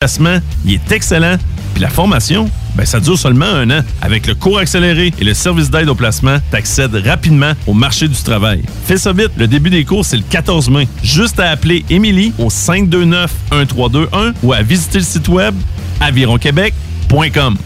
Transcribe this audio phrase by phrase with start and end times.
[0.00, 1.36] placement, il est excellent.
[1.74, 3.82] Puis la formation, ben ça dure seulement un an.
[4.00, 8.08] Avec le cours accéléré et le service d'aide au placement, tu accèdes rapidement au marché
[8.08, 8.62] du travail.
[8.86, 10.88] Fais ça vite, le début des cours, c'est le 14 mai.
[11.02, 15.54] Juste à appeler Émilie au 529-1321 ou à visiter le site web
[16.00, 17.58] avironquebec.com.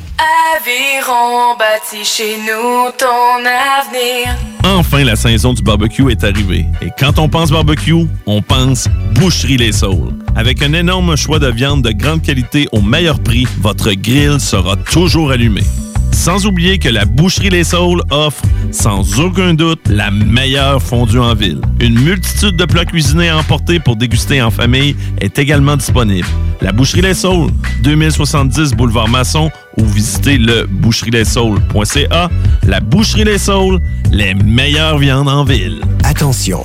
[0.57, 4.37] Aviron bâti chez nous ton avenir.
[4.65, 6.67] Enfin, la saison du barbecue est arrivée.
[6.83, 10.24] Et quand on pense barbecue, on pense Boucherie Les Saules.
[10.37, 14.77] Avec un énorme choix de viande de grande qualité au meilleur prix, votre grill sera
[14.77, 15.63] toujours allumé.
[16.15, 21.35] Sans oublier que la Boucherie Les Saules offre, sans aucun doute, la meilleure fondue en
[21.35, 21.61] ville.
[21.81, 26.29] Une multitude de plats cuisinés à emporter pour déguster en famille est également disponible.
[26.61, 27.51] La Boucherie Les Saules,
[27.83, 30.69] 2070 Boulevard Masson ou visitez le.
[32.63, 33.81] La Boucherie Les Saules,
[34.13, 35.81] les meilleures viandes en ville.
[36.05, 36.65] Attention,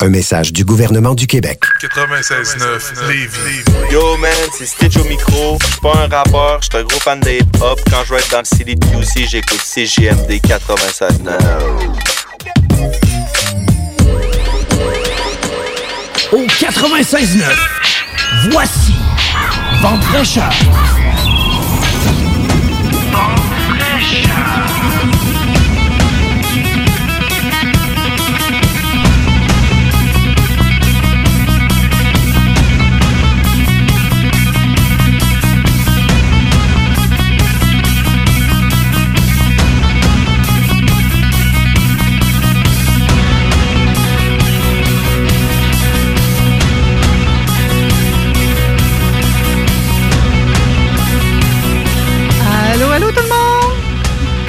[0.00, 1.60] Un message du gouvernement du Québec.
[1.82, 3.64] 96.9 Lévis.
[3.90, 5.58] Yo man, c'est Stitch au micro.
[5.60, 7.80] Je suis pas un rappeur, je suis un gros fan de hip-hop.
[7.90, 11.08] Quand je vais être dans le City QC, j'écoute CGMD 96.9.
[16.32, 17.42] Au 96.9,
[18.50, 18.94] voici
[19.82, 20.52] Vente fraîcheur.
[24.80, 25.17] Allô,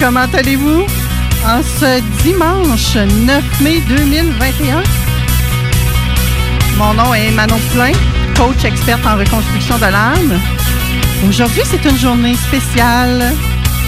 [0.10, 0.88] Comment allez-vous?
[1.46, 4.82] En ce dimanche 9 mai 2021,
[6.80, 7.92] mon nom est Manon Poulain,
[8.36, 10.42] coach experte en reconstruction de l'âme.
[11.28, 13.36] Aujourd'hui, c'est une journée spéciale.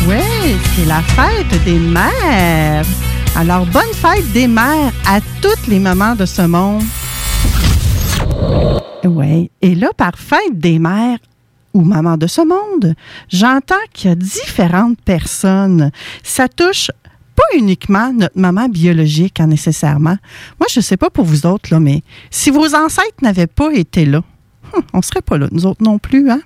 [0.08, 0.20] Oui,
[0.76, 2.86] c'est la fête des mères.
[3.36, 6.84] Alors, bonne fête des mères à tous les mamans de ce monde.
[9.06, 11.18] Oui, et là, par fête des mères,
[11.74, 12.96] ou maman de ce monde,
[13.30, 15.92] j'entends qu'il y a différentes personnes.
[16.24, 16.92] Ça touche
[17.36, 20.18] pas uniquement notre maman biologique hein, nécessairement.
[20.60, 24.06] Moi, je sais pas pour vous autres, là, mais si vos ancêtres n'avaient pas été
[24.06, 24.22] là,
[24.74, 26.42] hum, on serait pas là, nous autres non plus, hein?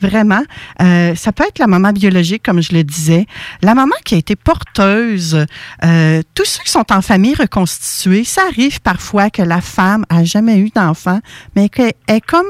[0.00, 0.42] Vraiment.
[0.82, 3.26] Euh, ça peut être la maman biologique, comme je le disais.
[3.62, 5.46] La maman qui a été porteuse.
[5.84, 10.22] Euh, tous ceux qui sont en famille reconstituée, ça arrive parfois que la femme a
[10.22, 11.20] jamais eu d'enfant,
[11.54, 12.46] mais qu'elle est comme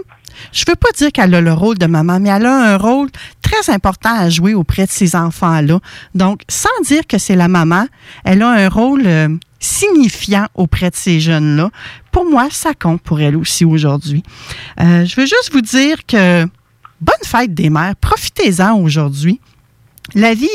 [0.53, 3.09] je veux pas dire qu'elle a le rôle de maman, mais elle a un rôle
[3.43, 5.81] très important à jouer auprès de ces enfants-là.
[6.15, 7.87] Donc, sans dire que c'est la maman,
[8.25, 9.29] elle a un rôle euh,
[9.61, 11.71] signifiant auprès de ces jeunes-là.
[12.13, 14.23] Pour moi, ça compte pour elle aussi aujourd'hui.
[14.81, 16.45] Euh, je veux juste vous dire que
[17.01, 17.97] bonne fête des mères.
[17.97, 19.41] Profitez-en aujourd'hui.
[20.15, 20.49] La vie,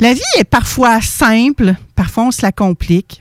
[0.00, 3.19] la vie est parfois simple, parfois on se la complique.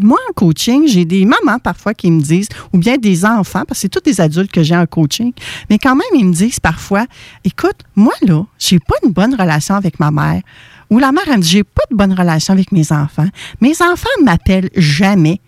[0.00, 3.78] Moi, en coaching, j'ai des mamans parfois qui me disent, ou bien des enfants, parce
[3.78, 5.32] que c'est tous des adultes que j'ai en coaching,
[5.70, 7.06] mais quand même, ils me disent parfois,
[7.44, 10.42] écoute, moi, là, j'ai pas une bonne relation avec ma mère.
[10.90, 13.28] Ou la mère, elle me dit, j'ai pas de bonne relation avec mes enfants.
[13.60, 15.40] Mes enfants ne m'appellent jamais.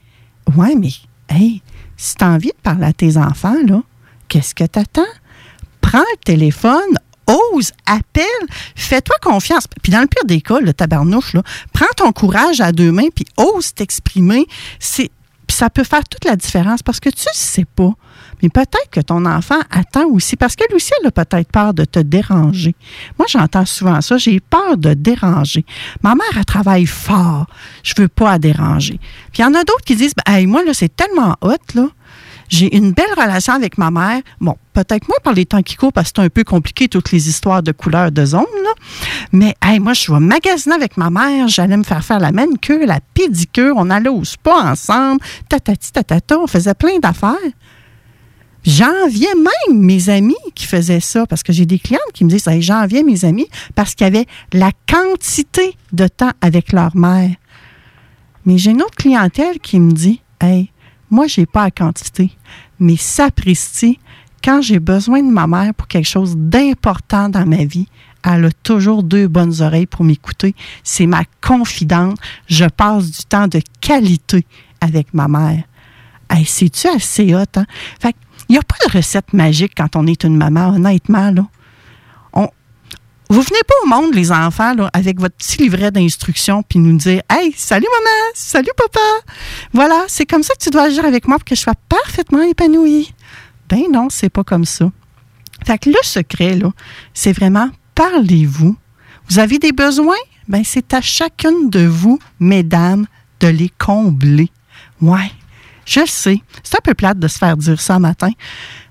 [0.57, 0.91] Ouais, mais,
[1.29, 1.63] hey,
[1.97, 3.83] si tu as envie de parler à tes enfants, là,
[4.29, 5.03] qu'est-ce que t'attends?
[5.81, 6.99] Prends le téléphone,
[7.53, 8.25] ose, appelle,
[8.75, 9.65] fais-toi confiance.
[9.83, 11.37] Puis dans le pire des cas, le tabarnouche,
[11.73, 14.47] prends ton courage à deux mains, puis ose t'exprimer.
[14.79, 15.11] C'est,
[15.49, 17.93] ça peut faire toute la différence parce que tu ne sais pas.
[18.43, 21.85] Mais peut-être que ton enfant attend aussi, parce qu'elle aussi, elle a peut-être peur de
[21.85, 22.75] te déranger.
[23.19, 25.65] Moi, j'entends souvent ça, j'ai peur de déranger.
[26.03, 27.47] Ma mère, elle travaille fort.
[27.83, 28.99] Je veux pas la déranger.
[29.33, 31.57] Puis il y en a d'autres qui disent, ben, hey, moi, là, c'est tellement hot,
[31.75, 31.89] là.
[32.51, 34.23] J'ai une belle relation avec ma mère.
[34.41, 37.13] Bon, peut-être moins par les temps qui courent parce que c'est un peu compliqué toutes
[37.13, 38.41] les histoires de couleurs de zones.
[38.41, 38.71] Là.
[39.31, 41.47] Mais hey, moi, je vais magasiner avec ma mère.
[41.47, 43.75] J'allais me faire faire la manicure, la pédicure.
[43.77, 45.21] On allait au spa ensemble.
[45.49, 46.41] Tatati, tatata.
[46.41, 47.37] On faisait plein d'affaires.
[48.65, 52.49] J'enviais même mes amis qui faisaient ça parce que j'ai des clientes qui me disent
[52.49, 57.31] hey, j'enviais mes amis parce qu'il y avait la quantité de temps avec leur mère.
[58.45, 60.73] Mais j'ai une autre clientèle qui me dit Hey,
[61.11, 62.31] moi, j'ai pas la quantité,
[62.79, 63.99] mais sapristi,
[64.43, 67.89] quand j'ai besoin de ma mère pour quelque chose d'important dans ma vie,
[68.23, 70.55] elle a toujours deux bonnes oreilles pour m'écouter.
[70.83, 72.19] C'est ma confidente.
[72.47, 74.45] Je passe du temps de qualité
[74.81, 75.65] avec ma mère.
[76.45, 77.67] C'est-tu assez hot, hein?
[78.01, 78.15] Fait
[78.49, 81.47] il n'y a pas de recette magique quand on est une maman, honnêtement, là.
[82.33, 82.49] On,
[83.31, 87.23] vous venez pas au monde, les enfants, avec votre petit livret d'instructions, puis nous dire
[87.31, 89.01] Hey, salut maman, salut papa.
[89.73, 92.43] Voilà, c'est comme ça que tu dois agir avec moi pour que je sois parfaitement
[92.43, 93.15] épanouie.
[93.69, 94.91] Ben non, c'est pas comme ça.
[95.65, 96.73] Fait que le secret, là,
[97.15, 98.77] c'est vraiment parlez-vous.
[99.29, 100.17] Vous avez des besoins?
[100.49, 103.07] Ben, c'est à chacune de vous, mesdames,
[103.39, 104.51] de les combler.
[105.01, 105.31] Ouais.
[105.87, 106.41] Je sais.
[106.65, 108.31] C'est un peu plate de se faire dire ça matin.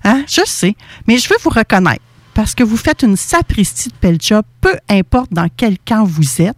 [0.04, 0.24] Hein?
[0.26, 0.76] Je sais.
[1.06, 2.02] Mais je veux vous reconnaître
[2.34, 6.56] parce que vous faites une sapristi de job, peu importe dans quel camp vous êtes,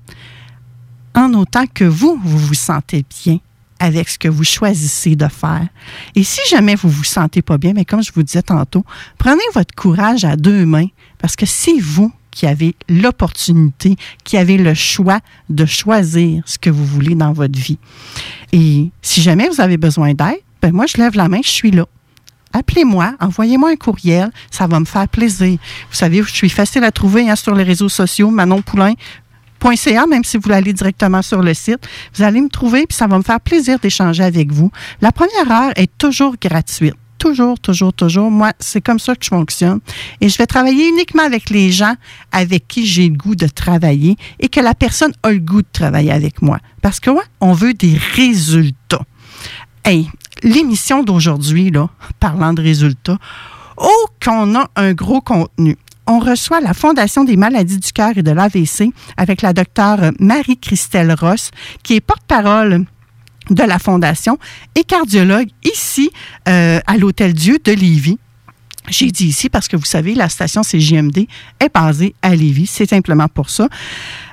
[1.15, 3.39] en autant que vous, vous vous sentez bien
[3.79, 5.67] avec ce que vous choisissez de faire.
[6.15, 8.85] Et si jamais vous vous sentez pas bien, mais comme je vous disais tantôt,
[9.19, 10.87] prenez votre courage à deux mains
[11.19, 15.21] parce que c'est vous qui avez l'opportunité, qui avez le choix
[15.51, 17.79] de choisir ce que vous voulez dans votre vie.
[18.53, 21.73] Et si jamais vous avez besoin d'aide, ben moi, je lève la main, je suis
[21.73, 21.87] là.
[22.53, 25.59] Appelez-moi, envoyez-moi un courriel, ça va me faire plaisir.
[25.91, 30.37] Vous savez, je suis facile à trouver hein, sur les réseaux sociaux, manonpoulain.ca, même si
[30.37, 31.89] vous allez directement sur le site.
[32.15, 34.71] Vous allez me trouver, puis ça va me faire plaisir d'échanger avec vous.
[35.01, 38.31] La première heure est toujours gratuite toujours, toujours, toujours.
[38.33, 39.79] Moi, c'est comme ça que je fonctionne.
[40.21, 41.95] Et je vais travailler uniquement avec les gens
[42.33, 45.69] avec qui j'ai le goût de travailler et que la personne a le goût de
[45.73, 46.59] travailler avec moi.
[46.81, 49.03] Parce que, ouais, on veut des résultats.
[49.85, 50.09] Hey,
[50.43, 51.88] l'émission d'aujourd'hui, là,
[52.20, 53.19] parlant de résultats,
[53.76, 55.76] oh, qu'on a un gros contenu
[56.06, 61.12] on reçoit la Fondation des maladies du cœur et de l'AVC avec la docteure Marie-Christelle
[61.12, 61.50] Ross,
[61.82, 62.84] qui est porte-parole
[63.50, 64.38] de la Fondation
[64.75, 66.11] et cardiologue ici
[66.49, 68.19] euh, à l'Hôtel Dieu de Lévis.
[68.88, 71.29] J'ai dit ici parce que vous savez, la station CGMD
[71.61, 72.67] est basée à Lévis.
[72.67, 73.69] C'est simplement pour ça.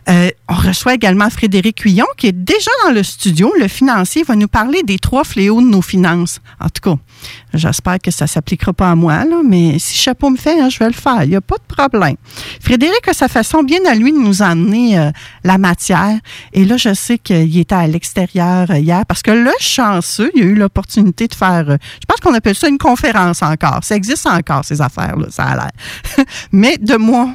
[0.09, 3.53] Euh, on reçoit également Frédéric Huillon, qui est déjà dans le studio.
[3.59, 6.39] Le financier va nous parler des trois fléaux de nos finances.
[6.59, 6.99] En tout cas,
[7.53, 10.69] j'espère que ça ne s'appliquera pas à moi, là, mais si chapeau me fait, hein,
[10.69, 11.23] je vais le faire.
[11.23, 12.15] Il n'y a pas de problème.
[12.61, 15.11] Frédéric a sa façon bien à lui de nous emmener euh,
[15.43, 16.17] la matière.
[16.53, 20.41] Et là, je sais qu'il était à l'extérieur euh, hier parce que le chanceux, il
[20.41, 23.81] a eu l'opportunité de faire, je pense qu'on appelle ça une conférence encore.
[23.83, 26.25] Ça existe encore, ces affaires-là, ça a l'air.
[26.51, 27.29] mais de moi,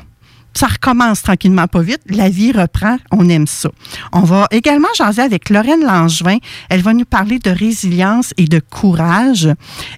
[0.55, 2.01] ça recommence tranquillement pas vite.
[2.09, 2.97] La vie reprend.
[3.11, 3.71] On aime ça.
[4.13, 6.39] On va également jaser avec Lorraine Langevin.
[6.71, 9.49] Elle va nous parler de résilience et de courage.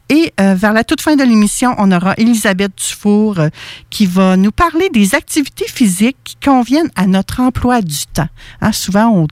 [0.08, 3.48] Et euh, vers la toute fin de l'émission, on aura Elisabeth Dufour euh,
[3.90, 8.28] qui va nous parler des activités physiques qui conviennent à notre emploi du temps.
[8.60, 9.26] Hein, souvent, on,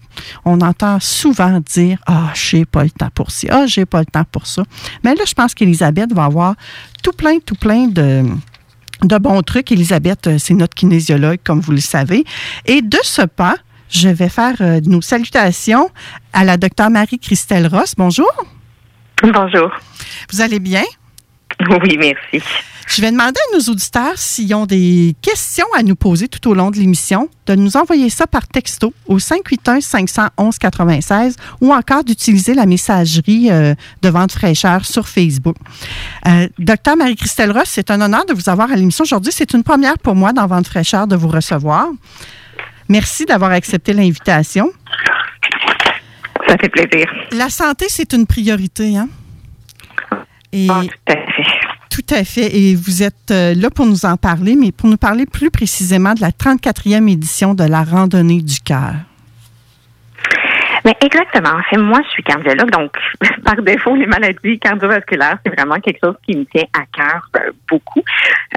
[0.44, 3.48] on, entend souvent dire Ah, j'ai pas le temps pour ci.
[3.50, 4.62] Ah, j'ai pas le temps pour ça.
[5.02, 6.54] Mais là, je pense qu'Elisabeth va avoir
[7.02, 8.24] tout plein, tout plein de
[9.02, 9.72] de bons trucs.
[9.72, 12.24] Elisabeth, euh, c'est notre kinésiologue, comme vous le savez.
[12.66, 13.56] Et de ce pas,
[13.90, 15.90] je vais faire euh, nos salutations
[16.32, 17.94] à la docteure Marie-Christelle Ross.
[17.96, 18.32] Bonjour.
[19.22, 19.70] Bonjour.
[20.32, 20.82] Vous allez bien?
[21.60, 22.44] Oui, merci.
[22.86, 26.54] Je vais demander à nos auditeurs s'ils ont des questions à nous poser tout au
[26.54, 32.66] long de l'émission, de nous envoyer ça par texto au 581-511-96 ou encore d'utiliser la
[32.66, 35.56] messagerie euh, de vente fraîcheur sur Facebook.
[36.26, 39.32] Euh, docteur Marie-Christelle Ross, c'est un honneur de vous avoir à l'émission aujourd'hui.
[39.34, 41.88] C'est une première pour moi dans Vente fraîcheur de vous recevoir.
[42.88, 44.70] Merci d'avoir accepté l'invitation.
[46.46, 47.06] Ça fait plaisir.
[47.32, 49.08] La santé, c'est une priorité, hein?
[50.52, 51.53] Et ah, tout à fait.
[52.06, 52.54] Tout à fait.
[52.54, 56.12] Et vous êtes euh, là pour nous en parler, mais pour nous parler plus précisément
[56.14, 58.94] de la 34e édition de la randonnée du cœur.
[60.84, 61.58] Mais exactement.
[61.78, 62.92] Moi, je suis cardiologue, donc
[63.44, 67.52] par défaut, les maladies cardiovasculaires, c'est vraiment quelque chose qui me tient à cœur euh,
[67.70, 68.02] beaucoup.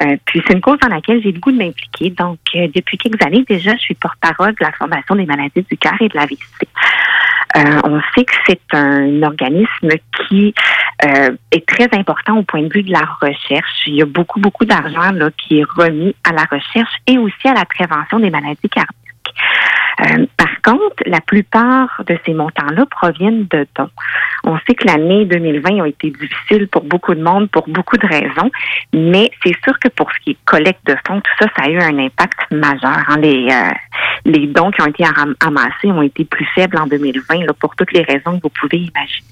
[0.01, 2.09] Euh, puis c'est une cause dans laquelle j'ai le goût de m'impliquer.
[2.09, 5.95] Donc, depuis quelques années déjà, je suis porte-parole de la Fondation des maladies du cœur
[6.01, 6.67] et de la VC.
[7.55, 9.89] Euh, on sait que c'est un organisme
[10.27, 10.53] qui
[11.05, 13.83] euh, est très important au point de vue de la recherche.
[13.87, 17.53] Il y a beaucoup, beaucoup d'argent qui est remis à la recherche et aussi à
[17.53, 18.95] la prévention des maladies cardiaques.
[20.01, 23.89] Euh, par contre, la plupart de ces montants-là proviennent de dons.
[24.43, 28.07] On sait que l'année 2020 a été difficile pour beaucoup de monde pour beaucoup de
[28.07, 28.51] raisons,
[28.93, 31.69] mais c'est sûr que pour ce qui est collecte de fonds, tout ça, ça a
[31.69, 33.03] eu un impact majeur.
[33.07, 33.17] Hein.
[33.19, 33.71] Les, euh,
[34.25, 35.03] les dons qui ont été
[35.39, 38.77] amassés ont été plus faibles en 2020 là, pour toutes les raisons que vous pouvez
[38.77, 39.27] imaginer.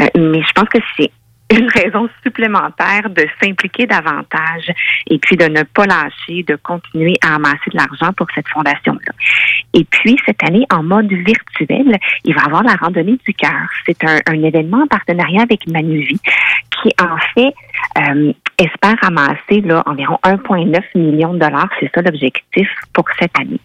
[0.00, 1.10] Euh, mais je pense que c'est
[1.50, 4.72] une raison supplémentaire de s'impliquer davantage
[5.08, 9.12] et puis de ne pas lâcher, de continuer à amasser de l'argent pour cette fondation-là.
[9.74, 13.68] Et puis, cette année, en mode virtuel, il va y avoir la randonnée du cœur.
[13.86, 16.20] C'est un, événement en partenariat avec Manuvie
[16.70, 17.54] qui, en fait,
[17.98, 21.68] euh, espère ramasser là, environ 1,9 million de dollars.
[21.80, 23.60] C'est ça l'objectif pour cette année.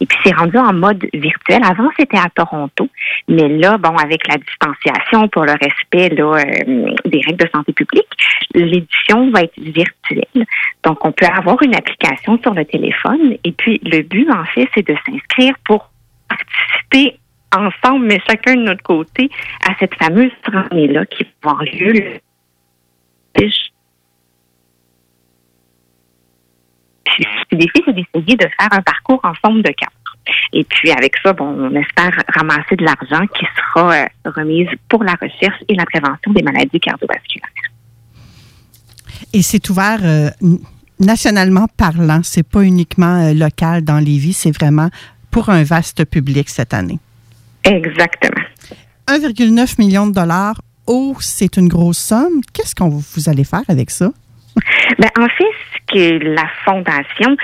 [0.00, 1.60] Et puis, c'est rendu en mode virtuel.
[1.64, 2.88] Avant, c'était à Toronto,
[3.28, 7.72] mais là, bon, avec la distanciation pour le respect là, euh, des règles de santé
[7.72, 8.08] publique,
[8.54, 10.46] l'édition va être virtuelle.
[10.82, 13.36] Donc, on peut avoir une application sur le téléphone.
[13.44, 15.90] Et puis, le but, en fait, c'est de s'inscrire pour
[16.28, 17.18] participer
[17.54, 19.30] ensemble, mais chacun de notre côté,
[19.68, 22.18] à cette fameuse journée-là qui va avoir lieu
[27.50, 29.92] le défi, c'est d'essayer de faire un parcours en forme de quatre.
[30.52, 35.04] Et puis avec ça, bon, on espère ramasser de l'argent qui sera euh, remise pour
[35.04, 37.48] la recherche et la prévention des maladies cardiovasculaires.
[39.32, 40.30] Et c'est ouvert euh,
[40.98, 44.88] nationalement parlant, c'est pas uniquement euh, local dans Lévis, c'est vraiment
[45.30, 46.98] pour un vaste public cette année.
[47.64, 48.44] Exactement.
[49.08, 50.60] 1,9 million de dollars.
[50.86, 52.40] Oh, c'est une grosse somme.
[52.52, 54.12] Qu'est-ce qu'on vous allez faire avec ça?
[54.98, 57.36] Ben, en fait, ce que la Fondation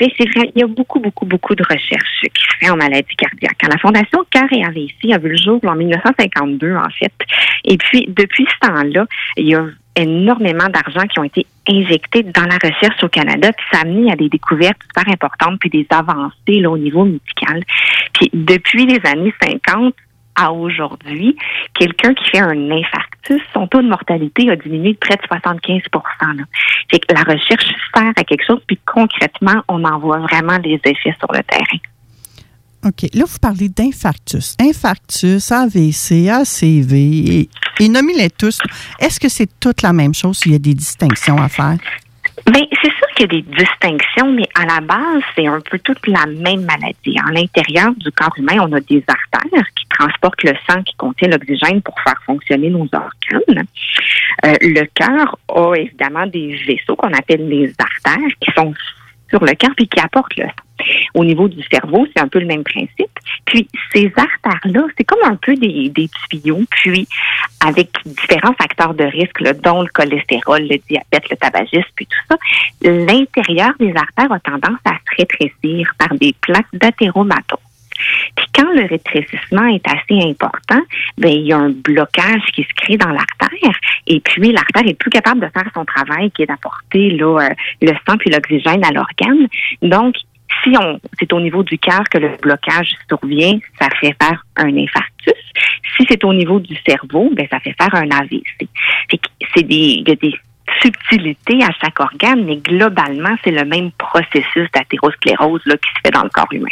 [0.00, 2.76] fait, c'est vrai, il y a beaucoup, beaucoup, beaucoup de recherches qui se fait en
[2.76, 3.62] maladie cardiaque.
[3.62, 7.12] la Fondation Cœur et AVC a vu le jour en 1952, en fait.
[7.64, 12.46] Et puis, depuis ce temps-là, il y a énormément d'argent qui ont été injectés dans
[12.46, 15.86] la recherche au Canada, puis ça a amené à des découvertes super importantes, puis des
[15.90, 17.62] avancées là, au niveau médical.
[18.14, 19.94] Puis depuis les années 50,
[20.40, 21.36] à aujourd'hui,
[21.78, 25.82] quelqu'un qui fait un infarctus, son taux de mortalité a diminué de près de 75
[25.92, 26.44] là.
[26.90, 30.80] Fait que la recherche sert à quelque chose, puis concrètement, on en voit vraiment les
[30.84, 31.78] effets sur le terrain.
[32.86, 33.10] OK.
[33.12, 34.56] Là, vous parlez d'infarctus.
[34.58, 38.58] Infarctus, AVC, ACV, et, et nommez-les tous.
[38.98, 40.40] Est-ce que c'est toute la même chose?
[40.46, 41.76] Il y a des distinctions à faire?
[42.46, 45.78] Bien, c'est sûr qu'il y a des distinctions, mais à la base, c'est un peu
[45.78, 47.18] toute la même maladie.
[47.26, 51.28] À l'intérieur du corps humain, on a des artères qui transportent le sang qui contient
[51.28, 53.64] l'oxygène pour faire fonctionner nos organes.
[54.46, 58.72] Euh, le cœur a évidemment des vaisseaux qu'on appelle les artères qui sont
[59.28, 60.69] sur le cœur puis qui apportent le sang.
[61.14, 63.10] Au niveau du cerveau, c'est un peu le même principe.
[63.44, 65.92] Puis ces artères-là, c'est comme un peu des,
[66.28, 67.06] tuyaux, puis
[67.64, 72.36] avec différents facteurs de risque, dont le cholestérol, le diabète, le tabagisme, puis tout ça,
[72.82, 77.58] l'intérieur des artères a tendance à se rétrécir par des plaques d'athéromatose.
[78.36, 80.80] Puis quand le rétrécissement est assez important,
[81.18, 83.74] ben il y a un blocage qui se crée dans l'artère
[84.06, 87.48] et puis l'artère est plus capable de faire son travail qui est d'apporter euh,
[87.82, 89.46] le sang puis l'oxygène à l'organe.
[89.82, 90.16] Donc
[90.62, 94.76] si on c'est au niveau du cœur que le blocage survient, ça fait faire un
[94.76, 95.34] infarctus.
[95.96, 98.68] Si c'est au niveau du cerveau, ben ça fait faire un AVC.
[99.54, 100.34] C'est des il y a des
[100.82, 106.12] subtilités à chaque organe, mais globalement, c'est le même processus d'athérosclérose là, qui se fait
[106.12, 106.68] dans le corps humain.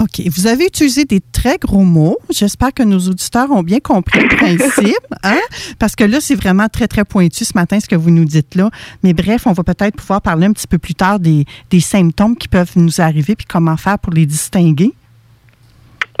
[0.00, 0.22] OK.
[0.26, 2.18] Vous avez utilisé des très gros mots.
[2.30, 5.38] J'espère que nos auditeurs ont bien compris le principe, hein?
[5.78, 8.54] parce que là, c'est vraiment très, très pointu ce matin, ce que vous nous dites
[8.54, 8.70] là.
[9.02, 12.36] Mais bref, on va peut-être pouvoir parler un petit peu plus tard des, des symptômes
[12.36, 14.92] qui peuvent nous arriver puis comment faire pour les distinguer.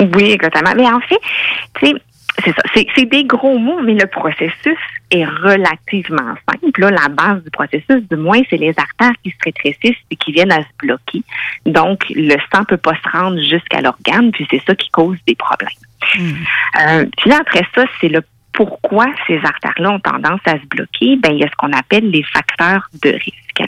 [0.00, 0.72] Oui, exactement.
[0.76, 1.20] Mais en fait,
[1.80, 1.94] tu sais,
[2.44, 2.62] c'est ça.
[2.94, 4.78] C'est des gros mots, mais le processus
[5.10, 6.80] est relativement simple.
[6.80, 10.32] Là, la base du processus, du moins, c'est les artères qui se rétrécissent et qui
[10.32, 11.22] viennent à se bloquer.
[11.66, 15.34] Donc, le sang peut pas se rendre jusqu'à l'organe, puis c'est ça qui cause des
[15.34, 15.68] problèmes.
[16.18, 16.32] Hmm.
[16.80, 18.22] Euh, puis après ça, c'est le
[18.52, 22.10] pourquoi ces artères-là ont tendance à se bloquer, ben il y a ce qu'on appelle
[22.10, 23.62] les facteurs de risque.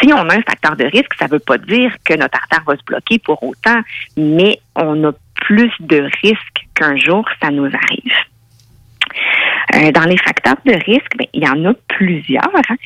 [0.00, 2.62] Si on a un facteur de risque, ça ne veut pas dire que notre artère
[2.66, 3.80] va se bloquer pour autant,
[4.16, 8.14] mais on a plus de risques qu'un jour ça nous arrive.
[9.74, 12.76] Euh, dans les facteurs de risque, ben, il y en a plusieurs, hein.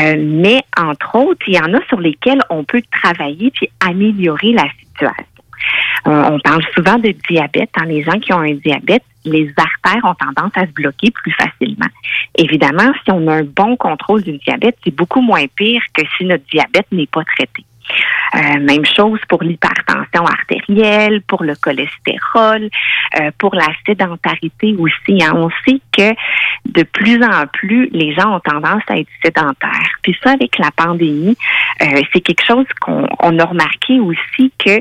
[0.00, 4.52] euh, mais entre autres, il y en a sur lesquels on peut travailler puis améliorer
[4.52, 5.24] la situation.
[6.06, 7.70] Euh, on parle souvent de diabète.
[7.78, 11.32] Dans les gens qui ont un diabète, les artères ont tendance à se bloquer plus
[11.32, 11.86] facilement.
[12.36, 16.24] Évidemment, si on a un bon contrôle du diabète, c'est beaucoup moins pire que si
[16.24, 17.64] notre diabète n'est pas traité.
[18.34, 22.70] Euh, même chose pour l'hypertension artérielle, pour le cholestérol,
[23.20, 25.22] euh, pour la sédentarité aussi.
[25.22, 25.32] Hein.
[25.34, 26.14] On sait que
[26.64, 29.92] de plus en plus, les gens ont tendance à être sédentaires.
[30.02, 31.36] Puis ça, avec la pandémie,
[31.82, 34.80] euh, c'est quelque chose qu'on a remarqué aussi que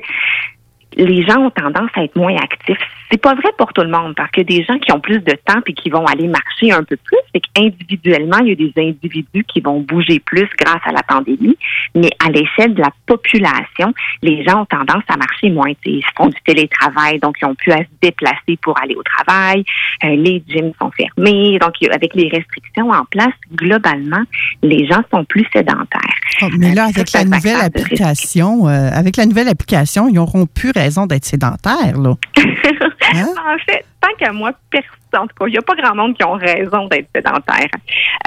[0.96, 2.78] les gens ont tendance à être moins actifs.
[3.12, 5.34] C'est pas vrai pour tout le monde parce que des gens qui ont plus de
[5.46, 8.74] temps et qui vont aller marcher un peu plus, c'est qu'individuellement, il y a des
[8.78, 11.58] individus qui vont bouger plus grâce à la pandémie,
[11.94, 15.72] mais à l'échelle de la population, les gens ont tendance à marcher moins.
[15.86, 19.66] Ils font du télétravail, donc ils ont pu à se déplacer pour aller au travail.
[20.06, 24.24] Euh, les gyms sont fermés, donc avec les restrictions en place, globalement,
[24.64, 26.16] les gens sont plus sédentaires.
[26.44, 30.72] Oh, mais là, avec la nouvelle application, euh, avec la nouvelle application, ils auront pu
[30.74, 32.16] raison d'être sédentaire, là.
[33.02, 33.28] Hein?
[33.38, 36.16] en fait, tant qu'à moi, personne, en tout cas, il n'y a pas grand monde
[36.16, 37.70] qui ont raison d'être sédentaire.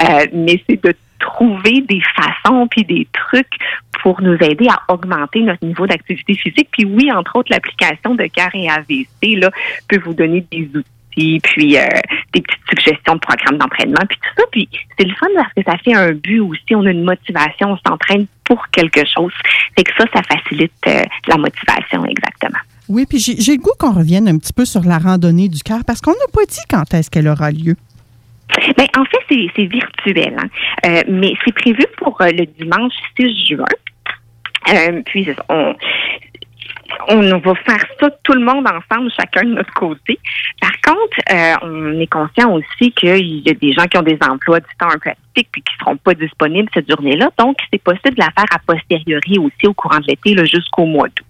[0.01, 3.57] Euh, mais c'est de trouver des façons puis des trucs
[4.01, 6.69] pour nous aider à augmenter notre niveau d'activité physique.
[6.71, 9.49] Puis oui, entre autres, l'application de CAR et AVC là,
[9.87, 11.87] peut vous donner des outils puis euh,
[12.33, 14.43] des petites suggestions de programmes d'entraînement, puis tout ça.
[14.51, 16.75] Puis c'est le fun parce que ça fait un but aussi.
[16.75, 19.33] On a une motivation, on s'entraîne pour quelque chose.
[19.77, 22.59] Fait que ça, ça facilite euh, la motivation, exactement.
[22.87, 25.79] Oui, puis j'ai le goût qu'on revienne un petit peu sur la randonnée du cœur
[25.85, 27.75] parce qu'on n'a pas dit quand est-ce qu'elle aura lieu.
[28.77, 30.47] Ben, en fait, c'est virtuel, hein.
[30.85, 33.65] euh, mais c'est prévu pour euh, le dimanche 6 juin.
[34.71, 35.75] Euh, puis on,
[37.09, 40.19] on va faire ça tout le monde ensemble, chacun de notre côté.
[40.61, 41.17] Par contre,
[41.63, 44.89] on est conscient aussi qu'il y a des gens qui ont des emplois du temps
[44.89, 47.31] un peu qui ne seront pas disponibles cette journée-là.
[47.37, 51.07] Donc, c'est possible de la faire a posteriori aussi au courant de l'été jusqu'au mois
[51.07, 51.25] d'août.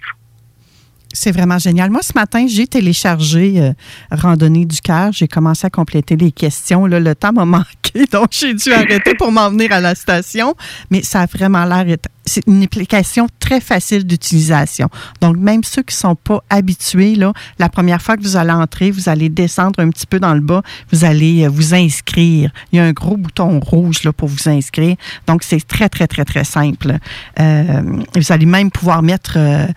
[1.15, 1.89] C'est vraiment génial.
[1.89, 3.72] Moi, ce matin, j'ai téléchargé euh,
[4.12, 5.12] Randonnée du cœur.
[5.12, 6.86] J'ai commencé à compléter les questions.
[6.86, 10.53] Là, le temps m'a manqué, donc j'ai dû arrêter pour m'en venir à la station.
[10.91, 14.89] Mais ça a vraiment l'air c'est une application très facile d'utilisation.
[15.22, 18.91] Donc, même ceux qui sont pas habitués, là, la première fois que vous allez entrer,
[18.91, 22.51] vous allez descendre un petit peu dans le bas, vous allez euh, vous inscrire.
[22.72, 24.96] Il y a un gros bouton rouge là, pour vous inscrire.
[25.27, 26.98] Donc, c'est très, très, très, très simple.
[27.39, 27.82] Euh,
[28.15, 29.67] vous allez même pouvoir mettre, euh,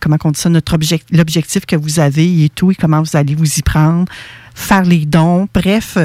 [0.00, 3.16] comment on dit ça, notre objectif, l'objectif que vous avez et tout, et comment vous
[3.16, 4.06] allez vous y prendre,
[4.54, 5.46] faire les dons.
[5.54, 5.96] Bref,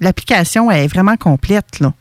[0.00, 1.80] l'application est vraiment complète.
[1.80, 1.92] Là.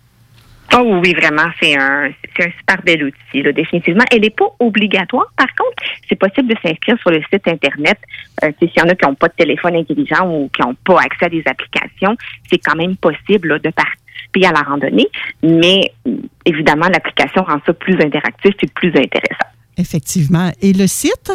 [0.76, 4.04] Oh oui, vraiment, c'est un, c'est un super bel outil, là, définitivement.
[4.12, 5.28] Elle n'est pas obligatoire.
[5.36, 5.76] Par contre,
[6.08, 7.98] c'est possible de s'inscrire sur le site Internet.
[8.44, 11.00] Euh, S'il y en a qui n'ont pas de téléphone intelligent ou qui n'ont pas
[11.00, 12.16] accès à des applications,
[12.50, 15.08] c'est quand même possible de participer à la randonnée.
[15.42, 15.94] Mais
[16.46, 19.48] évidemment, l'application rend ça plus interactif et plus intéressant.
[19.78, 20.52] Effectivement.
[20.62, 21.32] Et le site?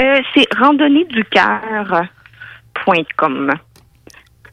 [0.00, 3.52] Euh, c'est randonnéeducœur.com.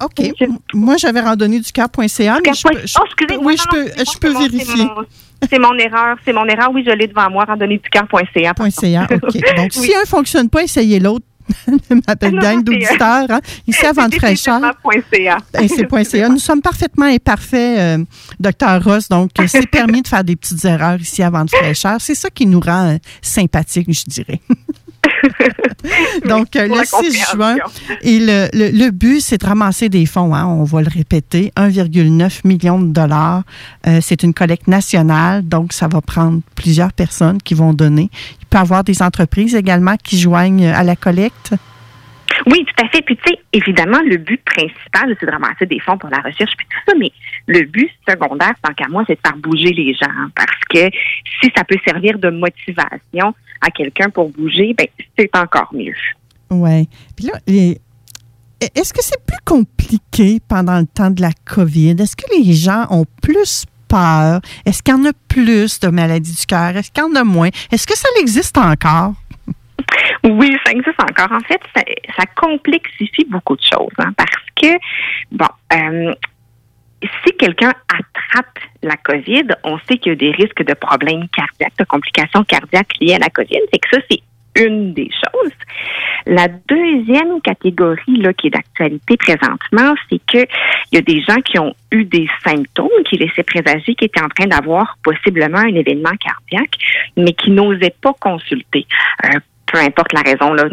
[0.02, 0.32] OK.
[0.74, 2.38] Moi, j'avais randonnée du cœur.ca.
[2.38, 4.88] oh, excusez Oui, je peux, je peux vérifier.
[5.50, 6.70] C'est mon erreur, c'est mon erreur.
[6.74, 8.54] Oui, je l'ai devant moi, randonnée du cœur.ca.
[8.70, 9.56] .ca, OK.
[9.58, 11.26] Donc, si un ne fonctionne pas, essayez l'autre.
[12.08, 13.30] m'appelle gang d'auditeurs.
[13.30, 13.42] Hein.
[13.68, 14.62] Ici, avant de fraîcheur.
[15.54, 16.30] C'est .ca.
[16.30, 18.06] Nous sommes parfaitement imparfaits, euh,
[18.40, 19.10] docteur Ross.
[19.10, 21.98] Donc, c'est permis de faire des petites erreurs ici avant de fraîcheur.
[22.00, 24.40] C'est ça qui nous rend euh, sympathiques, je dirais.
[26.28, 27.56] Donc, euh, le 6 juin,
[28.02, 32.48] et le, le, but, c'est de ramasser des fonds, hein, on va le répéter, 1,9
[32.48, 33.44] million de dollars.
[33.88, 38.10] Euh, c'est une collecte nationale, donc ça va prendre plusieurs personnes qui vont donner.
[38.42, 41.54] Il peut y avoir des entreprises également qui joignent à la collecte.
[42.48, 43.02] Oui, tout à fait.
[43.02, 46.52] Puis, tu sais, évidemment, le but principal, c'est de ramasser des fonds pour la recherche,
[46.58, 47.12] puis tout ça, mais
[47.48, 50.30] le but secondaire, tant qu'à moi, c'est de faire bouger les gens.
[50.36, 50.90] Parce que
[51.42, 54.88] si ça peut servir de motivation à quelqu'un pour bouger, ben,
[55.18, 55.96] c'est encore mieux.
[56.50, 56.88] Oui.
[57.16, 57.34] Puis là,
[58.76, 61.96] est-ce que c'est plus compliqué pendant le temps de la COVID?
[62.00, 64.40] Est-ce que les gens ont plus peur?
[64.66, 66.78] Est-ce qu'il y en a plus de maladies du cœur?
[66.78, 67.50] Est-ce qu'il y en a moins?
[67.72, 69.14] Est-ce que ça existe encore?
[70.24, 71.32] Oui, ça existe encore.
[71.32, 74.78] En fait, ça, complexifie beaucoup de choses hein, parce que,
[75.32, 76.14] bon, euh,
[77.24, 81.78] si quelqu'un attrape la COVID, on sait qu'il y a des risques de problèmes cardiaques,
[81.80, 83.60] de complications cardiaques liées à la COVID.
[83.72, 84.22] C'est que ça, c'est
[84.56, 85.52] une des choses.
[86.26, 90.48] La deuxième catégorie là, qui est d'actualité présentement, c'est qu'il
[90.92, 94.30] y a des gens qui ont eu des symptômes qui laissaient présager qu'ils étaient en
[94.30, 96.78] train d'avoir possiblement un événement cardiaque,
[97.18, 98.86] mais qui n'osaient pas consulter.
[99.26, 100.66] Euh, peu importe la raison, là,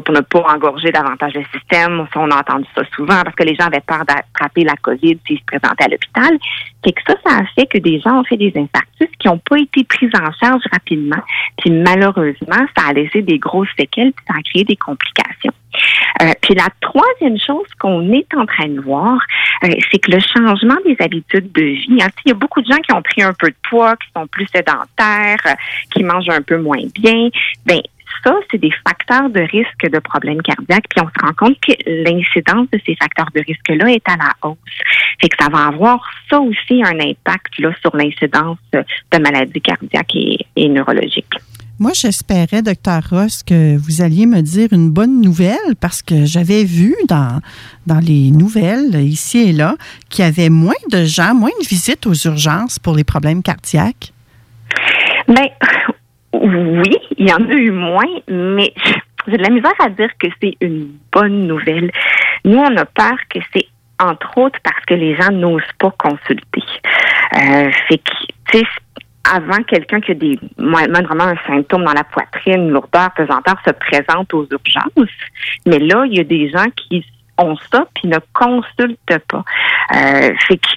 [0.00, 2.06] pour ne pas engorger davantage le système.
[2.16, 5.38] On a entendu ça souvent parce que les gens avaient peur d'attraper la COVID s'ils
[5.38, 6.38] se présentaient à l'hôpital.
[6.84, 9.38] C'est que ça, ça a fait que des gens ont fait des infarctus qui n'ont
[9.38, 11.22] pas été pris en charge rapidement.
[11.58, 15.52] Puis malheureusement, ça a laissé des grosses séquelles puis ça a créé des complications.
[16.22, 19.18] Euh, puis la troisième chose qu'on est en train de voir,
[19.64, 21.98] euh, c'est que le changement des habitudes de vie.
[22.00, 24.08] Hein, il y a beaucoup de gens qui ont pris un peu de poids, qui
[24.16, 25.54] sont plus sédentaires, euh,
[25.92, 27.28] qui mangent un peu moins bien.
[27.66, 27.80] Ben
[28.24, 30.86] ça, c'est des facteurs de risque de problèmes cardiaques.
[30.88, 34.48] Puis on se rend compte que l'incidence de ces facteurs de risque-là est à la
[34.48, 34.56] hausse.
[35.20, 40.16] Fait que ça va avoir ça aussi un impact là, sur l'incidence de maladies cardiaques
[40.16, 41.34] et, neurologiques.
[41.78, 46.62] Moi, j'espérais, docteur Ross, que vous alliez me dire une bonne nouvelle parce que j'avais
[46.64, 47.40] vu dans,
[47.86, 49.74] dans les nouvelles, ici et là,
[50.08, 54.12] qu'il y avait moins de gens, moins de visites aux urgences pour les problèmes cardiaques.
[55.26, 55.48] Bien,
[56.42, 58.72] oui, il y en a eu moins, mais
[59.26, 61.90] j'ai de la misère à dire que c'est une bonne nouvelle.
[62.44, 63.66] Nous, on a peur que c'est
[64.00, 66.62] entre autres parce que les gens n'osent pas consulter.
[67.36, 68.12] Euh, fait que,
[68.50, 68.64] tu sais,
[69.32, 74.34] avant quelqu'un qui a des vraiment un symptôme dans la poitrine, lourdeur, pesanteur, se présente
[74.34, 75.10] aux urgences.
[75.66, 77.04] Mais là, il y a des gens qui
[77.38, 79.44] ont ça puis ne consultent pas.
[79.94, 80.68] Euh, fait que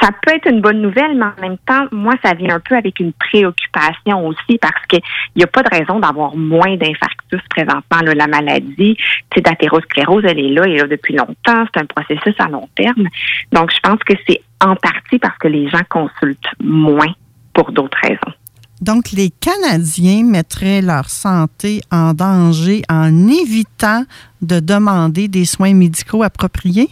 [0.00, 2.76] ça peut être une bonne nouvelle, mais en même temps, moi, ça vient un peu
[2.76, 5.00] avec une préoccupation aussi parce qu'il
[5.36, 8.12] n'y a pas de raison d'avoir moins d'infarctus présentement.
[8.14, 8.96] La maladie
[9.36, 11.66] d'athérosclérose, elle est là, elle est là depuis longtemps.
[11.74, 13.08] C'est un processus à long terme.
[13.52, 17.12] Donc, je pense que c'est en partie parce que les gens consultent moins
[17.52, 18.34] pour d'autres raisons.
[18.80, 24.04] Donc, les Canadiens mettraient leur santé en danger en évitant
[24.40, 26.90] de demander des soins médicaux appropriés?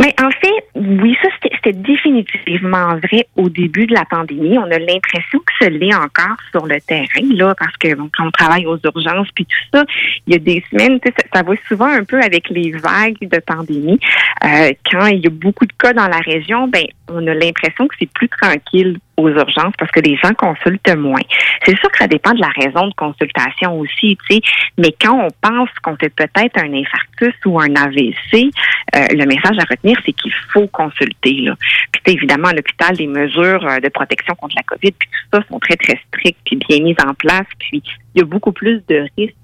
[0.00, 4.56] Mais en fait, oui, ça c'était définitivement vrai au début de la pandémie.
[4.58, 8.30] On a l'impression que ce l'est encore sur le terrain, là, parce que quand on
[8.30, 9.84] travaille aux urgences puis tout ça,
[10.26, 13.38] il y a des semaines, ça, ça va souvent un peu avec les vagues de
[13.40, 14.00] pandémie.
[14.44, 17.86] Euh, quand il y a beaucoup de cas dans la région, ben on a l'impression
[17.88, 21.20] que c'est plus tranquille aux urgences parce que les gens consultent moins.
[21.64, 24.40] C'est sûr que ça dépend de la raison de consultation aussi, tu sais,
[24.78, 28.50] mais quand on pense qu'on fait peut-être un infarctus ou un AVC,
[28.96, 31.48] euh, le message à retenir, c'est qu'il faut consulter.
[31.92, 35.44] Puis évidemment, à l'hôpital, les mesures euh, de protection contre la COVID, puis tout ça
[35.48, 37.46] sont très, très strictes puis bien mises en place.
[37.58, 37.82] Puis
[38.14, 39.34] il y a beaucoup plus de risques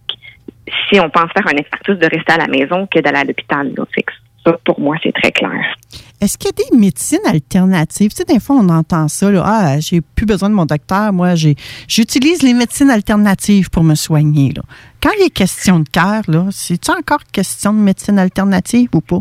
[0.88, 3.72] si on pense faire un infarctus de rester à la maison que d'aller à l'hôpital.
[3.76, 3.84] Là.
[3.94, 4.12] Fait que
[4.46, 5.76] ça, pour moi, c'est très clair.
[6.20, 8.10] Est-ce qu'il y a des médecines alternatives?
[8.10, 11.12] Tu sais, des fois, on entend ça, là, ah, j'ai plus besoin de mon docteur,
[11.12, 14.52] moi, j'utilise les médecines alternatives pour me soigner.
[14.56, 14.62] Là.
[15.02, 19.20] Quand il est question de cœur, là, c'est-tu encore question de médecine alternative ou pas?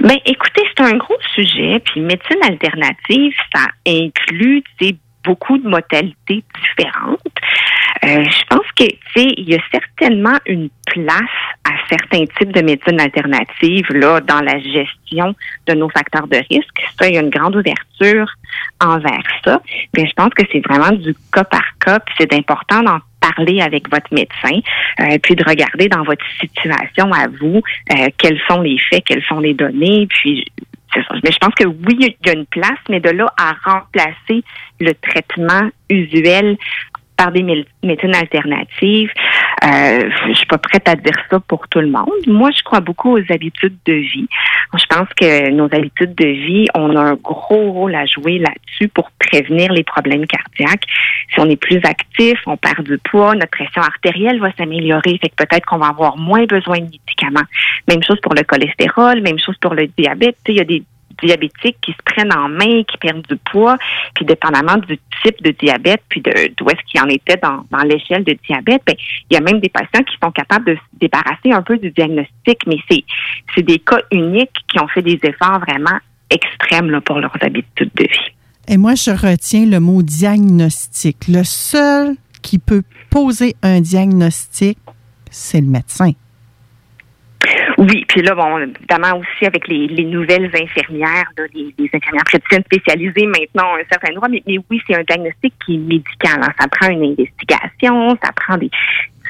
[0.00, 5.68] Ben, écoutez, c'est un gros sujet, puis médecine alternative, ça inclut, tu sais, beaucoup de
[5.68, 7.25] modalités différentes.
[8.04, 11.22] Euh, je pense que, tu sais, il y a certainement une place
[11.64, 15.34] à certains types de médecine alternatives là dans la gestion
[15.66, 16.82] de nos facteurs de risque.
[16.98, 18.30] Ça, il y a une grande ouverture
[18.80, 19.60] envers ça.
[19.96, 21.98] Mais je pense que c'est vraiment du cas par cas.
[22.18, 24.60] C'est important d'en parler avec votre médecin,
[25.00, 29.24] euh, puis de regarder dans votre situation à vous euh, quels sont les faits, quelles
[29.24, 30.44] sont les données, puis
[31.22, 34.42] mais je pense que oui, il y a une place, mais de là à remplacer
[34.80, 36.56] le traitement usuel
[37.16, 39.10] par des médecines alternatives.
[39.64, 42.08] Euh, je suis pas prête à dire ça pour tout le monde.
[42.26, 44.28] Moi, je crois beaucoup aux habitudes de vie.
[44.74, 48.88] Je pense que nos habitudes de vie, on a un gros rôle à jouer là-dessus
[48.88, 50.84] pour prévenir les problèmes cardiaques.
[51.32, 55.30] Si on est plus actif, on perd du poids, notre pression artérielle va s'améliorer, fait
[55.30, 57.46] que peut-être qu'on va avoir moins besoin de médicaments.
[57.88, 60.36] Même chose pour le cholestérol, même chose pour le diabète.
[60.48, 60.82] Il y a des
[61.22, 63.76] diabétiques qui se prennent en main, qui perdent du poids,
[64.14, 68.24] puis dépendamment du type de diabète, puis de d'où est-ce qu'il en était dans, l'échelle
[68.24, 68.96] de diabète, ben,
[69.30, 71.90] il y a même des patients qui sont capables de se débarrasser un peu du
[71.90, 75.98] diagnostic, mais c'est des cas uniques qui ont fait des efforts vraiment
[76.30, 78.32] extrêmes pour leurs habitudes de vie.
[78.68, 81.28] Et moi, je retiens le mot diagnostic.
[81.28, 84.78] Le seul qui peut poser un diagnostic,
[85.30, 86.12] c'est le médecin.
[87.78, 93.74] Oui, puis là, bon, évidemment aussi avec les, nouvelles infirmières, les, infirmières praticiennes spécialisées maintenant
[93.74, 96.40] un certain droit, mais, oui, c'est un diagnostic qui est médical.
[96.40, 96.52] Hein.
[96.58, 98.70] Ça prend une investigation, ça prend des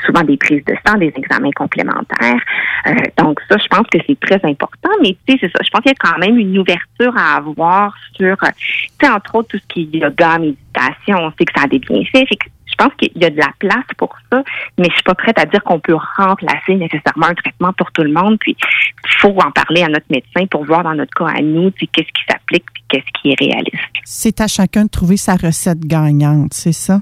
[0.05, 2.41] souvent des prises de sang, des examens complémentaires.
[2.87, 4.91] Euh, donc ça, je pense que c'est très important.
[5.03, 5.59] Mais tu sais, c'est ça.
[5.65, 9.37] Je pense qu'il y a quand même une ouverture à avoir sur, tu sais, entre
[9.37, 11.19] autres tout ce qui est yoga, méditation.
[11.19, 12.27] On sait que ça a des bienfaits.
[12.79, 14.43] Je pense qu'il y a de la place pour ça,
[14.79, 18.03] mais je suis pas prête à dire qu'on peut remplacer nécessairement un traitement pour tout
[18.03, 18.37] le monde.
[18.39, 21.71] Puis il faut en parler à notre médecin pour voir dans notre cas à nous,
[21.71, 23.77] qu'est-ce qui s'applique et qu'est-ce qui est réaliste.
[24.05, 27.01] C'est à chacun de trouver sa recette gagnante, c'est ça?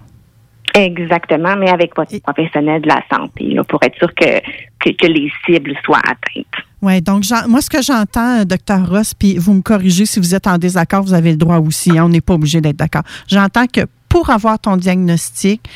[0.74, 4.40] Exactement, mais avec votre professionnel de la santé, là, pour être sûr que,
[4.80, 6.46] que, les cibles soient atteintes.
[6.82, 10.34] Oui, donc moi, ce que j'entends, euh, docteur Ross, puis vous me corrigez si vous
[10.34, 13.04] êtes en désaccord, vous avez le droit aussi, hein, on n'est pas obligé d'être d'accord.
[13.28, 13.82] J'entends que
[14.14, 15.68] pour avoir ton diagnostic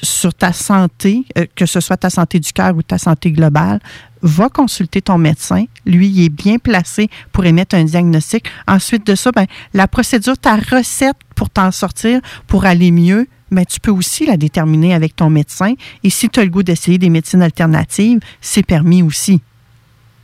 [0.00, 3.80] sur ta santé, euh, que ce soit ta santé du cœur ou ta santé globale,
[4.22, 5.64] va consulter ton médecin.
[5.84, 8.48] Lui, il est bien placé pour émettre un diagnostic.
[8.68, 13.64] Ensuite de ça, ben, la procédure, ta recette pour t'en sortir, pour aller mieux, ben,
[13.64, 15.74] tu peux aussi la déterminer avec ton médecin.
[16.04, 19.42] Et si tu as le goût d'essayer des médecines alternatives, c'est permis aussi.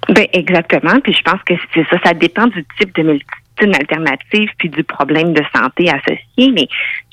[0.08, 1.00] Ben exactement.
[1.00, 1.96] Puis je pense que c'est ça.
[2.04, 6.52] Ça dépend du type de médecine alternative puis du problème de santé associé.
[6.52, 6.68] Mais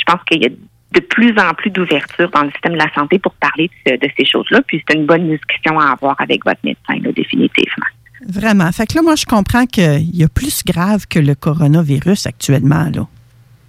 [0.08, 3.20] pense qu'il y a de plus en plus d'ouverture dans le système de la santé
[3.20, 4.62] pour parler de, ces choses-là.
[4.65, 7.86] Puis c'est une bonne discussion à avoir avec votre médecin, définitivement.
[8.28, 8.72] Vraiment.
[8.72, 12.89] Fait que là, moi, je comprends qu'il y a plus grave que le coronavirus actuellement,
[12.93, 13.08] là.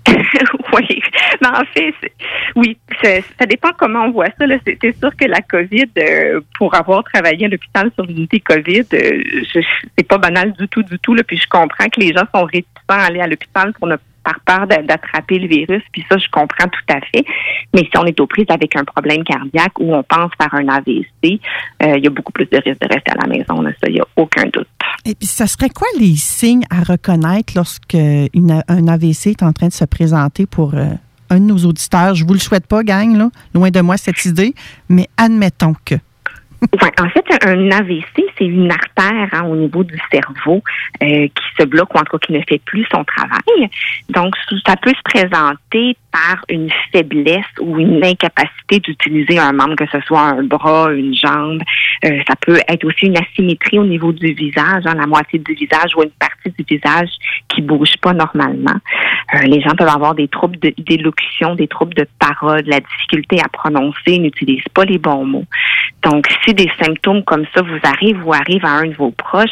[0.72, 1.02] oui.
[1.42, 1.94] Mais en fait,
[2.56, 4.46] oui, ça dépend comment on voit ça.
[4.64, 9.22] C'est sûr que la COVID, euh, pour avoir travaillé à l'hôpital sur l'unité COVID, euh,
[9.52, 11.14] c'est pas banal du tout, du tout.
[11.14, 13.96] Là, puis je comprends que les gens sont réticents à aller à l'hôpital pour ne
[14.28, 17.24] par peur d'attraper le virus, puis ça, je comprends tout à fait.
[17.74, 20.68] Mais si on est aux prises avec un problème cardiaque ou on pense par un
[20.68, 21.40] AVC,
[21.82, 23.62] euh, il y a beaucoup plus de risques de rester à la maison.
[23.62, 24.68] ça, il n'y a aucun doute.
[25.04, 29.68] Et puis, ça serait quoi les signes à reconnaître lorsque un AVC est en train
[29.68, 30.86] de se présenter pour euh,
[31.30, 32.14] un de nos auditeurs?
[32.14, 33.30] Je vous le souhaite pas, gang, là.
[33.54, 34.54] loin de moi cette idée,
[34.88, 35.94] mais admettons que.
[36.60, 40.62] En fait, un AVC, c'est une artère hein, au niveau du cerveau
[41.02, 43.70] euh, qui se bloque ou en tout cas qui ne fait plus son travail.
[44.08, 44.34] Donc,
[44.66, 50.00] ça peut se présenter par une faiblesse ou une incapacité d'utiliser un membre, que ce
[50.00, 51.62] soit un bras, une jambe.
[52.04, 55.54] Euh, ça peut être aussi une asymétrie au niveau du visage, hein, la moitié du
[55.54, 57.10] visage ou une partie du visage
[57.48, 58.80] qui bouge pas normalement.
[59.34, 63.48] Euh, les gens peuvent avoir des troubles d'élocution, des troubles de parole, la difficulté à
[63.48, 65.46] prononcer, n'utilisent pas les bons mots.
[66.02, 69.48] Donc, si des symptômes comme ça vous arrivent ou arrivent à un de vos proches,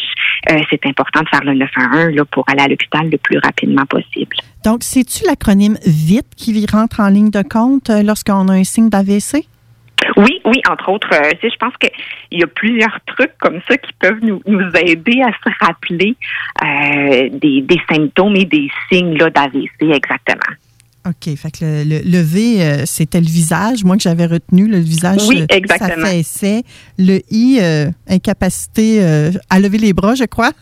[0.51, 3.85] euh, c'est important de faire le 911 là, pour aller à l'hôpital le plus rapidement
[3.87, 4.37] possible.
[4.65, 8.89] Donc, c'est-tu l'acronyme VITE qui rentre en ligne de compte euh, lorsqu'on a un signe
[8.89, 9.47] d'AVC?
[10.17, 13.93] Oui, oui, entre autres, euh, je pense qu'il y a plusieurs trucs comme ça qui
[13.99, 16.17] peuvent nous, nous aider à se rappeler
[16.63, 20.55] euh, des, des symptômes et des signes d'AVC exactement.
[21.07, 21.37] OK.
[21.37, 24.79] Fait que le, le- le V, euh, c'était le visage, moi que j'avais retenu, le
[24.79, 26.05] visage Oui, euh, exactement.
[26.07, 26.62] s'affaissait.
[26.99, 30.53] Le I, euh, incapacité euh, à lever les bras, je crois.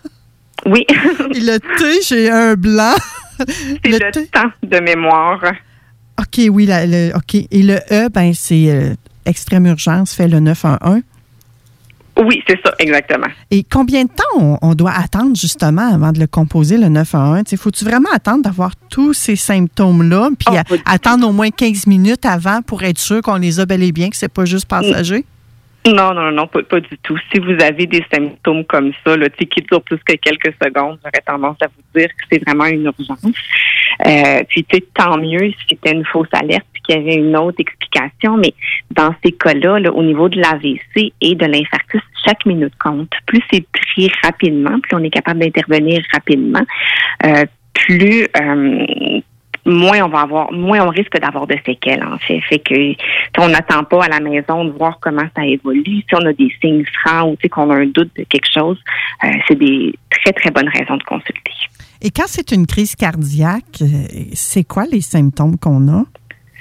[0.66, 0.85] Oui,
[1.35, 2.94] Et le T, j'ai un blanc.
[3.38, 5.42] c'est le, temps de mémoire.
[6.18, 7.35] OK, oui, la- le, OK.
[7.35, 8.94] Et le E, ben c'est
[9.26, 11.00] extrême urgence, fait le 911.
[12.16, 13.27] Oui, c'est ça, exactement.
[13.50, 17.42] Et combien de temps on, on doit attendre justement avant de le composer, le 911?
[17.44, 20.79] Tu sais, Faut-tu vraiment attendre d'avoir tous ces symptômes-là, puis Oh, à- tout.
[20.87, 24.11] attendre au moins 15 minutes avant pour être sûr qu'on les a bel et bien,
[24.11, 25.24] que c'est pas juste passager?
[25.87, 27.18] Non, non, non, pas, pas du tout.
[27.31, 31.22] Si vous avez des symptômes comme ça, là, qui durent plus que quelques secondes, j'aurais
[31.27, 33.18] tendance à vous dire que c'est vraiment une urgence.
[34.07, 38.37] Euh, puis, tant mieux si c'était une fausse alerte qu'il y avait une autre explication.
[38.37, 38.55] Mais
[38.90, 43.11] dans ces cas-là, là, au niveau de l'AVC et de l'infarctus, chaque minute compte.
[43.27, 46.64] Plus c'est pris rapidement, plus on est capable d'intervenir rapidement,
[47.25, 49.20] euh, plus euh,
[49.66, 52.40] moins on va avoir, moins on risque d'avoir de séquelles, en fait.
[52.49, 52.94] Fait que
[53.38, 56.03] on n'attend pas à la maison de voir comment ça évolue.
[56.09, 58.79] Si on a des signes francs ou qu'on a un doute de quelque chose,
[59.25, 61.53] euh, c'est des très, très bonnes raisons de consulter.
[62.03, 63.83] Et quand c'est une crise cardiaque,
[64.35, 66.05] c'est quoi les symptômes qu'on a?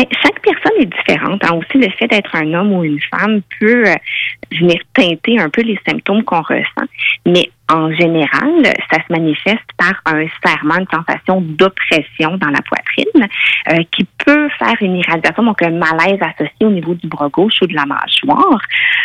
[0.00, 1.44] Mais chaque personne est différente.
[1.44, 1.56] hein.
[1.56, 3.94] Aussi, le fait d'être un homme ou une femme peut euh,
[4.58, 6.88] venir teinter un peu les symptômes qu'on ressent.
[7.26, 13.28] Mais en général, ça se manifeste par un serrement, une sensation d'oppression dans la poitrine
[13.68, 17.60] euh, qui peut faire une irradiation, donc un malaise associé au niveau du bras gauche
[17.62, 18.60] ou de la mâchoire.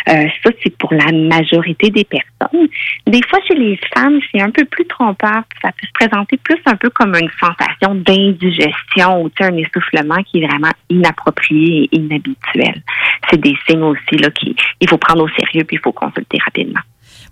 [0.08, 2.68] Euh, ça, c'est pour la majorité des personnes.
[3.06, 5.42] Des fois, chez les femmes, c'est un peu plus trompeur.
[5.62, 10.42] Ça peut se présenter plus un peu comme une sensation d'indigestion ou un essoufflement qui
[10.42, 12.82] est vraiment inapproprié et inhabituel.
[13.30, 16.38] C'est des signes aussi là qu'il il faut prendre au sérieux puis il faut consulter
[16.44, 16.80] rapidement.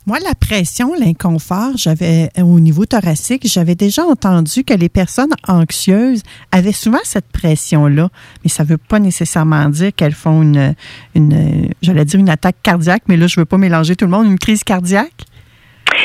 [0.07, 6.23] Moi, la pression, l'inconfort, j'avais au niveau thoracique, j'avais déjà entendu que les personnes anxieuses
[6.53, 8.11] avaient souvent cette pression-là,
[8.43, 10.75] mais ça ne veut pas nécessairement dire qu'elles font une,
[11.15, 14.11] une j'allais dire une attaque cardiaque, mais là, je ne veux pas mélanger tout le
[14.11, 15.25] monde, une crise cardiaque.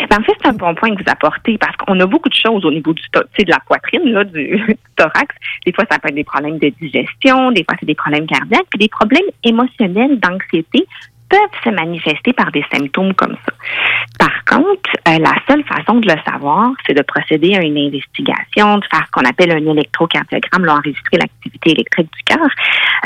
[0.09, 2.35] Ben, en fait, c'est un bon point que vous apportez parce qu'on a beaucoup de
[2.35, 5.35] choses au niveau du de la poitrine, là, du thorax.
[5.65, 8.67] Des fois, ça peut être des problèmes de digestion, des fois, c'est des problèmes cardiaques,
[8.69, 10.87] puis des problèmes émotionnels, d'anxiété
[11.29, 13.53] peuvent se manifester par des symptômes comme ça.
[14.17, 18.77] Par contre, euh, la seule façon de le savoir, c'est de procéder à une investigation,
[18.77, 22.47] de faire ce qu'on appelle un électrocardiogramme, là, enregistrer l'activité électrique du cœur.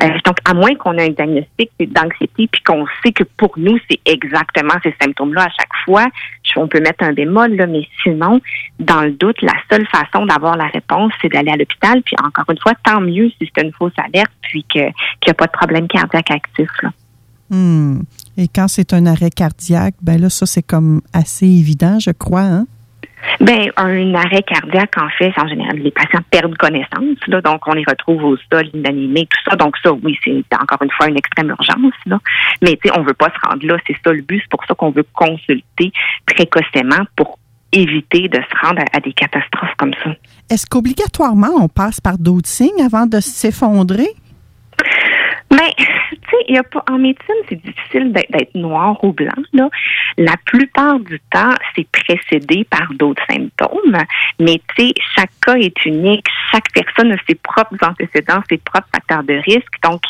[0.02, 3.78] Euh, donc, à moins qu'on ait un diagnostic d'anxiété, puis qu'on sait que pour nous,
[3.90, 6.06] c'est exactement ces symptômes-là à chaque fois,
[6.58, 8.40] on peut mettre un bémol, là, mais sinon,
[8.80, 12.02] dans le doute, la seule façon d'avoir la réponse, c'est d'aller à l'hôpital.
[12.04, 15.34] Puis encore une fois, tant mieux si c'est une fausse alerte, puis qu'il n'y a
[15.34, 16.70] pas de problème cardiaque actif.
[16.82, 16.90] Là.
[17.54, 18.02] Hmm.
[18.36, 22.42] Et quand c'est un arrêt cardiaque, ben là, ça, c'est comme assez évident, je crois.
[22.42, 22.66] Hein?
[23.40, 27.74] Ben, un arrêt cardiaque, en fait, en général, les patients perdent connaissance, là, donc on
[27.74, 29.56] les retrouve au sol, inanimés, tout ça.
[29.56, 32.20] Donc ça, oui, c'est encore une fois une extrême urgence, là.
[32.64, 34.66] Mais tu sais, on veut pas se rendre là, c'est ça le but, c'est pour
[34.66, 35.92] ça qu'on veut consulter
[36.26, 37.38] précocement pour
[37.72, 40.16] éviter de se rendre à, à des catastrophes comme ça.
[40.50, 44.10] Est-ce qu'obligatoirement, on passe par d'autres signes avant de s'effondrer?
[45.54, 49.32] Mais, tu sais, il y a pas, en médecine, c'est difficile d'être noir ou blanc,
[49.54, 49.70] là.
[50.18, 53.98] La plupart du temps, c'est précédé par d'autres symptômes.
[54.40, 56.26] Mais, tu sais, chaque cas est unique.
[56.52, 59.74] Chaque personne a ses propres antécédents, ses propres facteurs de risque.
[59.84, 60.02] Donc,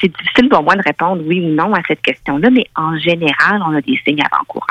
[0.00, 2.50] c'est difficile pour moi de répondre oui ou non à cette question-là.
[2.50, 4.66] Mais en général, on a des signes avant-coureurs.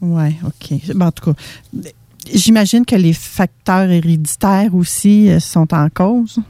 [0.00, 0.94] Oui, OK.
[0.94, 1.40] Ben, en tout cas,
[2.32, 6.40] j'imagine que les facteurs héréditaires aussi euh, sont en cause.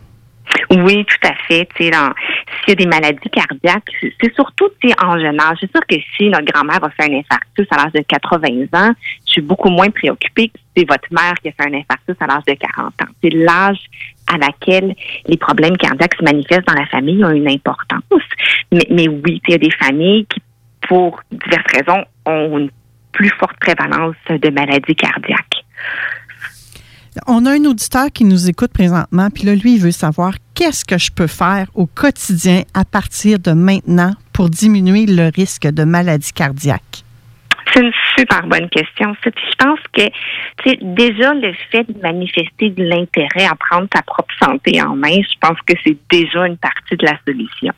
[0.70, 1.68] Oui, tout à fait.
[1.76, 4.68] S'il y a des maladies cardiaques, c'est surtout
[5.02, 5.58] en jeune âge.
[5.60, 8.92] C'est sûr que si notre grand-mère a fait un infarctus à l'âge de 80 ans,
[9.26, 12.16] je suis beaucoup moins préoccupée que si c'est votre mère qui a fait un infarctus
[12.20, 13.12] à l'âge de 40 ans.
[13.22, 13.80] C'est l'âge
[14.32, 14.94] à laquelle
[15.26, 18.02] les problèmes cardiaques se manifestent dans la famille ont une importance.
[18.72, 20.40] Mais, mais oui, il y a des familles qui,
[20.88, 22.70] pour diverses raisons, ont une
[23.12, 25.64] plus forte prévalence de maladies cardiaques.
[27.26, 30.84] On a un auditeur qui nous écoute présentement, puis là, lui, il veut savoir qu'est-ce
[30.84, 35.84] que je peux faire au quotidien à partir de maintenant pour diminuer le risque de
[35.84, 37.04] maladie cardiaque?
[37.72, 39.14] C'est une super bonne question.
[39.24, 40.02] je pense que
[40.94, 45.38] déjà le fait de manifester de l'intérêt à prendre ta propre santé en main, je
[45.40, 47.72] pense que c'est déjà une partie de la solution.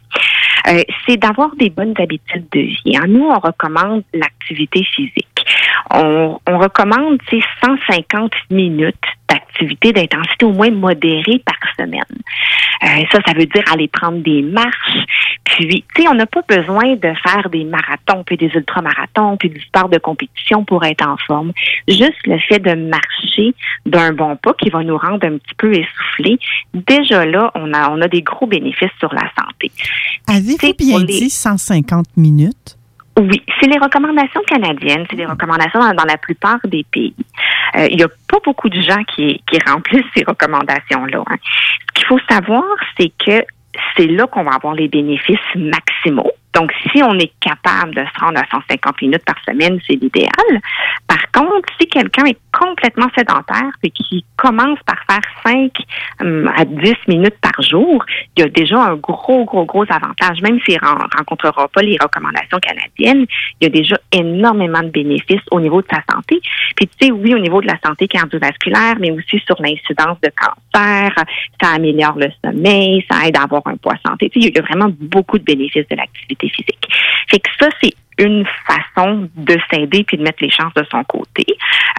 [0.69, 2.97] Euh, c'est d'avoir des bonnes habitudes de vie.
[2.97, 3.07] Hein.
[3.09, 5.27] Nous, on recommande l'activité physique.
[5.91, 7.19] On, on recommande
[7.63, 8.97] 150 minutes
[9.29, 12.03] d'activité d'intensité au moins modérée par semaine.
[12.83, 14.99] Euh, ça, ça veut dire aller prendre des marches.
[15.45, 19.51] Puis, tu sais, on n'a pas besoin de faire des marathons, puis des ultramarathons, puis
[19.51, 21.53] du sport de compétition pour être en forme.
[21.87, 23.55] Juste le fait de marcher
[23.87, 26.39] d'un bon pas qui va nous rendre un petit peu essoufflés,
[26.75, 29.71] déjà là, on a, on a des gros bénéfices sur la santé.
[30.29, 32.77] Avez-vous bien dit 150 minutes?
[33.23, 37.15] Oui, c'est les recommandations canadiennes, c'est les recommandations dans, la plupart des pays.
[37.77, 41.23] Euh, il n'y a pas beaucoup de gens qui, qui remplissent ces recommandations-là.
[41.29, 41.37] Hein.
[41.45, 42.65] Ce qu'il faut savoir,
[42.99, 43.45] c'est que
[43.97, 46.33] c'est là qu'on va avoir les bénéfices maximaux.
[46.55, 50.61] Donc, si on est capable de se rendre à 150 minutes par semaine, c'est l'idéal.
[51.09, 55.71] Par contre, si quelqu'un est complètement sédentaire et qui commence par faire 5
[56.21, 58.05] hum, à 10 minutes par jour,
[58.37, 60.43] il y a déjà un gros, gros, gros avantage.
[60.43, 63.27] Même s'il ne rencontrera pas les recommandations canadiennes,
[63.61, 66.41] il y a déjà énormément de bénéfices au niveau de sa santé.
[66.77, 70.31] Puis, tu sais, oui, au niveau de la santé cardiovasculaire, mais aussi sur l'incidence de
[70.37, 71.15] cancer,
[71.63, 74.29] ça améliore le sommeil, ça aide à avoir un poids santé.
[74.29, 76.89] Tu sais, il y a vraiment beaucoup de bénéfices de l'activité physique.
[77.31, 81.03] Fait que ça, c'est une façon de s'aider puis de mettre les chances de son
[81.05, 81.47] côté.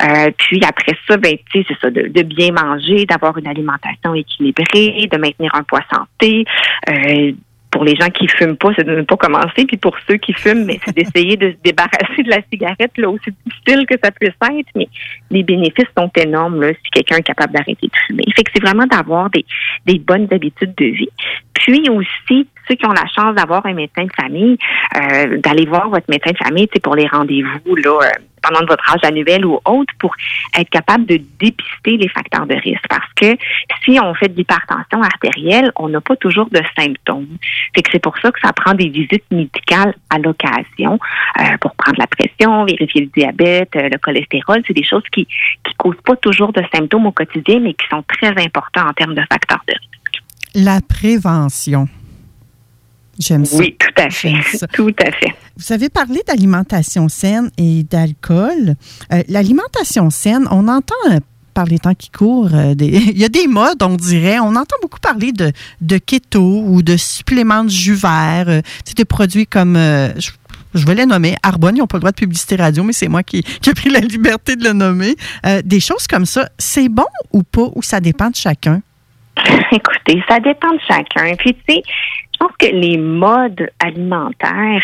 [0.03, 5.17] Euh, puis après ça, ben, c'est ça, de, bien manger, d'avoir une alimentation équilibrée, de
[5.17, 6.45] maintenir un poids santé.
[6.89, 7.32] Euh,
[7.71, 9.65] pour les gens qui fument pas, c'est de ne pas commencer.
[9.67, 13.32] Puis pour ceux qui fument, c'est d'essayer de se débarrasser de la cigarette, là, aussi
[13.47, 14.69] difficile que ça puisse être.
[14.75, 14.88] Mais
[15.32, 18.25] les bénéfices sont énormes là, si quelqu'un est capable d'arrêter de fumer.
[18.36, 21.10] Fait que c'est vraiment d'avoir des bonnes habitudes de vie.
[21.56, 24.58] Puis aussi, ceux qui ont la chance d'avoir un médecin de famille,
[24.95, 28.10] euh, d'aller voir votre médecin de famille, c'est pour les rendez-vous là euh,
[28.41, 30.13] pendant votre âge annuel ou autre, pour
[30.58, 32.84] être capable de dépister les facteurs de risque.
[32.89, 33.38] Parce que
[33.86, 37.38] si on fait de l'hypertension artérielle, on n'a pas toujours de symptômes.
[37.73, 40.99] Fait que c'est pour ça que ça prend des visites médicales à l'occasion
[41.39, 44.62] euh, pour prendre la pression, vérifier le diabète, le cholestérol.
[44.67, 45.26] C'est des choses qui
[45.63, 49.15] qui causent pas toujours de symptômes au quotidien, mais qui sont très importants en termes
[49.15, 50.23] de facteurs de risque.
[50.56, 51.88] La prévention.
[53.19, 53.58] J'aime ça.
[53.58, 54.34] Oui, tout à fait.
[54.73, 55.36] Tout à fait.
[55.58, 58.76] Vous avez parlé d'alimentation saine et d'alcool.
[59.12, 61.19] Euh, l'alimentation saine, on entend euh,
[61.54, 64.39] par les temps qui courent, euh, il y a des modes, on dirait.
[64.39, 69.06] On entend beaucoup parler de, de keto ou de suppléments de jus vert, c'est des
[69.06, 72.84] produits comme, je, vais les nommer, Arbonne, ils n'ont pas le droit de publicité radio,
[72.84, 75.15] mais c'est moi qui, qui ai pris la liberté de le nommer.
[75.63, 78.82] des choses comme ça, c'est bon ou pas, ou ça dépend de chacun?
[79.71, 81.36] Écoutez, ça dépend de chacun.
[81.36, 81.84] Puis, tu sais,
[82.33, 84.84] je pense que les modes alimentaires,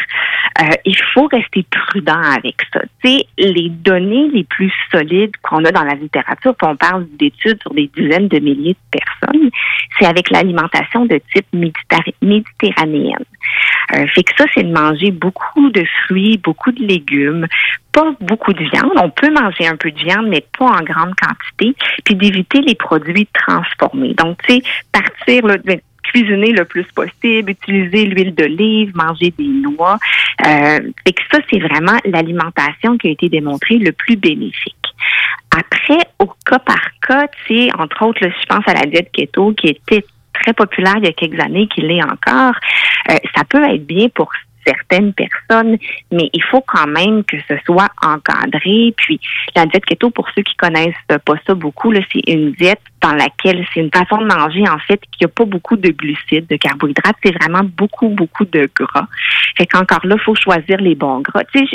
[0.61, 2.81] euh, il faut rester prudent avec ça.
[3.03, 7.61] Sais, les données les plus solides qu'on a dans la littérature, puis on parle d'études
[7.61, 9.49] sur des dizaines de milliers de personnes,
[9.97, 11.47] c'est avec l'alimentation de type
[12.21, 13.25] méditerranéenne.
[13.95, 17.47] Euh, fait que ça, c'est de manger beaucoup de fruits, beaucoup de légumes,
[17.91, 18.91] pas beaucoup de viande.
[18.97, 22.75] On peut manger un peu de viande, mais pas en grande quantité, puis d'éviter les
[22.75, 24.13] produits transformés.
[24.13, 25.57] Donc, tu sais, partir là,
[26.11, 29.97] cuisiner le plus possible, utiliser l'huile d'olive, manger des noix.
[30.45, 34.75] Euh, que ça, c'est vraiment l'alimentation qui a été démontrée le plus bénéfique.
[35.51, 39.53] Après, au cas par cas, tu sais, entre autres, je pense à la diète keto
[39.53, 42.53] qui était très populaire il y a quelques années, qui l'est encore.
[43.09, 44.31] Euh, ça peut être bien pour
[44.69, 45.77] certaines personnes,
[46.12, 48.93] mais il faut quand même que ce soit encadré.
[48.97, 49.19] Puis
[49.55, 53.65] la diète keto, pour ceux qui connaissent pas ça beaucoup, c'est une diète dans laquelle
[53.73, 57.15] c'est une façon de manger en fait qui a pas beaucoup de glucides, de carbohydrates,
[57.23, 59.08] c'est vraiment beaucoup beaucoup de gras.
[59.58, 61.43] Fait qu'encore là, faut choisir les bons gras.
[61.54, 61.65] Tu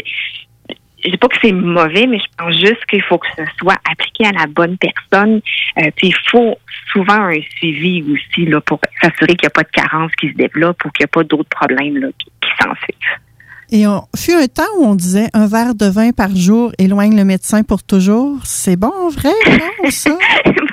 [1.04, 3.76] je dis pas que c'est mauvais, mais je pense juste qu'il faut que ce soit
[3.90, 5.40] appliqué à la bonne personne.
[5.78, 6.56] Euh, puis il faut
[6.92, 10.34] souvent un suivi aussi là, pour s'assurer qu'il n'y a pas de carence qui se
[10.34, 12.30] développe ou qu'il n'y a pas d'autres problèmes là, qui,
[12.60, 13.20] s'en suivent.
[13.70, 17.16] Et on fut un temps où on disait un verre de vin par jour éloigne
[17.16, 18.38] le médecin pour toujours.
[18.44, 20.10] C'est bon, vrai, non, ça?
[20.46, 20.66] en tout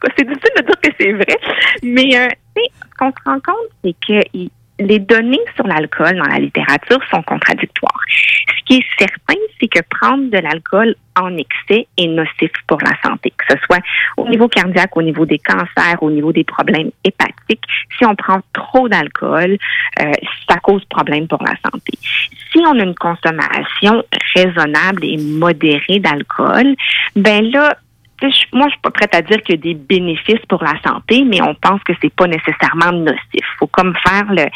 [0.00, 1.38] cas, c'est difficile de dire que c'est vrai.
[1.82, 4.48] Mais euh, ce qu'on se rend compte, c'est que
[4.78, 8.00] les données sur l'alcool dans la littérature sont contradictoires.
[8.08, 12.92] Ce qui est certain, c'est que prendre de l'alcool en excès est nocif pour la
[13.02, 13.80] santé, que ce soit
[14.16, 17.62] au niveau cardiaque, au niveau des cancers, au niveau des problèmes hépatiques.
[17.96, 19.58] Si on prend trop d'alcool,
[20.00, 20.12] euh,
[20.48, 21.92] ça cause problème pour la santé.
[22.52, 24.02] Si on a une consommation
[24.34, 26.74] raisonnable et modérée d'alcool,
[27.14, 27.76] ben là,
[28.52, 31.24] moi, je suis pas prête à dire qu'il y a des bénéfices pour la santé,
[31.24, 33.44] mais on pense que c'est pas nécessairement nocif.
[33.58, 34.46] Faut comme faire le,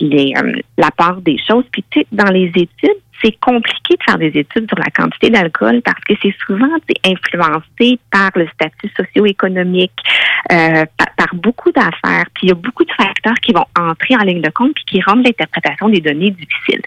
[0.00, 1.64] les, euh, la part des choses.
[1.72, 5.30] Puis, tu sais, dans les études, c'est compliqué de faire des études sur la quantité
[5.30, 6.68] d'alcool parce que c'est souvent
[7.04, 9.92] influencé par le statut socio-économique,
[10.52, 12.26] euh, par, beaucoup d'affaires.
[12.34, 14.84] Puis il y a beaucoup de facteurs qui vont entrer en ligne de compte puis
[14.84, 16.82] qui rendent l'interprétation des données difficile.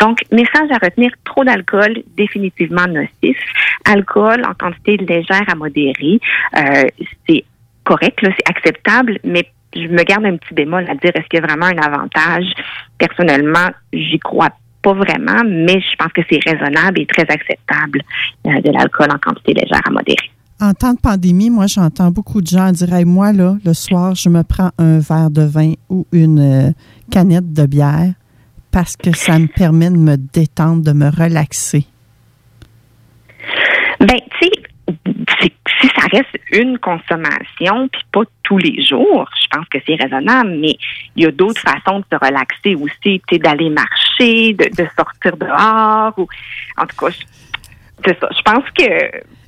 [0.00, 3.38] Donc, message à retenir, trop d'alcool, définitivement nocif.
[3.84, 6.20] Alcool en quantité légère à modérée,
[6.56, 6.84] euh,
[7.28, 7.44] c'est
[7.84, 11.42] correct, c'est acceptable, mais je me garde un petit bémol à dire est-ce qu'il y
[11.42, 12.46] a vraiment un avantage?
[12.98, 14.50] Personnellement, j'y crois
[14.82, 18.02] pas vraiment, mais je pense que c'est raisonnable et très acceptable
[18.46, 20.30] euh, de l'alcool en quantité légère à modérée.
[20.60, 24.28] En temps de pandémie, moi, j'entends beaucoup de gens dire Moi, là, le soir, je
[24.28, 26.70] me prends un verre de vin ou une euh,
[27.10, 28.12] canette de bière
[28.70, 31.84] parce que ça me permet de me détendre, de me relaxer.
[34.00, 34.50] Ben, tu sais,
[35.80, 40.56] si ça reste une consommation, puis pas tous les jours, je pense que c'est raisonnable,
[40.60, 40.76] mais
[41.16, 46.26] il y a d'autres façons de se relaxer aussi, d'aller marcher, de, sortir dehors, ou
[46.76, 47.14] en tout cas,
[48.04, 48.28] c'est ça.
[48.30, 48.84] Je pense que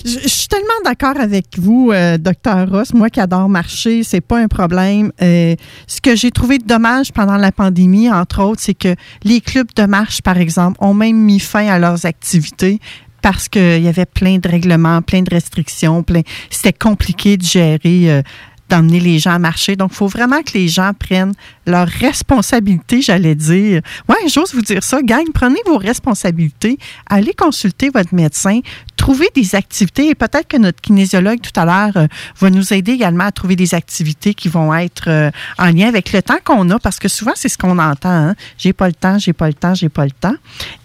[0.04, 2.94] je, suis tellement d'accord avec vous, euh, docteur Ross.
[2.94, 5.12] Moi qui adore marcher, c'est pas un problème.
[5.20, 5.54] Euh,
[5.86, 9.84] ce que j'ai trouvé dommage pendant la pandémie, entre autres, c'est que les clubs de
[9.84, 12.78] marche, par exemple, ont même mis fin à leurs activités
[13.22, 16.22] parce qu'il y avait plein de règlements, plein de restrictions, plein.
[16.50, 18.10] C'était compliqué de gérer.
[18.10, 18.22] Euh,
[18.68, 19.76] d'emmener les gens à marcher.
[19.76, 21.32] Donc, il faut vraiment que les gens prennent
[21.68, 23.82] leurs responsabilités, j'allais dire.
[24.08, 25.02] Oui, j'ose vous dire ça.
[25.02, 26.78] Gang, prenez vos responsabilités.
[27.08, 28.60] Allez consulter votre médecin
[28.98, 32.06] trouver des activités et peut-être que notre kinésiologue tout à l'heure euh,
[32.40, 36.12] va nous aider également à trouver des activités qui vont être euh, en lien avec
[36.12, 38.10] le temps qu'on a parce que souvent c'est ce qu'on entend.
[38.10, 38.34] Hein.
[38.58, 40.34] J'ai pas le temps, j'ai pas le temps, j'ai pas le temps.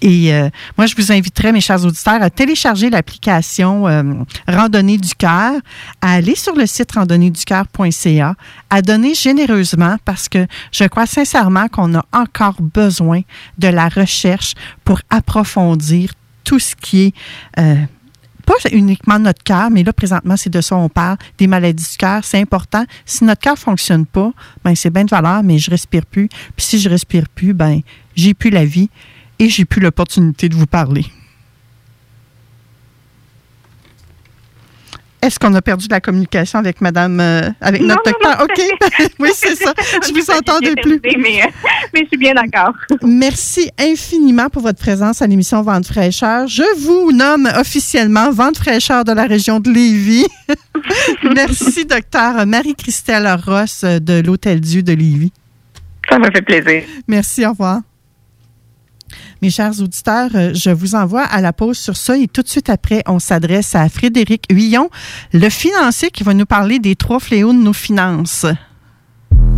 [0.01, 3.63] Et euh, moi je vous inviterais mes chers auditeurs à télécharger l'application
[4.47, 5.53] Randonnée du cœur,
[6.01, 8.35] à aller sur le site randonnéeducœur.ca,
[8.69, 13.21] à donner généreusement parce que je crois sincèrement qu'on a encore besoin
[13.57, 14.53] de la recherche
[14.83, 16.11] pour approfondir
[16.43, 17.13] tout ce qui
[17.55, 17.85] est
[18.45, 21.97] pas uniquement notre cœur, mais là, présentement, c'est de ça qu'on parle, des maladies du
[21.97, 22.23] cœur.
[22.23, 22.83] C'est important.
[23.05, 24.31] Si notre cœur fonctionne pas,
[24.63, 26.27] ben c'est bien de valeur, mais je respire plus.
[26.27, 27.81] Puis si je respire plus, ben
[28.15, 28.89] j'ai plus la vie
[29.39, 31.05] et j'ai plus l'opportunité de vous parler.
[35.23, 38.41] Est-ce qu'on a perdu la communication avec Madame, euh, avec notre docteur?
[38.43, 38.61] OK.
[39.19, 39.73] oui, c'est ça.
[40.05, 40.99] Je vous entendais plus.
[41.17, 41.47] Mais, euh,
[41.93, 42.73] mais, je suis bien d'accord.
[43.01, 46.45] Merci infiniment pour votre présence à l'émission Vente fraîcheur.
[46.47, 50.27] Je vous nomme officiellement Vente fraîcheur de la région de Lévis.
[51.33, 55.31] Merci, docteur Marie-Christelle Ross de l'Hôtel Dieu de Lévis.
[56.09, 56.83] Ça m'a fait plaisir.
[57.07, 57.79] Merci, au revoir.
[59.43, 62.47] Mes chers auditeurs, euh, je vous envoie à la pause sur ça et tout de
[62.47, 64.89] suite après, on s'adresse à Frédéric Huillon,
[65.33, 68.45] le financier qui va nous parler des trois fléaux de nos finances.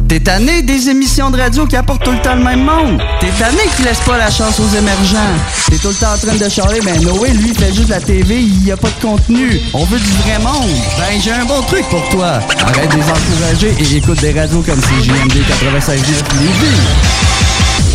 [0.08, 3.00] T'es tanné des émissions de radio qui apportent tout le temps le même monde?
[3.20, 5.36] T'es tanné qui laisse pas la chance aux émergents?
[5.70, 8.42] T'es tout le temps en train de charler, ben Noé, lui, fait juste la TV,
[8.42, 9.60] il y a pas de contenu.
[9.76, 10.72] On veut du vrai monde.
[10.98, 12.40] Ben, j'ai un bon truc pour toi.
[12.58, 16.00] Arrête de les encourager et écoute des radios comme CJMD 96.9
[16.40, 17.95] Lévis.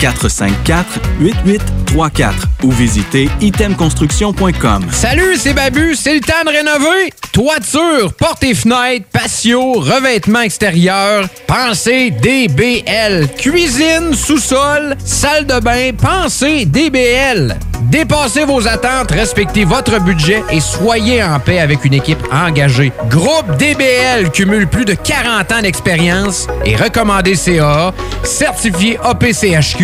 [0.00, 2.32] 418-454-8834
[2.62, 4.86] ou visitez itemconstruction.com.
[4.90, 7.12] Salut, c'est Babu, c'est le temps de rénover.
[7.32, 13.28] Toiture, portes et fenêtres, patio, revêtement extérieur, pensez DBL.
[13.36, 17.56] Cuisine, sous-sol, salle de bain, pensez DBL.
[17.90, 22.92] Dépassez vos attentes, respectez votre budget et soyez en paix avec une équipe engagée.
[23.10, 27.92] Groupe DBL cumule plus de 40 ans d'expérience et recommandé CAA,
[28.22, 29.83] certifié APCHQ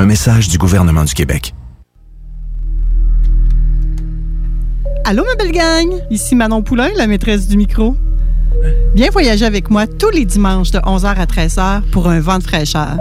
[0.00, 1.56] Un message du gouvernement du Québec.
[5.04, 5.88] Allô, ma belle gang!
[6.08, 7.96] Ici Manon Poulain, la maîtresse du micro.
[8.94, 12.44] Viens voyager avec moi tous les dimanches de 11h à 13h pour un vent de
[12.44, 12.96] fraîcheur.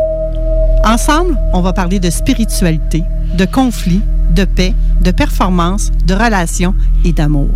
[0.86, 3.04] Ensemble, on va parler de spiritualité,
[3.38, 4.02] de conflits,
[4.38, 7.50] de paix, de performance, de relations et d'amour.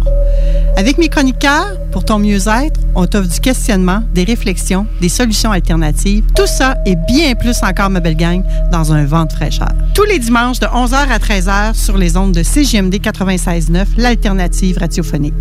[0.76, 6.24] Avec mes chroniqueurs, pour ton mieux-être, on t'offre du questionnement, des réflexions, des solutions alternatives.
[6.36, 9.70] Tout ça et bien plus encore, ma belle gang, dans un vent de fraîcheur.
[9.94, 15.36] Tous les dimanches de 11h à 13h sur les ondes de CGMD 96.9, l'alternative radiophonique.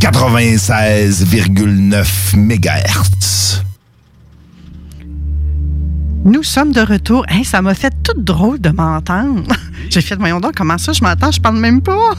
[0.00, 3.62] 96,9 MHz.
[6.24, 7.26] Nous sommes de retour.
[7.28, 9.54] Hey, ça m'a fait tout drôle de m'entendre.
[9.90, 12.14] J'ai fait, voyons donc, comment ça, je m'entends, je parle même pas.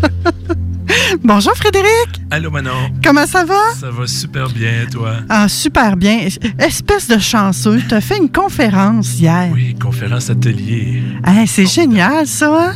[1.24, 1.88] Bonjour Frédéric.
[2.30, 2.70] Allô Manon.
[3.04, 3.72] Comment ça va?
[3.78, 5.16] Ça va super bien, toi?
[5.28, 6.28] Ah, super bien.
[6.58, 7.80] Espèce de chanceux.
[7.88, 9.48] Tu as fait une conférence hier.
[9.52, 11.02] Oui, conférence atelier.
[11.24, 12.70] Hey, c'est génial, ça.
[12.70, 12.74] hein?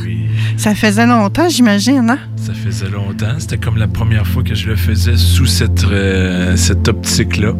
[0.57, 2.19] Ça faisait longtemps, j'imagine, hein?
[2.37, 3.35] Ça faisait longtemps.
[3.39, 7.53] C'était comme la première fois que je le faisais sous cette, euh, cette optique-là.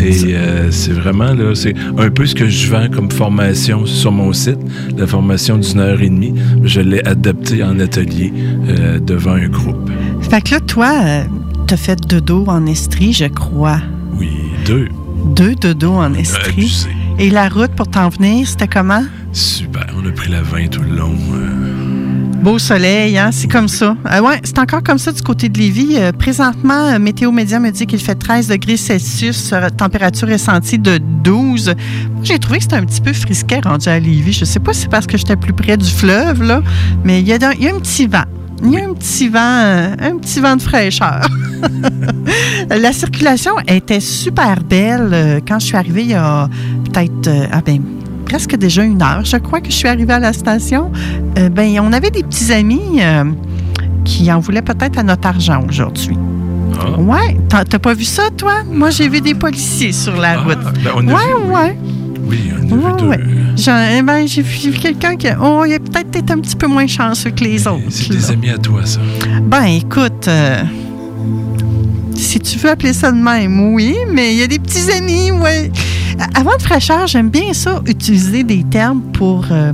[0.00, 4.12] Et euh, c'est vraiment, là, c'est un peu ce que je vends comme formation sur
[4.12, 4.58] mon site.
[4.96, 6.34] La formation d'une heure et demie.
[6.62, 8.32] Je l'ai adaptée en atelier
[8.68, 9.90] euh, devant un groupe.
[10.30, 11.24] Fait que là, toi, euh,
[11.66, 13.80] t'as fait dodo en estrie, je crois.
[14.14, 14.30] Oui,
[14.66, 14.88] deux.
[15.34, 16.86] Deux dodo en estrie.
[17.18, 19.02] Et la route pour t'en venir, c'était comment?
[19.32, 19.86] Super.
[19.96, 21.14] On a pris la 20 tout le long.
[21.34, 23.30] euh, Beau soleil, hein?
[23.32, 23.96] C'est comme ça.
[24.12, 25.96] Euh, ouais, c'est encore comme ça du côté de Lévis.
[25.96, 31.66] Euh, présentement, Météo Média me dit qu'il fait 13 degrés Celsius, température ressentie de 12.
[32.14, 34.34] Moi, J'ai trouvé que c'était un petit peu frisquet rendu à Lévis.
[34.34, 36.62] Je sais pas si c'est parce que j'étais plus près du fleuve, là,
[37.02, 38.24] mais il y, y a un petit vent.
[38.62, 41.26] Il y a un petit vent, un petit vent de fraîcheur.
[42.70, 46.48] La circulation était super belle euh, quand je suis arrivée il y a
[46.84, 47.80] peut-être euh, ah ben,
[48.24, 50.92] presque déjà une heure, je crois que je suis arrivée à la station.
[51.38, 53.24] Euh, ben, on avait des petits amis euh,
[54.04, 56.16] qui en voulaient peut-être à notre argent aujourd'hui.
[56.98, 58.62] Ouais, t'as pas vu ça, toi?
[58.70, 60.58] Moi, j'ai vu des policiers sur la route.
[60.84, 61.78] ben, on a ouais, vu, ouais.
[62.28, 63.72] Oui, on a Ouais, vu deux.
[63.98, 66.86] Eh ben, j'ai vu quelqu'un qui oh, il a peut-être été un petit peu moins
[66.86, 67.82] chanceux que les autres.
[67.90, 69.00] C'est des amis à toi, ça.
[69.42, 70.62] Ben, écoute, euh,
[72.14, 75.30] si tu veux appeler ça de même, oui, mais il y a des petits amis,
[75.30, 75.70] ouais.
[76.34, 79.72] Avant de fraîcheur, j'aime bien ça, utiliser des termes pour euh,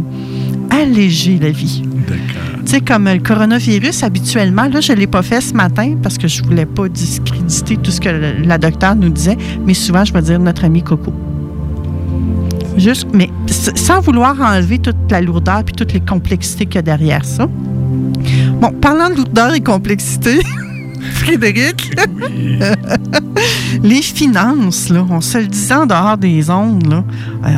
[0.71, 1.83] alléger la vie.
[2.07, 2.61] D'accord.
[2.65, 6.19] Tu sais, comme le coronavirus, habituellement, là, je ne l'ai pas fait ce matin parce
[6.19, 9.37] que je ne voulais pas discréditer tout ce que le- la docteure nous disait,
[9.67, 11.13] mais souvent, je vais dire notre ami Coco.
[12.77, 16.83] Juste, mais sans vouloir enlever toute la lourdeur puis toutes les complexités qu'il y a
[16.83, 17.47] derrière ça.
[18.61, 20.41] Bon, parlant de lourdeur et complexité,
[21.13, 21.93] Frédéric,
[23.83, 27.05] les finances, là, on se le disait en dehors des ondes, là,
[27.47, 27.49] euh,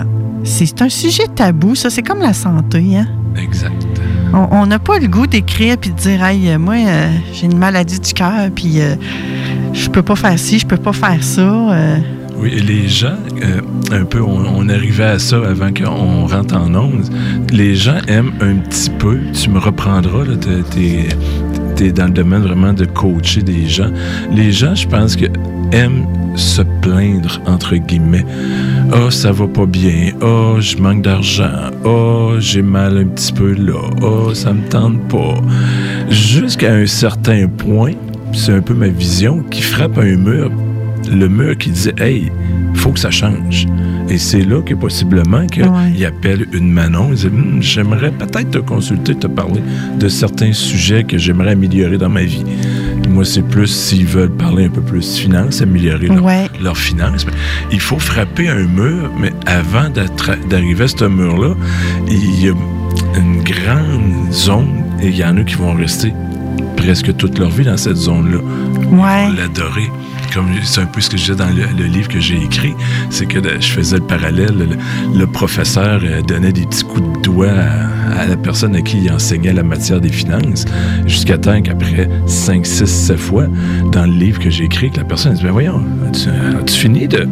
[0.44, 1.90] c'est un sujet tabou, ça.
[1.90, 3.06] C'est comme la santé, hein?
[3.36, 3.86] Exact.
[4.32, 7.46] On- On n'a pas le goût d'écrire puis de dire, hey, euh, moi, euh, j'ai
[7.46, 8.94] une maladie du cœur, puis euh,
[9.72, 11.42] je peux pas faire ci, je peux pas faire ça.
[12.38, 13.60] Oui, les gens, euh,
[13.92, 17.08] un peu, on, arrivait à ça avant qu'on rentre en ondes.
[17.50, 20.24] Les gens aiment un petit peu, tu me reprendras,
[20.70, 21.08] t'es,
[21.76, 23.90] t'es dans le domaine vraiment de coacher des gens.
[24.32, 25.26] Les gens, je pense que
[25.72, 26.06] aiment
[26.36, 28.26] se plaindre, entre guillemets.
[28.92, 30.12] Ah, oh, ça va pas bien.
[30.20, 31.50] Ah, oh, je manque d'argent.
[31.50, 33.80] Ah, oh, j'ai mal un petit peu là.
[34.02, 35.34] Ah, oh, ça me tente pas.
[36.10, 37.92] Jusqu'à un certain point,
[38.32, 40.50] c'est un peu ma vision, qui frappe un mur
[41.10, 42.30] le mur qui disait Hey,
[42.74, 43.66] faut que ça change.
[44.08, 46.04] Et c'est là que possiblement qu'il Ouais.
[46.04, 47.08] appelle une Manon.
[47.10, 49.60] Il dit Hum, J'aimerais peut-être te consulter, te parler
[49.98, 52.44] de certains sujets que j'aimerais améliorer dans ma vie.
[53.08, 56.48] Moi, c'est plus s'ils veulent parler un peu plus finance, améliorer leur- Ouais.
[56.62, 57.24] leurs finances.
[57.26, 57.32] Mais
[57.72, 59.88] il faut frapper un mur, mais avant
[60.50, 61.54] d'arriver à ce mur-là,
[62.10, 62.52] il y a
[63.18, 64.68] une grande zone
[65.02, 66.12] et il y en a qui vont rester
[66.76, 68.38] presque toute leur vie dans cette zone-là.
[68.90, 69.32] Ouais.
[69.36, 69.90] L'adorer.
[70.36, 72.74] Comme c'est un peu ce que je disais dans le, livre que j'ai écrit,
[73.08, 74.76] c'est que je faisais le parallèle.
[75.14, 79.10] Le, professeur euh, donnait des petits coups de doigt à, la personne à qui il
[79.10, 80.66] enseignait la matière des finances,
[81.06, 83.46] jusqu'à temps qu'après 5, 6, 7 fois,
[83.92, 87.08] dans le livre que j'ai écrit, que la personne dit Ben voyons, as-tu as-tu fini
[87.08, 87.26] de.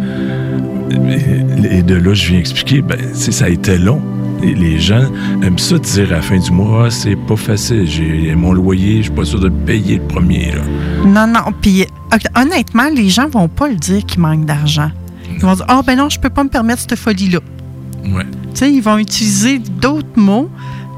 [1.70, 4.00] Et de là, je viens expliquer, ben, ça a été long.
[4.52, 5.04] Les gens
[5.42, 8.98] aiment ça dire à la fin du mois, Ah, c'est pas facile, j'ai mon loyer,
[8.98, 10.52] je suis pas sûr de le payer le premier.
[10.52, 10.62] Là.
[11.06, 11.52] Non, non.
[11.60, 14.90] Puis euh, honnêtement, les gens vont pas le dire qu'ils manquent d'argent.
[15.32, 17.40] Ils vont dire, ah ben non, je peux pas me permettre cette folie-là.
[18.04, 18.24] Ouais.
[18.24, 20.48] Tu sais, ils vont utiliser d'autres mots,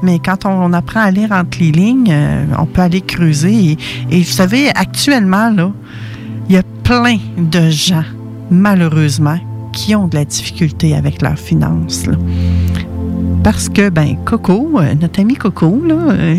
[0.03, 3.53] mais quand on, apprend à lire entre les lignes, euh, on peut aller creuser.
[3.71, 3.77] Et,
[4.11, 5.71] et vous savez, actuellement, là,
[6.49, 8.03] il y a plein de gens,
[8.51, 9.39] malheureusement,
[9.73, 12.05] qui ont de la difficulté avec leurs finances.
[12.05, 12.17] là.
[13.47, 16.37] Parce que, ben, Coco, euh, notre ami Coco, là, euh,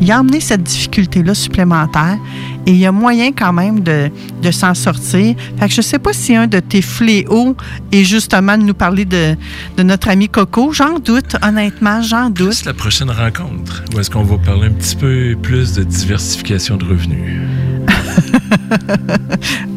[0.00, 2.16] il a emmené cette difficulté-là supplémentaire
[2.64, 4.10] et il y a moyen quand même de,
[4.42, 5.36] de s'en sortir.
[5.58, 7.54] Fait que je sais pas si un de tes fléaux
[7.92, 9.36] est justement de nous parler de,
[9.76, 10.72] de notre ami Coco.
[10.72, 12.54] J'en doute, honnêtement, j'en doute.
[12.54, 16.78] C'est la prochaine rencontre où est-ce qu'on va parler un petit peu plus de diversification
[16.78, 17.42] de revenus?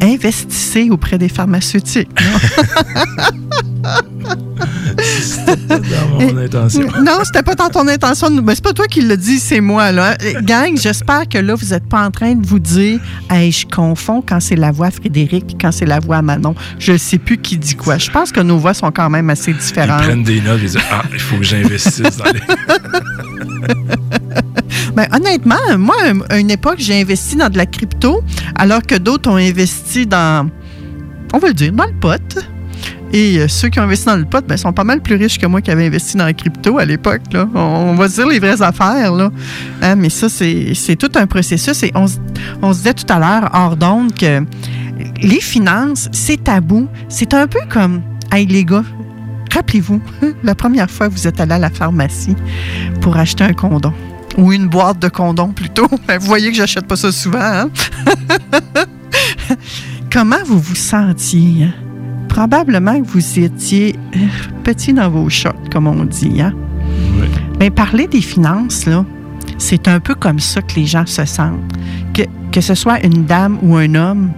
[0.00, 2.08] Investissez auprès des pharmaceutiques.
[5.68, 6.86] Dans mon intention.
[7.02, 8.30] Non, c'était pas dans ton intention.
[8.30, 9.92] nous- Ben, c'est pas toi qui l'as dit, c'est moi.
[9.92, 10.16] Là.
[10.42, 14.22] Gang, j'espère que là, vous n'êtes pas en train de vous dire hey, je confonds
[14.26, 16.54] quand c'est la voix à Frédéric quand c'est la voix à Manon.
[16.78, 17.98] Je sais plus qui dit quoi.
[17.98, 20.02] Je pense que nos voix sont quand même assez Ils différentes.
[20.02, 22.40] prennent des notes et disent Ah, il faut que j'investisse dans les.
[24.94, 25.94] Ben, honnêtement, moi,
[26.28, 28.22] à une époque, j'ai investi dans de la crypto,
[28.56, 30.50] alors que d'autres ont investi dans,
[31.32, 32.20] on va le dire, dans le pot.
[33.12, 35.38] Et euh, ceux qui ont investi dans le pot, ben, sont pas mal plus riches
[35.38, 37.20] que moi qui avais investi dans la crypto à l'époque.
[37.54, 39.12] On, va dire les vraies affaires.
[39.12, 39.30] Là.
[39.82, 41.82] Hein, mais ça, c'est tout un processus.
[41.82, 42.18] Et on, se-
[42.62, 44.40] on se disait tout à l'heure, hors d'onde, que
[45.20, 46.88] les finances, c'est tabou.
[47.08, 48.00] C'est un peu comme,
[48.32, 48.84] hey les gars,
[49.52, 50.00] rappelez-vous,
[50.42, 52.36] la première fois que vous êtes allé à la pharmacie
[53.02, 53.92] pour acheter un condom.
[54.38, 55.86] Ou une boîte de condoms plutôt.
[56.08, 57.38] Ben, Vous voyez que j'achète pas ça souvent.
[57.42, 57.70] hein?
[60.10, 61.68] Comment vous vous sentiez?
[62.32, 64.18] Probablement que vous étiez euh,
[64.64, 66.40] petit dans vos shorts, comme on dit.
[66.40, 66.54] Hein?
[67.60, 69.04] Mais parler des finances, là,
[69.58, 71.60] c'est un peu comme ça que les gens se sentent.
[72.14, 74.30] Que, que ce soit une dame ou un homme,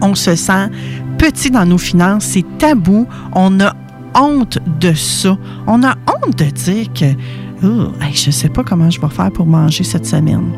[0.00, 0.70] on se sent
[1.18, 3.76] petit dans nos finances, c'est tabou, on a
[4.16, 5.38] honte de ça.
[5.68, 7.06] On a honte de dire que
[7.62, 10.50] Oh, hey, je ne sais pas comment je vais faire pour manger cette semaine.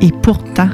[0.00, 0.70] Et pourtant,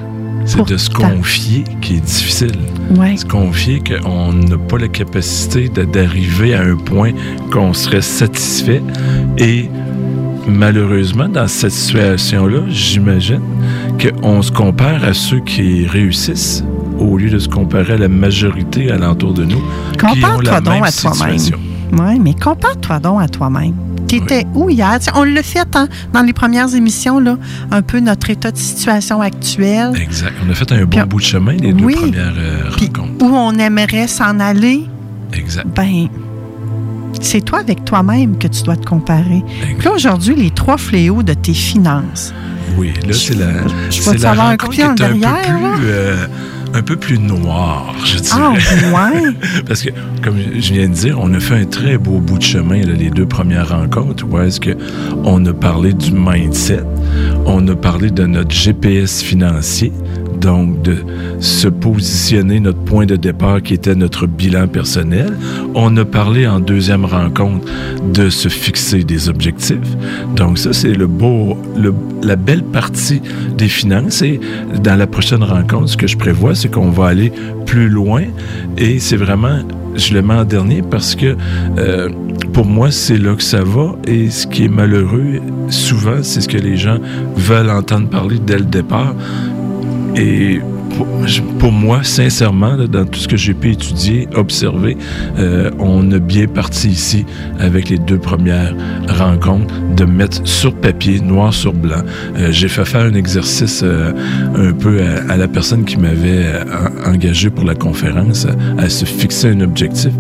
[0.47, 2.59] C'est de se confier qui est difficile.
[2.97, 3.17] Ouais.
[3.17, 7.13] Se confier qu'on n'a pas la capacité d'arriver à un point
[7.51, 8.83] qu'on serait satisfait.
[9.39, 9.71] Et
[10.47, 13.41] malheureusement, dans cette situation-là, j'imagine
[13.99, 16.65] qu'on se compare à ceux qui réussissent
[16.99, 19.63] au lieu de se comparer à la majorité alentour de nous
[19.99, 21.39] compare-toi donc à toi-même.
[21.93, 23.75] Oui, mais compare-toi donc à toi-même.
[24.19, 24.99] Tu étais où hier?
[25.15, 27.37] On l'a fait hein, dans les premières émissions, là,
[27.71, 29.93] un peu notre état de situation actuel.
[30.01, 30.33] Exact.
[30.47, 33.25] On a fait un bon bout de chemin, les deux premières euh, rencontres.
[33.25, 34.87] où on aimerait s'en aller.
[35.33, 35.67] Exact.
[35.75, 36.09] Ben,
[37.21, 39.43] c'est toi avec toi-même que tu dois te comparer.
[39.79, 42.33] Puis là, aujourd'hui, les trois fléaux de tes finances.
[42.77, 43.47] Oui, là, c'est la.
[43.91, 45.41] je c'est peux te la savoir un coup de qui est un peu derrière,
[45.77, 46.27] plus, euh,
[46.75, 48.37] un peu plus noire, je dirais.
[48.37, 49.23] Ah, ouais?
[49.67, 49.91] Parce que,
[50.23, 52.95] comme je viens de dire, on a fait un très beau bout de chemin, là,
[52.95, 54.77] les deux premières rencontres, où est-ce que
[55.25, 56.83] on a parlé du mindset,
[57.47, 59.93] on a parlé de notre GPS financier,
[60.45, 60.99] donc de
[61.41, 65.33] se positionner notre point de départ qui était notre bilan personnel.
[65.75, 67.67] On a parlé en deuxième rencontre
[68.13, 69.79] de se fixer des objectifs.
[70.37, 71.57] Donc ça, c'est le beau,
[72.23, 73.23] la belle partie
[73.57, 74.21] des finances.
[74.21, 74.39] Et
[74.83, 77.33] dans la prochaine rencontre, ce que je prévois, c'est qu'on va aller
[77.65, 78.25] plus loin.
[78.77, 79.61] Et c'est vraiment,
[79.97, 81.37] je le mets en dernier parce que
[81.79, 82.11] euh,
[82.53, 83.97] pour moi, c'est là que ça va.
[84.07, 85.41] Et ce qui est malheureux,
[85.71, 86.99] souvent, c'est ce que les gens
[87.35, 89.15] veulent entendre parler dès le départ.
[90.17, 90.61] Et
[91.59, 94.97] pour, moi, sincèrement, là, dans tout ce que j'ai pu étudier, observer,
[95.39, 97.27] euh, on a bien parti ici
[97.59, 98.75] avec les deux premières
[99.09, 102.03] rencontres de mettre sur papier, noir sur blanc.
[102.39, 104.13] Euh, j'ai fait faire un exercice euh,
[104.57, 106.65] un peu à, la personne qui m'avait euh,
[107.07, 110.13] en- engagé pour la conférence à, à se fixer un objectif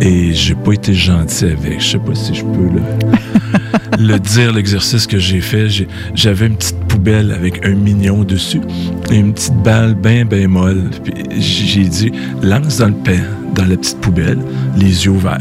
[0.00, 1.80] et j'ai pas été gentil avec.
[1.80, 2.80] Je sais pas si je peux le,
[3.98, 5.68] le dire, l'exercice que j'ai fait.
[6.14, 8.60] J'avais une petite poubelle avec un mignon dessus
[9.10, 10.90] et une petite balle bien, bien molle.
[11.38, 13.20] J'ai dit, lance dans le pain,
[13.54, 14.38] dans la petite poubelle,
[14.76, 15.40] les yeux ouverts,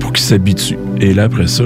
[0.00, 0.78] pour qu'il s'habitue.
[1.00, 1.64] Et là, après ça,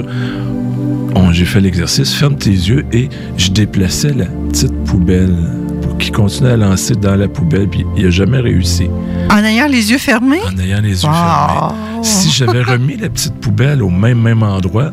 [1.31, 5.35] j'ai fait l'exercice, ferme tes yeux et je déplaçais la petite poubelle
[5.81, 7.67] pour qu'il continue à lancer dans la poubelle.
[7.67, 8.87] Puis il n'a jamais réussi
[9.29, 10.39] En ayant les yeux fermés?
[10.51, 11.73] en ayant les yeux fermés.
[12.01, 14.91] Si j'avais remis la petite poubelle au même, même endroit,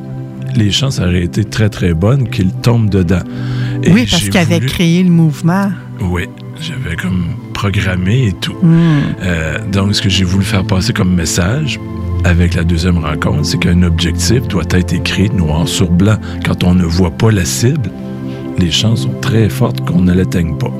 [0.56, 3.22] les chances auraient été très, très bonnes qu'il tombe dedans.
[3.82, 5.70] Et oui, parce qu'il avait créé le mouvement.
[6.00, 6.24] Oui,
[6.60, 8.56] j'avais comme programmé et tout.
[8.62, 9.00] Hmm.
[9.22, 11.78] Euh, donc, ce que j'ai voulu faire passer comme message
[12.24, 16.16] avec la deuxième rencontre, c'est qu'un objectif doit être écrit noir sur blanc.
[16.44, 17.90] Quand on ne voit pas la cible,
[18.58, 20.72] les chances sont très fortes qu'on ne l'atteigne pas.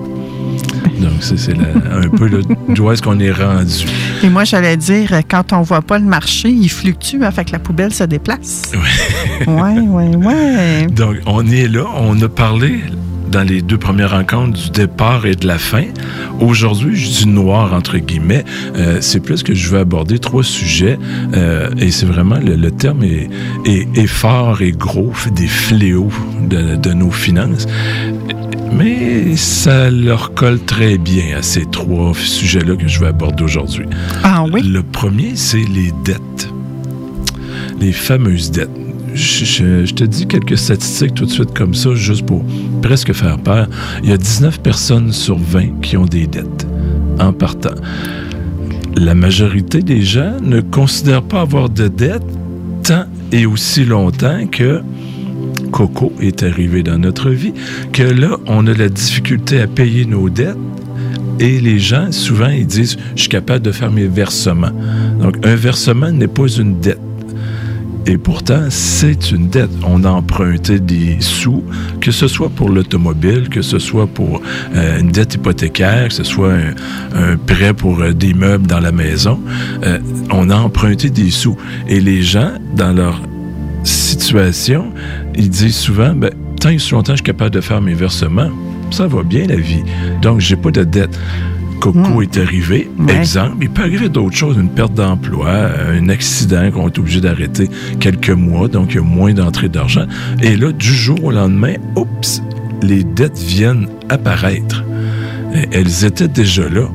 [1.00, 3.84] Donc, c'est un peu le, d'où est-ce qu'on est rendu.
[4.22, 7.44] Et moi, j'allais dire, euh, quand on voit pas le marché, il fluctue, hein, fait
[7.44, 8.72] que la poubelle se déplace.
[9.46, 10.86] Oui, oui, oui.
[10.92, 11.84] Donc, on est là.
[11.96, 12.80] On a parlé
[13.30, 15.84] dans les deux premières rencontres du départ et de la fin.
[16.40, 18.44] Aujourd'hui, je dis noir entre guillemets.
[18.76, 20.98] Euh, c'est plus que je veux aborder trois sujets
[21.34, 23.28] euh, et c'est vraiment le, le terme est,
[23.64, 26.10] est- est fort et gros, des fléaux
[26.48, 27.66] de, de nos finances.
[28.76, 33.86] Mais ça leur colle très bien à ces trois sujets-là que je vais aborder aujourd'hui.
[34.22, 34.62] Ah oui?
[34.62, 36.48] Le premier, c'est les dettes.
[37.80, 38.70] Les fameuses dettes.
[39.14, 42.44] Je, je- je te dis quelques statistiques tout de suite comme ça, juste pour
[42.82, 43.68] presque faire peur.
[44.02, 46.66] Il y a 19 personnes sur 20 qui ont des dettes
[47.20, 47.74] en partant.
[48.96, 52.22] La majorité des gens ne considèrent pas avoir de dettes
[52.82, 54.82] tant et aussi longtemps que
[55.74, 57.52] Coco est arrivé dans notre vie,
[57.92, 60.56] que là, on a la difficulté à payer nos dettes
[61.40, 64.70] et les gens, souvent, ils disent, je suis capable de faire mes versements.
[65.20, 67.00] Donc, un versement n'est pas une dette.
[68.06, 69.70] Et pourtant, c'est une dette.
[69.84, 71.64] On a emprunté des sous,
[72.00, 74.42] que ce soit pour l'automobile, que ce soit pour
[74.76, 78.92] euh, une dette hypothécaire, que ce soit un, prêt pour euh, des meubles dans la
[78.92, 79.40] maison.
[79.82, 79.98] Euh,
[80.30, 81.56] on a emprunté des sous.
[81.88, 83.20] Et les gens, dans leur
[83.82, 84.92] situation,
[85.36, 86.30] ils disent souvent, ben,
[86.60, 88.50] tant et si longtemps que je suis capable de faire mes versements,
[88.90, 89.82] ça va bien la vie.
[90.22, 91.18] Donc, j'ai pas de dette.
[91.80, 95.50] Coco est arrivé, exemple, il peut arriver d'autres choses, une perte d'emploi,
[95.90, 97.68] un accident qu'on est obligé d'arrêter
[98.00, 100.06] quelques mois, donc il y a moins d'entrée d'argent.
[100.40, 102.40] Et là, du jour au lendemain, oups,
[102.80, 104.82] les dettes viennent apparaître.
[105.72, 106.88] Elles étaient déjà là.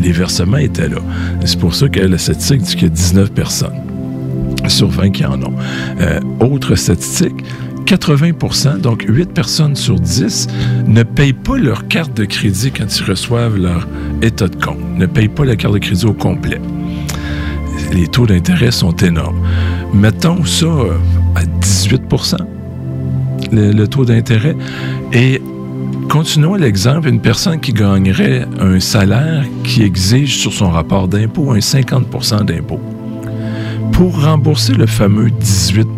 [0.00, 1.00] Les versements étaient là.
[1.44, 3.89] C'est pour ça que la statistique dit qu'il y a 19 personnes
[4.70, 5.54] sur 20 qui en ont.
[6.00, 7.44] Euh, autre statistique,
[7.86, 10.46] 80% donc 8 personnes sur 10,
[10.86, 13.86] ne payent pas leur carte de crédit quand ils reçoivent leur
[14.22, 16.60] état de compte, ne payent pas la carte de crédit au complet.
[17.92, 19.40] Les taux d'intérêt sont énormes.
[19.92, 20.92] Mettons ça euh,
[21.34, 22.02] à 18
[23.50, 24.56] le, le taux d'intérêt.
[25.12, 25.42] Et
[26.08, 31.58] continuons l'exemple, une personne qui gagnerait un salaire qui exige sur son rapport d'impôt un
[31.58, 32.80] 50% d'impôt.
[33.92, 35.88] Pour rembourser le fameux 18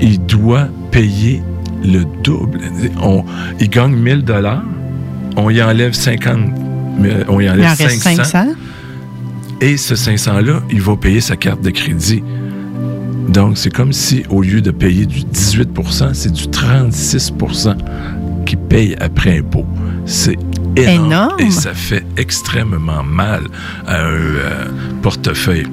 [0.00, 1.42] il doit payer
[1.84, 2.60] le double.
[3.02, 3.24] On,
[3.58, 4.62] il gagne 1000 dollars,
[5.36, 6.38] on y enlève 50,
[6.98, 8.46] mais on y Il enlève en reste 500, 500.
[9.60, 12.22] et ce 500-là, il va payer sa carte de crédit.
[13.28, 17.76] Donc, c'est comme si, au lieu de payer du 18% c'est du 36%
[18.44, 19.64] qui paye après impôt.
[20.04, 20.36] C'est
[20.82, 21.40] énorme, Énorme.
[21.40, 23.42] Et ça fait extrêmement mal
[23.86, 24.64] à un euh,
[25.02, 25.66] portefeuille.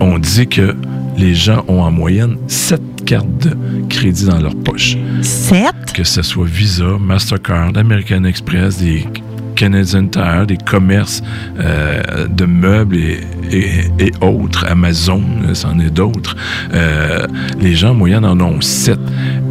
[0.00, 0.74] On dit que
[1.16, 3.56] les gens ont en moyenne 7 cartes de
[3.88, 4.96] crédit dans leur poche.
[5.22, 5.72] 7?
[5.94, 9.06] Que ce soit Visa, Mastercard, American Express, des
[9.54, 11.22] Canadian Tire, des commerces
[11.60, 15.22] euh, de meubles et, et- et autres, Amazon,
[15.52, 16.34] c'en est d'autres.
[16.74, 17.26] Euh,
[17.60, 18.98] les gens en moyenne en ont 7.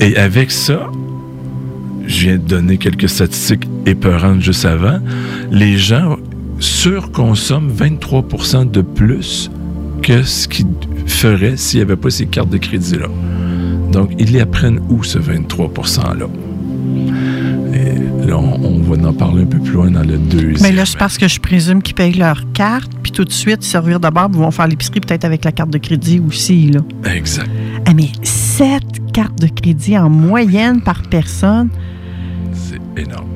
[0.01, 0.87] Et avec ça,
[2.12, 4.99] je viens de donner quelques statistiques épeurantes juste avant,
[5.49, 6.18] les gens
[6.59, 9.49] surconsomment 23% de plus
[10.03, 10.68] que ce qu'ils
[11.07, 13.07] feraient s'il n'y avait pas ces cartes de crédit-là.
[13.91, 16.28] Donc, ils les apprennent où, ce 23 %-là?
[18.34, 20.62] On, on va en parler un peu plus loin dans le deuxième.
[20.62, 23.64] Mais là, c'est parce que je présume qu'ils payent leur carte, puis tout de suite,
[23.64, 26.72] servir d'abord, ils vont faire l'épicerie peut-être avec la carte de crédit aussi.
[26.72, 26.80] Là.
[27.14, 27.49] Exact.
[27.86, 28.82] Ah, mais 7
[29.12, 31.70] cartes de crédit en moyenne par personne.
[32.97, 33.27] Énorme.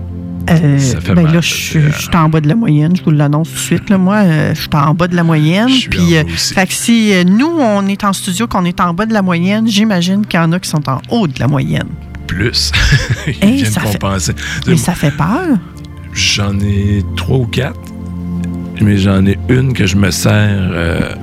[0.50, 2.96] Euh, Ça fait ben mal, là, je suis je suis en bas de la moyenne,
[2.96, 3.90] je vous l'annonce tout de suite.
[3.90, 3.98] Là.
[3.98, 5.70] Moi, euh, je suis en bas de la moyenne.
[5.90, 9.08] Puis, euh, fait que si euh, nous, on est en studio, qu'on est en bas
[9.08, 11.88] de la moyenne, j'imagine qu'il y en a qui sont en haut de la moyenne.
[12.28, 12.72] Plus.
[13.28, 14.34] Ils Hey, viennent fait- compenser.
[14.68, 15.58] Mais ça fait peur.
[16.14, 17.80] J'en ai trois ou quatre,
[18.82, 21.16] mais j'en ai une que je me sers euh,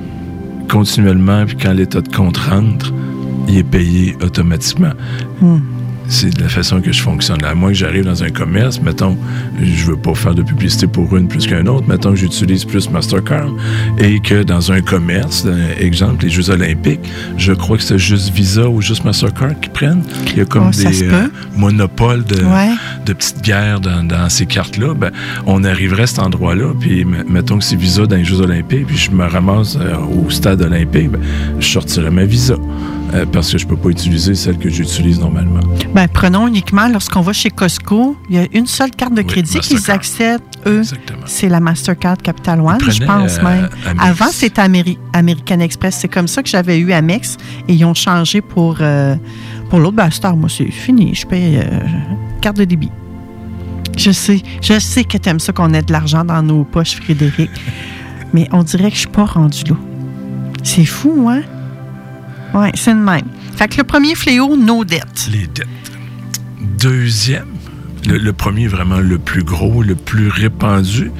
[0.69, 2.93] continuellement, puis quand l'état de compte rentre,
[3.47, 4.91] il est payé automatiquement.
[5.41, 5.59] Hmm.
[6.07, 7.43] C'est de la façon que je fonctionne.
[7.43, 9.17] À moins que j'arrive dans un commerce, mettons,
[9.61, 12.89] je veux pas faire de publicité pour une plus qu'un autre, mettons que j'utilise plus
[12.89, 13.49] Mastercard
[13.97, 16.99] et que dans un commerce, euh, exemple, les Jeux Olympiques,
[17.37, 20.03] je crois que c'est juste Visa ou juste Mastercard qui prennent.
[20.31, 22.73] Il y a comme Oh, des euh, monopoles de, Ouais.
[23.05, 24.93] de petites guerres dans, dans ces cartes-là.
[24.93, 25.11] Ben,
[25.45, 28.97] on arriverait à cet endroit-là, puis mettons que c'est Visa dans les Jeux Olympiques, puis
[28.97, 31.21] je me ramasse euh, au stade olympique, ben,
[31.59, 32.55] je sortirais ma Visa.
[33.13, 35.59] Euh, parce que je peux pas utiliser celle que j'utilise normalement.
[35.93, 39.59] Ben, prenons uniquement lorsqu'on va chez Costco, il y a une seule carte de crédit
[39.59, 40.81] qu'ils acceptent, eux.
[41.25, 43.69] C'est la Mastercard Capital One, je pense euh, même.
[43.85, 44.03] Amex.
[44.21, 45.97] Avant, c'était Ameri- American Express.
[46.01, 47.37] C'est comme ça que j'avais eu Amex
[47.67, 49.15] et ils ont changé pour, euh,
[49.69, 49.95] pour l'autre.
[49.97, 51.13] Ben, Star, moi, c'est fini.
[51.13, 51.59] Je paye
[52.41, 52.89] carte de débit.
[53.97, 56.95] Je sais, je sais que tu aimes ça qu'on ait de l'argent dans nos poches,
[56.95, 57.51] Frédéric.
[58.33, 59.75] Mais on dirait que je suis pas rendu là.
[60.63, 61.41] C'est fou, hein?
[62.53, 63.25] Oui, c'est le même.
[63.55, 65.29] Fait que le premier fléau, nos dettes.
[65.31, 65.67] Les dettes.
[66.79, 67.47] Deuxième,
[68.07, 71.11] le, le premier vraiment le plus gros, le plus répandu,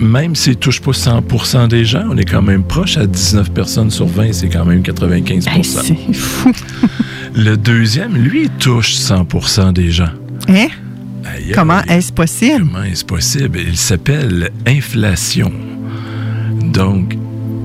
[0.00, 3.50] même s'il ne touche pas 100% des gens, on est quand même proche à 19
[3.52, 6.52] personnes sur 20, c'est quand même 95 c'est fou.
[7.34, 10.10] Le deuxième, lui, il touche 100% des gens.
[10.48, 10.68] Hein?
[11.52, 12.66] Comment est-ce possible?
[12.72, 13.58] Comment est-ce possible?
[13.58, 15.52] Il s'appelle inflation.
[16.62, 17.16] Donc,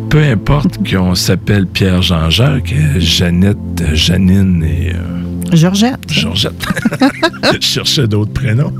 [0.09, 3.57] peu importe qu'on s'appelle Pierre Jean-Jacques, euh, Jeannette,
[3.93, 4.93] Janine et...
[4.93, 5.99] euh, Georgette.
[6.11, 6.65] Georgette.
[7.61, 8.73] Je cherchais d'autres prénoms.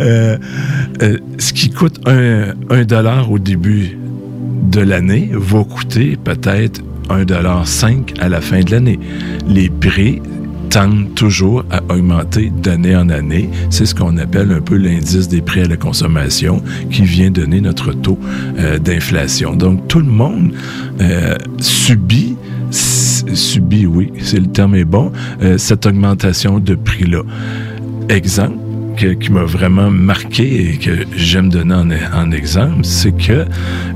[0.00, 0.38] Euh,
[1.02, 3.96] euh, ce qui coûte un, un dollar au début
[4.70, 6.80] de l'année va coûter peut-être
[7.10, 8.98] un dollar cinq à la fin de l'année.
[9.48, 10.20] Les prix
[10.72, 13.50] tendent toujours à augmenter d'année en année.
[13.68, 17.60] C'est ce qu'on appelle un peu l'indice des prix à la consommation qui vient donner
[17.60, 18.18] notre taux
[18.58, 19.54] euh, d'inflation.
[19.54, 20.52] Donc tout le monde
[21.00, 22.36] euh, subit
[22.70, 25.12] subit, oui, c'est le terme est bon,
[25.42, 27.20] euh, cette augmentation de prix-là.
[28.08, 28.56] Exemple
[28.96, 33.46] qui m'a vraiment marqué et que j'aime donner en, en exemple, c'est que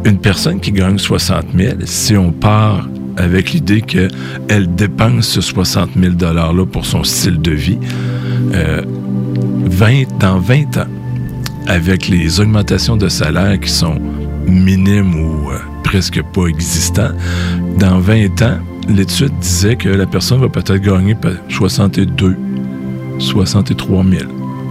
[0.05, 5.91] une personne qui gagne 60 000, si on part avec l'idée qu'elle dépense ce 60
[5.99, 7.79] 000 $-là pour son style de vie,
[8.55, 8.83] euh,
[9.65, 10.87] 20, dans 20 ans,
[11.67, 13.99] avec les augmentations de salaire qui sont
[14.47, 17.11] minimes ou euh, presque pas existants,
[17.79, 18.59] dans 20 ans,
[18.89, 22.37] l'étude disait que la personne va peut-être gagner pe- 62,
[23.19, 24.23] 63 000.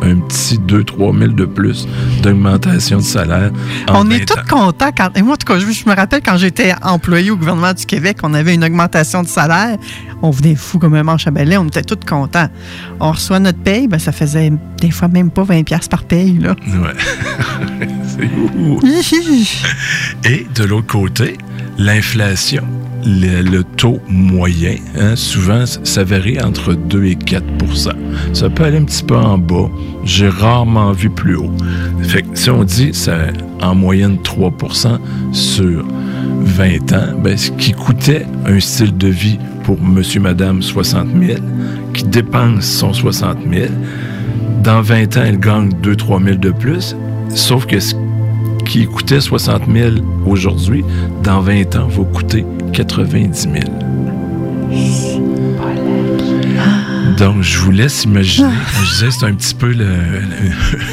[0.01, 1.87] Un petit 2-3 000 de plus
[2.21, 3.51] d'augmentation de salaire.
[3.89, 5.09] en On 20 est tous contents quand.
[5.15, 7.85] Et moi, en tout cas, je, je me rappelle quand j'étais employé au gouvernement du
[7.85, 9.77] Québec, on avait une augmentation de salaire.
[10.21, 12.49] On venait fou comme un manche à balai, on était tous contents.
[12.99, 16.37] On reçoit notre paye, ben, ça faisait des fois même pas 20$ piastres par paye.
[16.39, 16.55] Là.
[16.67, 17.87] Ouais.
[18.07, 18.29] C'est.
[20.29, 21.37] Et de l'autre côté,
[21.77, 22.63] l'inflation,
[23.05, 27.91] le, taux moyen, hein, souvent, ça varie entre 2 et 4%
[28.33, 29.69] Ça peut aller un petit peu en bas.
[30.03, 31.51] J'ai rarement vu plus haut.
[32.01, 33.17] Fait que si on dit ça,
[33.61, 34.97] en moyenne 3%
[35.31, 35.85] sur
[36.41, 41.39] 20 ans, ben, ce qui coûtait un style de vie pour monsieur, madame 60 000,
[41.93, 43.67] qui dépense son 60 000,
[44.63, 46.95] dans 20 ans, elle gagne 2-3 000 de plus,
[47.29, 47.95] sauf que ce
[48.75, 49.89] qui coûtait 60 000
[50.25, 50.83] aujourd'hui,
[51.23, 53.53] dans 20 ans, va coûter 90 000.
[57.17, 58.49] Donc, je vous laisse imaginer.
[58.83, 59.85] Je disais, c'est un petit peu le-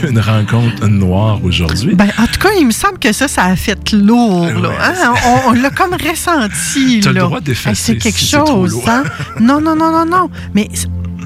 [0.05, 1.97] le- une rencontre noire aujourd'hui.
[1.97, 4.47] Ben, en tout cas, il me semble que ça, ça a fait lourd.
[4.47, 5.15] là, hein?
[5.27, 7.01] On, on l'a comme ressenti.
[7.03, 7.21] T'as le là.
[7.23, 8.79] droit d'effacer C'est quelque si chose.
[8.87, 9.03] hein?
[9.41, 10.31] Non, non, non, non, non.
[10.55, 10.69] Mais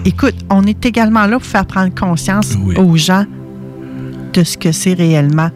[0.07, 3.27] écoute, on est également là pour faire prendre conscience aux gens
[4.33, 5.51] de ce que c'est réellement.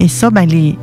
[0.00, 0.76] Et ça, ben, les,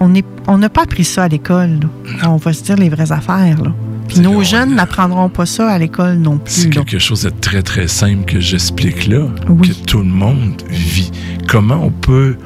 [0.00, 1.78] on est- on n'a pas appris ça à l'école.
[2.26, 3.62] On va se dire les vraies affaires.
[3.62, 3.72] Là.
[4.08, 6.76] Puis nos jeunes n'apprendront pas ça à l'école non C'est plus.
[6.78, 6.84] là.
[6.84, 11.10] quelque chose de très, très simple que j'explique là, que tout le monde vit.
[11.48, 12.36] Comment on peut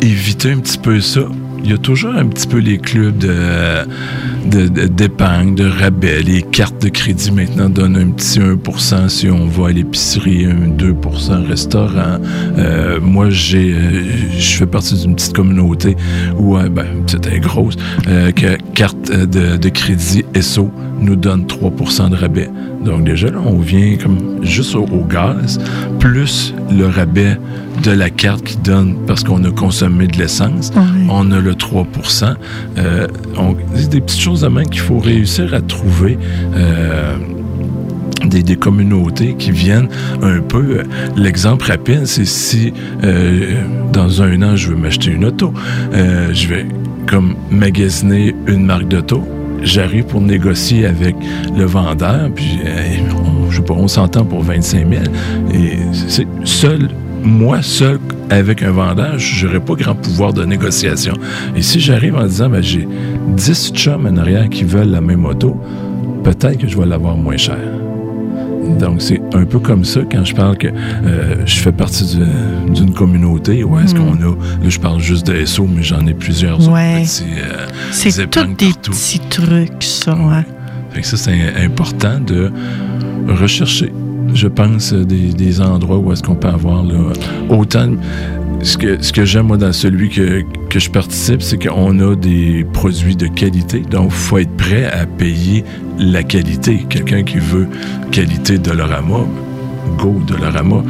[0.00, 1.22] éviter un petit peu ça?
[1.64, 3.30] Il y a toujours un petit peu les clubs de,
[4.50, 6.22] de- de- d'épargne, de, rabais.
[6.22, 10.68] Les cartes de crédit maintenant donnent un petit 1% si on va à l'épicerie, un
[10.76, 12.18] 2% restaurant.
[12.58, 14.02] Euh, moi, j'ai, euh,
[14.36, 15.96] je fais partie d'une petite communauté
[16.38, 20.70] où, euh, ben, c'était grosse, que carte de, de crédit SO
[21.02, 21.70] nous donne 3
[22.10, 22.48] de rabais.
[22.84, 25.58] Donc déjà, là, on vient comme juste au, au gaz,
[25.98, 27.36] plus le rabais
[27.84, 30.70] de la carte qui donne parce qu'on a consommé de l'essence.
[31.10, 31.86] On a le 3
[32.78, 33.06] euh,
[33.38, 33.54] on-
[33.88, 36.18] des petites choses de même qu'il faut réussir à trouver.
[36.56, 37.16] euh,
[38.24, 39.88] des, des communautés qui viennent
[40.22, 40.82] un peu.
[41.16, 42.72] L'exemple rapide, c'est si
[43.02, 45.52] euh, dans un an, je veux m'acheter une auto,
[45.92, 46.66] euh, je vais
[47.08, 49.26] comme magasiner une marque d'auto.
[49.62, 51.16] J'arrive pour négocier avec
[51.56, 55.02] le vendeur, puis euh, on, je on s'entend pour 25 000.
[55.54, 55.78] Et
[56.44, 56.88] seul,
[57.22, 57.98] moi seul
[58.30, 61.14] avec un vendeur, j'aurais pas grand pouvoir de négociation.
[61.54, 62.88] Et si j'arrive en disant, ben, j'ai
[63.28, 65.56] 10 chums en arrière qui veulent la même auto,
[66.24, 67.58] peut-être que je vais l'avoir moins cher.
[68.78, 72.70] Donc, c'est un peu comme ça quand je parle que euh, je fais partie du-
[72.72, 73.98] d'une communauté où est-ce Mm.
[73.98, 77.02] qu'on a, là, je parle juste de SO, mais j'en ai plusieurs Ouais.
[77.22, 78.90] euh, C'est tous des partout.
[78.92, 80.16] petits trucs, ça.
[80.90, 82.52] Fait que ça, c'est important de
[83.28, 83.92] rechercher,
[84.34, 86.84] je pense, des, endroits où est-ce qu'on peut avoir
[87.48, 87.90] autant.
[88.62, 92.14] Ce que, ce que j'aime, moi, dans celui que, que je participe, c'est qu'on a
[92.14, 93.80] des produits de qualité.
[93.80, 95.64] Donc, il faut être prêt à payer
[95.98, 96.86] la qualité.
[96.88, 97.66] Quelqu'un qui veut
[98.12, 99.26] qualité Dolorama,
[99.98, 100.82] go Dolorama.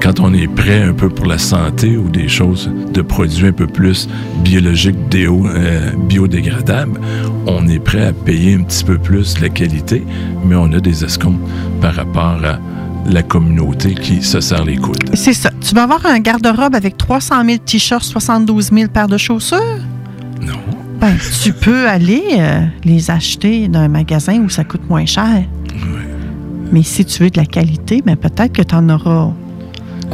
[0.00, 3.52] Quand on est prêt un peu pour la santé ou des choses de produits un
[3.52, 4.08] peu plus
[4.42, 7.00] biologiques, euh, biodégradables,
[7.46, 10.04] on est prêt à payer un petit peu plus la qualité,
[10.44, 11.40] mais on a des escomptes
[11.80, 12.58] par rapport à
[13.06, 15.10] la communauté qui se serre les coudes.
[15.14, 15.50] C'est ça.
[15.60, 19.58] Tu vas avoir un garde-robe avec 300 000 t-shirts, 72 000 paires de chaussures?
[20.40, 20.54] Non.
[21.00, 25.44] Ben, tu peux aller euh, les acheter dans un magasin où ça coûte moins cher.
[26.70, 29.32] Mais si tu veux de la qualité, ben peut-être que tu en auras.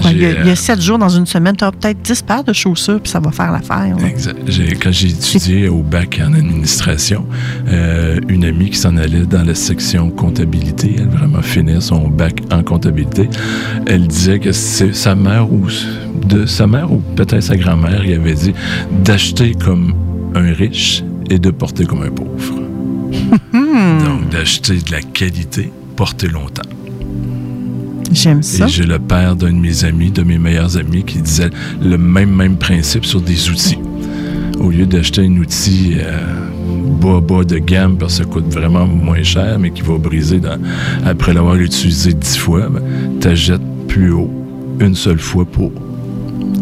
[0.01, 1.65] Quoi, il, y a, J'ai, il y a euh, sept jours dans une semaine, tu
[1.65, 3.97] auras peut-être 10 paires de chaussures, puis ça va faire l'affaire.
[4.07, 4.39] Exact.
[4.83, 7.27] Quand j'ai étudié au bac en administration,
[7.69, 12.41] euh, une amie qui s'en allait dans la section comptabilité, elle vraiment finit son bac
[12.51, 13.29] en comptabilité,
[13.87, 15.67] elle disait que c'est sa mère ou
[16.27, 18.55] de sa mère ou peut-être sa grand-mère, il avait dit
[19.05, 19.95] d'acheter comme
[20.35, 22.55] un riche et de porter comme un pauvre.
[23.53, 26.63] Donc d'acheter de la qualité, porter longtemps.
[28.13, 28.67] J'aime ça.
[28.67, 31.51] Et j'ai le père d'un de mes amis, de mes meilleurs amis, qui disait
[31.83, 33.79] le même, même principe sur des outils.
[34.61, 36.19] Au lieu d'acheter un outil euh,
[37.01, 40.41] bas, bas de gamme, parce que ça coûte vraiment moins cher, mais qui va briser
[40.41, 40.59] dans-
[41.07, 42.83] après l'avoir utilisé dix fois, ben,
[43.21, 44.31] t'achètes plus haut
[44.81, 45.71] une seule fois pour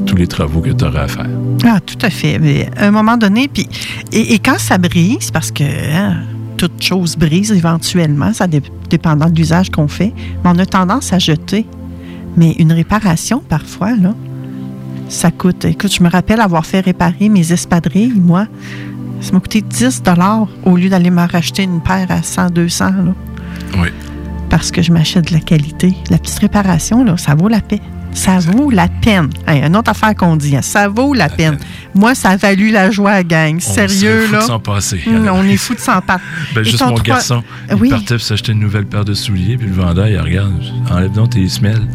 [0.07, 1.29] tous les travaux que tu auras à faire.
[1.65, 2.39] Ah, tout à fait.
[2.39, 3.67] Mais à un moment donné, puis
[4.13, 6.19] et, et quand ça brise, parce que hein,
[6.57, 10.13] toute chose brise éventuellement, ça dé- dépendant de l'usage qu'on fait,
[10.45, 11.67] mais on a tendance à jeter.
[12.37, 14.15] Mais une réparation, parfois, là,
[15.09, 15.65] ça coûte.
[15.65, 18.47] Écoute, je me rappelle avoir fait réparer mes espadrilles, moi.
[19.21, 20.03] Ça m'a coûté 10
[20.65, 23.15] au lieu d'aller me racheter une paire à 100, 200, là,
[23.81, 23.89] Oui.
[24.51, 25.95] parce que je m'achète de la qualité.
[26.11, 27.81] La petite réparation, là, ça vaut la paix.
[28.17, 29.29] Ça vaut la peine.
[29.47, 31.59] Hey, une autre affaire qu'on dit, hein, ça vaut la peine.
[31.95, 33.61] Moi, ça a valu la joie à gang.
[33.61, 34.39] Sérieux, serait fou là.
[34.41, 35.03] de s'en passer.
[35.07, 36.23] Hum, on est fou de s'en passer.
[36.55, 37.91] Ben, juste mon garçon, il Oui.
[37.91, 40.51] partait pour s'acheter une nouvelle paire de souliers, puis le vendeur, il regarde,
[40.91, 41.87] enlève donc tes semelles.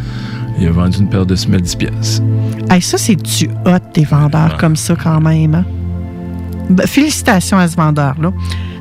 [0.60, 2.22] Il a vendu une paire de semelles 10 pièces.
[2.70, 5.56] Hey, ça, c'est du hot des vendeurs comme ça, quand même.
[5.56, 5.66] hein?
[6.70, 8.32] Ben, félicitations à ce vendeur-là.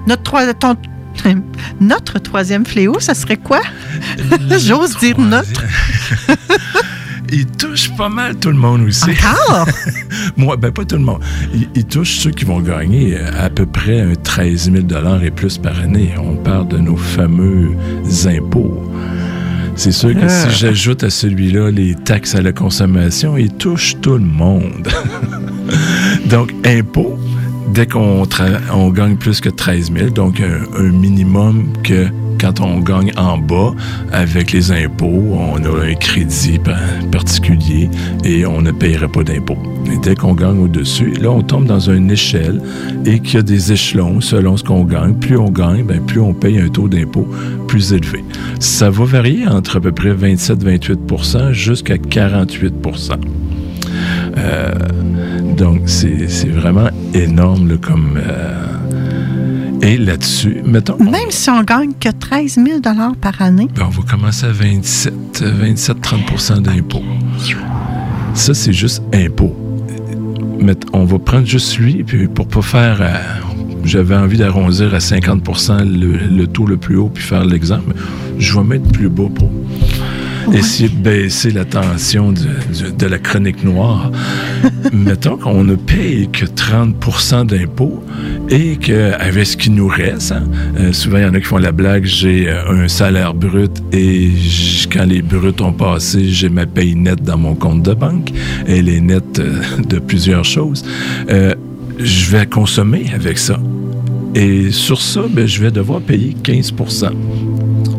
[0.06, 0.76] Notre, ton-
[1.80, 3.60] notre troisième fléau, ça serait quoi?
[4.58, 5.62] J'ose dire notre.
[7.32, 9.10] Il touche pas mal tout le monde aussi.
[9.10, 9.66] Encore?
[10.36, 11.20] Moi, ben pas tout le monde.
[11.54, 14.86] Il, il touche ceux qui vont gagner euh, à peu près un 13 000
[15.22, 16.12] et plus par année.
[16.18, 17.72] On parle de nos fameux
[18.26, 18.82] impôts.
[19.76, 20.28] C'est sûr que Ah.
[20.28, 24.88] si j'ajoute à celui-là les taxes à la consommation, il touche tout le monde.
[26.28, 27.18] donc, impôts,
[27.72, 28.24] dès qu'on
[28.72, 32.06] on gagne plus que 13 000, donc un, un minimum que
[32.40, 33.72] quand on gagne en bas,
[34.12, 36.76] avec les impôts, on a un crédit pa-
[37.12, 37.90] particulier
[38.24, 39.58] et on ne paierait pas d'impôts.
[40.02, 42.60] Dès qu'on gagne au-dessus, là, on tombe dans une échelle
[43.04, 45.14] et qu'il y a des échelons selon ce qu'on gagne.
[45.14, 47.28] Plus on gagne, ben, plus on paye un taux d'impôt
[47.66, 48.24] plus élevé.
[48.58, 53.12] Ça va varier entre à peu près 27-28% jusqu'à 48%
[54.38, 54.70] euh,
[55.56, 58.16] donc, c'est vraiment énorme comme.
[58.16, 58.64] euh,
[59.82, 62.80] et là-dessus, mettons, Même si on gagne que 13 000
[63.20, 63.68] par année.
[63.74, 67.02] ben, on va commencer à 27, 27-30% d'impôts.
[68.34, 69.54] Ça, c'est juste impôt.
[70.60, 72.98] Mais on va prendre juste lui, puis pour pas faire.
[73.00, 73.14] euh,
[73.84, 75.42] J'avais envie d'arrondir à 50
[75.86, 77.94] le, le taux le plus haut, puis faire l'exemple.
[78.38, 79.50] Je vais mettre plus bas pour
[80.52, 84.10] essayer de baisser la tension de la chronique noire.
[84.92, 88.02] Mettons qu'on ne paye que 30% d'impôts
[88.48, 90.42] et qu'avec ce qui nous reste, hein,
[90.78, 93.82] euh, souvent il y en a qui font la blague, j'ai euh, un salaire brut
[93.92, 94.30] et
[94.90, 98.30] quand les bruts ont passé, j'ai ma paye nette dans mon compte de banque.
[98.66, 100.84] Elle est nette euh, de plusieurs choses.
[102.02, 103.58] Je vais consommer avec ça.
[104.34, 107.10] Et sur ça, ben, je vais devoir payer 15%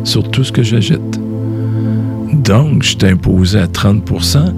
[0.04, 1.21] sur tout ce que j'achète.
[2.44, 4.54] Donc, je suis imposé à 30%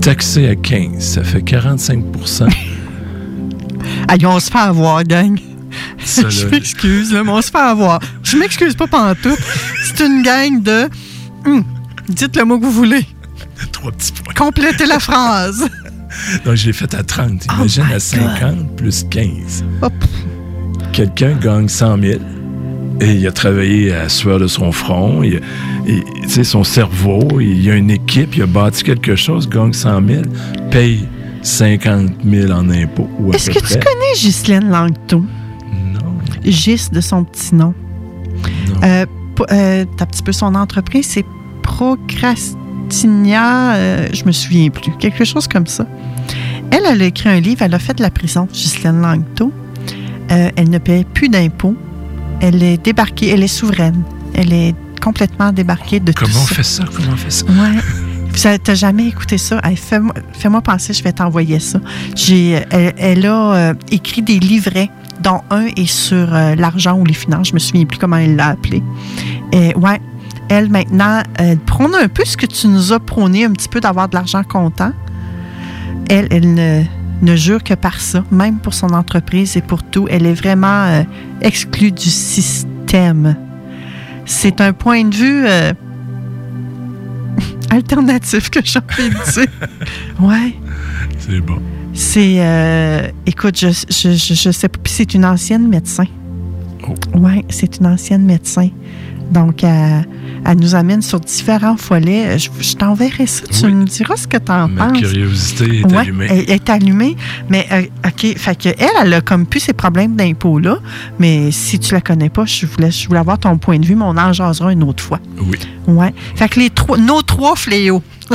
[0.00, 2.04] taxé à 15% Ça fait 45
[4.08, 5.38] Aïe, on se fait avoir, gang.
[6.04, 6.28] Ça, là.
[6.28, 8.00] je m'excuse, là, mais on se fait avoir.
[8.22, 9.38] Je m'excuse pas pantoute.
[9.84, 10.88] C'est une gang de...
[11.46, 11.64] Hum,
[12.08, 13.06] dites le mot que vous voulez.
[13.72, 14.34] Trois petits points.
[14.34, 15.68] Complétez la phrase.
[16.44, 17.46] Donc, je l'ai fait à 30.
[17.56, 19.64] Imagine à 50 plus 15.
[19.82, 19.92] Hop.
[20.92, 22.20] Quelqu'un gagne 100 000
[23.00, 25.22] et il a travaillé à la sueur de son front.
[25.22, 25.40] Il,
[25.86, 29.72] il- tu sais, son cerveau, il a une équipe, il a bâti quelque chose, gagne
[29.72, 30.22] 100 000,
[30.70, 31.06] paye
[31.42, 33.08] 50 000 en impôts.
[33.32, 35.18] Est-ce que tu connais Ghislaine Langto?
[35.92, 36.00] Non.
[36.44, 37.74] Gis de son petit nom.
[38.82, 41.24] Euh, p- euh, T'as un petit peu son entreprise, c'est
[41.62, 45.86] Procrastinia, euh, je me souviens plus, quelque chose comme ça.
[46.70, 49.52] Elle, elle a écrit un livre, elle a fait de la prison, Ghislaine Langto.
[50.32, 51.76] Euh, elle ne paie plus d'impôts.
[52.40, 54.02] Elle est débarquée, elle est souveraine.
[54.34, 56.54] Elle est complètement débarquée de Comment tout on ça.
[56.54, 56.84] fait ça?
[56.94, 57.46] Comment on fait ça?
[57.46, 57.78] Ouais.
[58.46, 59.60] Avez- T'as jamais écouté ça?
[59.64, 61.78] Hey, Fais-moi fais-moi penser, je vais t'envoyer ça.
[62.16, 64.90] J'ai, elle, elle a euh, écrit des livrets,
[65.22, 67.48] dont un est sur euh, l'argent ou les finances.
[67.48, 68.82] Je me souviens plus comment elle l'a appelé.
[69.52, 70.00] Et ouais,
[70.48, 73.80] elle maintenant, elle prône un peu ce que tu nous as prôné, un petit peu
[73.80, 74.92] d'avoir de l'argent comptant.
[76.10, 76.82] Elle, elle ne,
[77.22, 80.06] ne jure que par ça, même pour son entreprise et pour tout.
[80.10, 81.02] Elle est vraiment euh,
[81.40, 83.36] exclue du système.
[84.26, 85.72] C'est un point de vue euh,
[87.70, 89.46] alternatif que j'ai envie de dire.
[90.20, 90.54] Ouais.
[91.18, 91.58] C'est bon.
[91.92, 92.36] C'est.
[92.38, 94.78] euh, écoute, je, je, je, je sais pas.
[94.82, 96.06] Puis c'est une ancienne médecin.
[97.14, 98.68] Oui, c'est une ancienne médecin.
[99.30, 100.06] Donc, elle,
[100.44, 102.38] elle nous amène sur différents follets.
[102.38, 103.42] Je, je t'enverrai ça.
[103.50, 104.98] Tu me diras ce que tu en Ma penses.
[104.98, 106.26] curiosité est Ouais, allumée.
[106.30, 107.16] Elle est allumée.
[107.48, 110.78] Mais, euh, OK, fait que elle, elle a comme plus ces problèmes d'impôts-là.
[111.18, 113.94] Mais si tu la connais pas, je voulais, je voulais avoir ton point de vue,
[113.96, 115.20] mais on en jasera une autre fois.
[115.40, 115.58] Oui.
[115.86, 116.14] Ouais.
[116.36, 118.02] Fait que les trois, nos trois fléaux.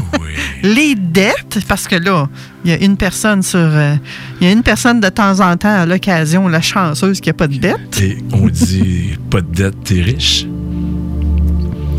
[0.63, 2.29] les dettes, parce que là,
[2.63, 3.57] il y a une personne sur.
[3.59, 3.95] euh,
[4.39, 7.33] Il y a une personne de temps en temps à l'occasion, la chanceuse qui n'a
[7.33, 7.99] pas de dette.
[8.01, 10.45] Et on dit pas de dette, t'es riche.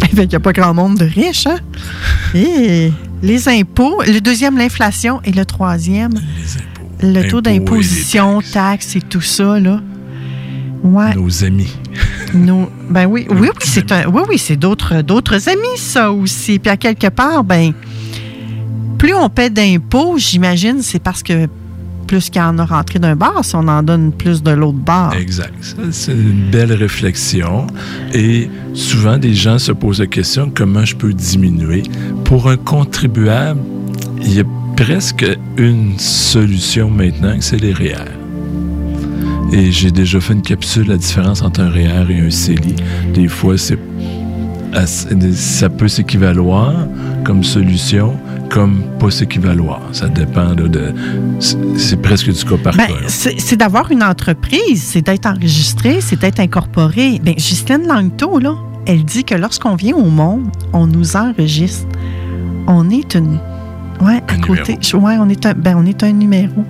[0.01, 1.59] Fait qu'il n'y a pas grand monde de riches, hein?
[2.35, 2.93] Et
[3.23, 6.13] les impôts, le deuxième, l'inflation, et le troisième,
[7.03, 9.81] le taux d'imposition, taxes et tout ça, là.
[10.83, 11.15] Ouais.
[11.15, 11.77] Nos amis.
[12.35, 16.59] Nos- ben oui, oui, oui, c'est un, oui, oui, c'est d'autres, d'autres amis, ça aussi.
[16.59, 17.73] Puis à quelque part, ben,
[18.99, 21.49] plus on paie d'impôts, j'imagine, c'est parce que
[22.11, 24.79] plus qu'il y en a rentré d'un bar, si on en donne plus de l'autre
[24.79, 25.15] bar.
[25.15, 25.55] Exact.
[25.93, 27.69] C'est une belle réflexion.
[28.13, 31.85] Et souvent, des gens se posent la question comment je peux diminuer?
[32.25, 33.61] Pour un contribuable,
[34.21, 34.45] il y a
[34.77, 35.25] presque
[35.57, 38.11] une solution maintenant, c'est les REER.
[39.53, 42.75] Et j'ai déjà fait une capsule, la différence entre un REER et un CELI.
[43.15, 43.77] Des fois, ça
[45.69, 46.75] peut s'équivaloir
[47.23, 48.17] comme solution,
[48.51, 49.81] comme pas s'équivaloir.
[49.93, 50.93] Ça dépend là, de...
[51.39, 52.95] c'est- presque du cas par Ben, cas.
[53.09, 57.21] c'est d'avoir une entreprise, c'est d'être enregistré, c'est d'être incorporé.
[57.23, 58.55] Ben, Justine Langto, là,
[58.87, 61.87] elle dit que lorsqu'on vient au monde, on nous enregistre.
[62.67, 63.39] On est une.
[64.01, 64.79] Ouais, à côté.
[64.95, 66.65] Ouais, on est un, ben, on est un numéro.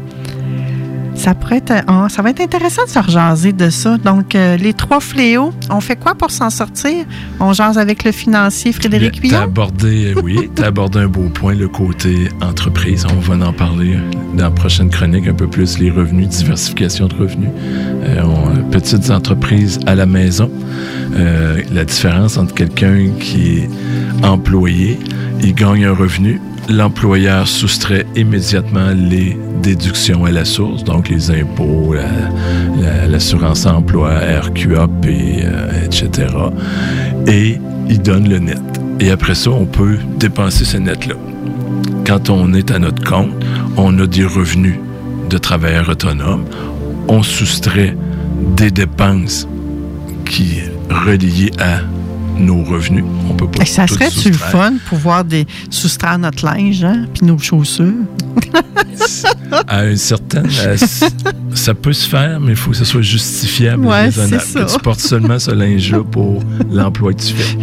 [1.20, 3.98] Ça, pourrait être, ah, ça va être intéressant de se rejaser de ça.
[3.98, 7.04] Donc, euh, les trois fléaux, on fait quoi pour s'en sortir?
[7.40, 9.42] On jase avec le financier Frédéric Huillon?
[9.42, 13.06] abordé, euh, oui, tu as abordé un beau point, le côté entreprise.
[13.14, 13.98] On va en parler
[14.34, 17.50] dans la prochaine chronique un peu plus, les revenus, diversification de revenus.
[18.04, 20.50] Euh, on- petites entreprises à la maison.
[21.16, 23.68] Euh, la différence entre quelqu'un qui est
[24.24, 24.98] employé,
[25.42, 26.40] il gagne un revenu,
[26.70, 32.02] l'employeur soustrait immédiatement les déductions à la source, donc les impôts, la-
[32.82, 34.10] la- l'assurance emploi,
[34.40, 36.28] RQAP, euh, etc.
[37.26, 38.60] Et il donne le net.
[39.00, 41.14] Et après ça, on peut dépenser ce net-là.
[42.06, 43.30] Quand on est à notre compte,
[43.76, 44.76] on a des revenus
[45.28, 46.44] de travailleurs autonomes,
[47.08, 47.96] on soustrait
[48.56, 49.46] des dépenses
[50.24, 51.80] qui reliées à
[52.40, 53.04] nos revenus.
[53.28, 57.38] On peut pas Ça serait-tu le fun pouvoir des, soustraire notre linge, hein, puis nos
[57.38, 57.92] chaussures?
[59.66, 60.76] À une certaine, euh,
[61.54, 64.42] ça peut se faire, mais il faut que ce soit justifiable Ouais, et raisonnable.
[64.44, 64.64] c'est ça.
[64.64, 67.56] Que tu portes seulement ce linge-là pour l'emploi que tu fais.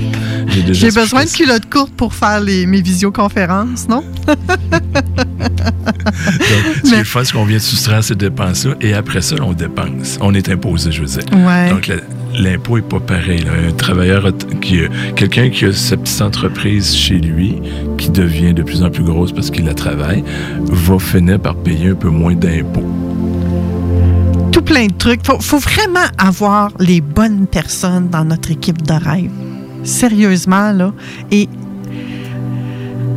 [0.73, 4.03] J'ai besoin de culottes courtes pour faire les, mes visioconférences, non?
[4.27, 4.35] Donc,
[6.83, 9.35] ce qui est le fun, c'est qu'on vient de soustraire ces dépenses-là et après ça,
[9.41, 10.17] on dépense.
[10.21, 11.23] On est imposé, je veux dire.
[11.33, 11.69] Ouais.
[11.69, 11.95] Donc, la-
[12.37, 13.45] l'impôt n'est pas pareil.
[13.67, 14.31] Un travailleur,
[14.61, 14.79] qui
[15.15, 17.61] quelqu'un qui a sa petite entreprise chez lui,
[17.97, 20.23] qui devient de plus en plus grosse parce qu'il la travaille,
[20.61, 22.83] va finir par payer un peu moins d'impôts.
[24.51, 25.25] Tout plein de trucs.
[25.25, 29.31] Faut, faut vraiment avoir les bonnes personnes dans notre équipe de rêve.
[29.83, 30.93] Sérieusement, là.
[31.31, 31.47] Et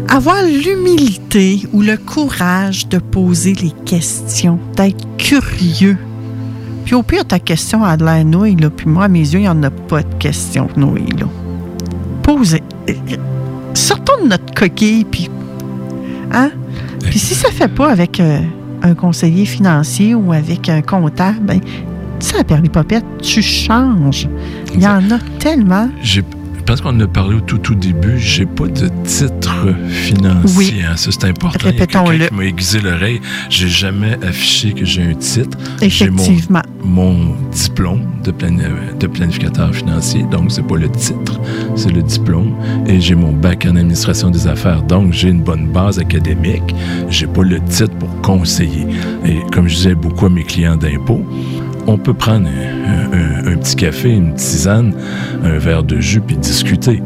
[0.09, 5.97] avoir l'humilité ou le courage de poser les questions, d'être curieux.
[6.91, 8.69] Puis au pire, ta question a de l'air nouille, là.
[8.69, 11.27] Puis moi, à mes yeux, il n'y en a pas de question nouille, là.
[12.25, 12.65] Posez.
[13.75, 15.31] Sortons de notre coquille, puis.
[16.33, 16.51] Hein?
[17.05, 18.41] Puis si ça fait pas avec euh,
[18.83, 21.61] un conseiller financier ou avec un comptable, ben,
[22.19, 24.29] ça a perdu popette, tu changes.
[24.75, 25.91] Il y en a tellement.
[26.71, 28.17] Pense qu'on en a parlé au tout, tout début.
[28.17, 30.57] J'ai pas de titre financier.
[30.57, 30.83] Oui.
[30.89, 30.95] hein.
[30.95, 31.69] Ça, c'est important.
[31.69, 32.29] A quelqu'un Répétons-le.
[32.29, 33.21] qui m'a aiguisé l'oreille.
[33.49, 35.59] J'ai jamais affiché que j'ai un titre.
[35.83, 36.63] J'ai mon- Effectivement.
[36.85, 38.31] Mon, diplôme de,
[39.01, 40.25] de planificateur financier.
[40.31, 41.41] Donc, c'est pas le titre,
[41.75, 42.55] c'est le diplôme.
[42.87, 44.85] Et j'ai mon bac en administration des affaires.
[44.85, 46.73] Donc, j'ai une bonne base académique.
[47.09, 48.87] J'ai pas le titre pour conseiller.
[49.27, 51.25] Et comme je disais beaucoup à mes clients d'impôts,
[51.87, 54.95] on peut prendre un, un- un petit café, une tisane,
[55.45, 57.03] un verre de jus, puis discuter.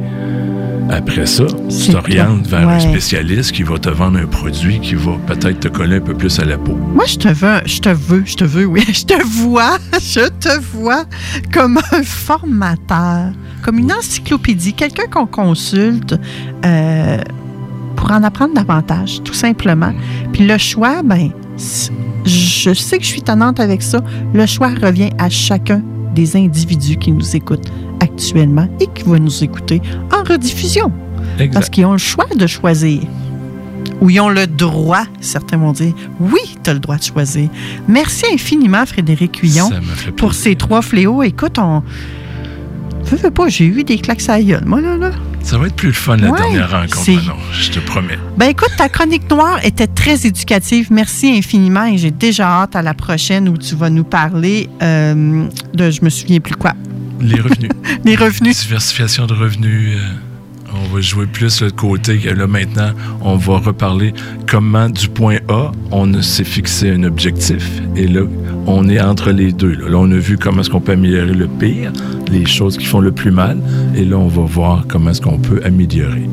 [0.90, 5.12] Après ça, tu t'orientes vers un spécialiste qui va te vendre un produit qui va
[5.26, 6.74] peut-être te coller un peu plus à la peau.
[6.94, 10.28] Moi, je te veux, je te veux, je te veux, oui, je te vois, je
[10.28, 11.04] te vois
[11.52, 13.32] comme un formateur,
[13.62, 16.16] comme une encyclopédie, quelqu'un qu'on consulte
[16.66, 17.16] euh,
[17.96, 19.92] pour en apprendre davantage, tout simplement.
[20.34, 24.02] Puis le choix, ben, je sais que je suis tannante avec ça.
[24.32, 25.82] Le choix revient à chacun
[26.14, 27.70] des individus qui nous écoutent
[28.00, 29.80] actuellement et qui vont nous écouter
[30.12, 30.92] en rediffusion.
[31.38, 31.54] Exact.
[31.54, 33.02] Parce qu'ils ont le choix de choisir.
[34.00, 37.48] Ou ils ont le droit, certains vont dire, oui, tu as le droit de choisir.
[37.88, 41.22] Merci infiniment, Frédéric fait pour ces trois fléaux.
[41.22, 41.82] Écoute, on.
[43.06, 45.10] Veux, veux pas, j'ai eu des claques à la gueule, moi, là, là.
[45.42, 48.18] Ça va être plus le fun la Ouais, dernière rencontre, Manon, je te promets.
[48.38, 50.88] Ben écoute, ta chronique noire était très éducative.
[50.90, 55.46] Merci infiniment et j'ai déjà hâte à la prochaine où tu vas nous parler euh,
[55.74, 56.72] de, je me souviens plus quoi,
[57.20, 57.70] Les revenus.
[58.06, 58.58] les revenus.
[58.62, 59.98] Diversification de revenus.
[59.98, 60.00] euh,
[60.74, 62.90] on va jouer plus le côté là maintenant,
[63.20, 64.12] on va reparler
[64.46, 68.22] comment du point A, on s'est fixé un objectif et là,
[68.66, 69.74] on est entre les deux.
[69.74, 71.92] Là, on a vu comment est-ce qu'on peut améliorer le pire,
[72.30, 73.58] les choses qui font le plus mal
[73.94, 76.28] et là, on va voir comment est-ce qu'on peut améliorer.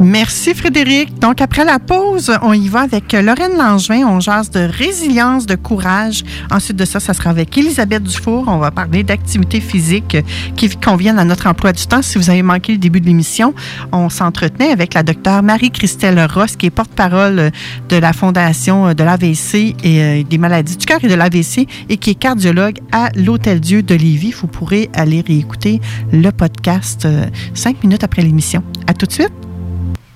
[0.00, 1.18] Merci Frédéric.
[1.18, 4.06] Donc après la pause, on y va avec Lorraine Langevin.
[4.08, 6.24] On jase de résilience, de courage.
[6.50, 8.44] Ensuite de ça, ça sera avec Elisabeth Dufour.
[8.46, 10.16] On va parler d'activités physiques
[10.56, 12.00] qui conviennent à notre emploi du temps.
[12.00, 13.52] Si vous avez manqué le début de l'émission,
[13.92, 17.50] on s'entretenait avec la docteure Marie-Christelle Ross, qui est porte-parole
[17.90, 21.98] de la Fondation de l'AVC et euh, des maladies du cœur et de l'AVC et
[21.98, 24.32] qui est cardiologue à l'Hôtel Dieu de Lévis.
[24.32, 25.78] Vous pourrez aller réécouter
[26.10, 28.62] le podcast euh, cinq minutes après l'émission.
[28.86, 29.49] À tout de suite.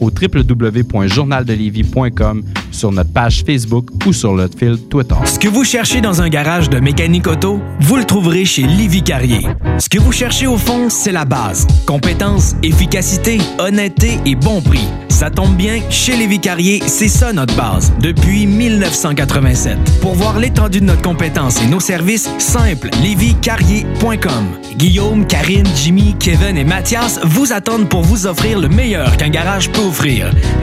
[0.00, 5.14] au www.journaldelévis.com, sur notre page Facebook ou sur notre fil Twitter.
[5.24, 9.02] Ce que vous cherchez dans un garage de mécanique auto, vous le trouverez chez Livy
[9.02, 9.46] Carrier.
[9.78, 11.66] Ce que vous cherchez au fond, c'est la base.
[11.86, 14.86] Compétence, efficacité, honnêteté et bon prix.
[15.18, 19.76] Ça tombe bien, chez les Carrier, c'est ça notre base, depuis 1987.
[20.00, 24.46] Pour voir l'étendue de notre compétence et nos services, simple, lévicarrier.com.
[24.76, 29.72] Guillaume, Karine, Jimmy, Kevin et Mathias vous attendent pour vous offrir le meilleur qu'un garage
[29.72, 29.80] peut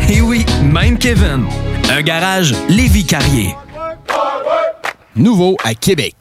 [0.07, 1.45] Et oui, même Kevin.
[1.89, 3.55] Un garage Lévi Carrier.
[5.15, 6.15] Nouveau à Québec.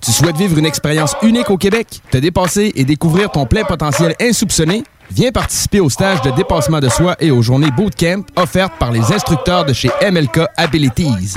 [0.00, 4.16] Tu souhaites vivre une expérience unique au Québec, te dépasser et découvrir ton plein potentiel
[4.20, 4.82] insoupçonné?
[5.12, 9.12] Viens participer au stage de dépassement de soi et aux journées bootcamp offertes par les
[9.12, 11.36] instructeurs de chez MLK Abilities.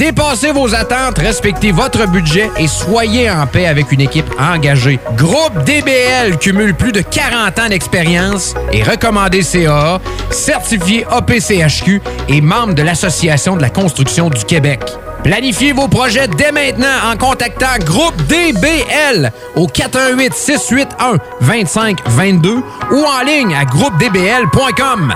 [0.00, 4.98] Dépassez vos attentes, respectez votre budget et soyez en paix avec une équipe engagée.
[5.14, 10.00] Groupe DBL cumule plus de 40 ans d'expérience et recommandé CAA,
[10.30, 12.00] certifié APCHQ
[12.30, 14.80] et membre de l'Association de la construction du Québec.
[15.22, 22.62] Planifiez vos projets dès maintenant en contactant Groupe DBL au 418 681 2522
[22.92, 25.14] ou en ligne à groupedbl.com.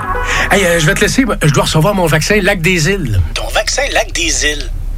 [0.51, 1.25] Hey, euh, je vais te laisser.
[1.43, 3.19] Je dois recevoir mon vaccin Lac des Îles.
[3.33, 4.71] Ton vaccin Lac des Îles?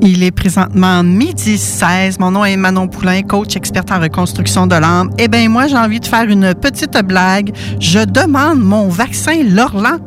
[0.00, 2.20] Il est présentement midi 16.
[2.20, 5.10] Mon nom est Manon Poulain, coach experte en reconstruction de l'âme.
[5.18, 7.50] Eh bien, moi, j'ai envie de faire une petite blague.
[7.80, 9.98] Je demande mon vaccin Lorlan.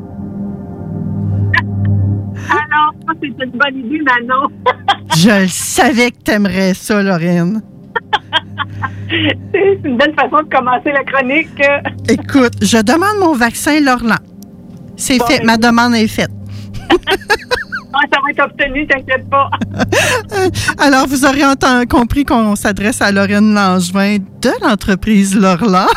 [2.50, 4.48] Alors, ça, c'est une bonne idée, Manon.
[5.16, 7.62] Je le savais que t'aimerais ça, Lorraine.
[9.10, 11.62] c'est une belle façon de commencer la chronique.
[12.08, 14.16] Écoute, je demande mon vaccin Lorlan.
[14.96, 16.32] C'est Bon, fait, ben, ma demande est faite.
[17.94, 19.50] Ah, ça va être obtenu, t'inquiète pas.
[20.78, 21.42] Alors, vous aurez
[21.90, 25.88] compris qu'on s'adresse à Lorraine Langevin de l'entreprise Lorlan.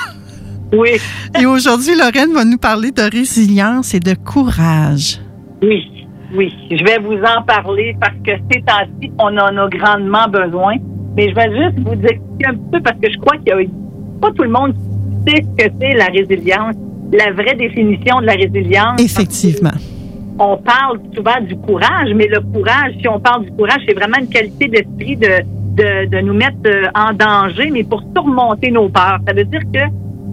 [0.72, 0.90] Oui.
[1.40, 5.20] Et aujourd'hui, Lorraine va nous parler de résilience et de courage.
[5.62, 6.52] Oui, oui.
[6.70, 10.74] Je vais vous en parler parce que ces temps-ci, on en a grandement besoin.
[11.16, 13.52] Mais je vais juste vous expliquer un petit peu parce que je crois qu'il y
[13.52, 16.74] a pas tout le monde qui sait ce que c'est la résilience,
[17.12, 19.00] la vraie définition de la résilience.
[19.00, 19.70] Effectivement.
[20.38, 24.18] On parle souvent du courage, mais le courage, si on parle du courage, c'est vraiment
[24.18, 29.18] une qualité d'esprit de, de, nous mettre euh, en danger, mais pour surmonter nos peurs.
[29.26, 29.80] Ça veut dire que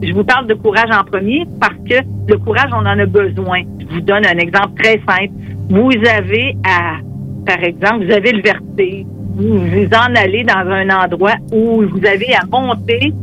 [0.02, 1.95] je vous parle de courage en premier parce que
[2.28, 3.61] le courage, on en a besoin.
[3.80, 5.34] Je vous donne un exemple très simple.
[5.69, 6.98] Vous avez à,
[7.45, 9.06] par exemple, vous avez le vertige.
[9.36, 13.14] Vous vous en allez dans un endroit où vous avez à monter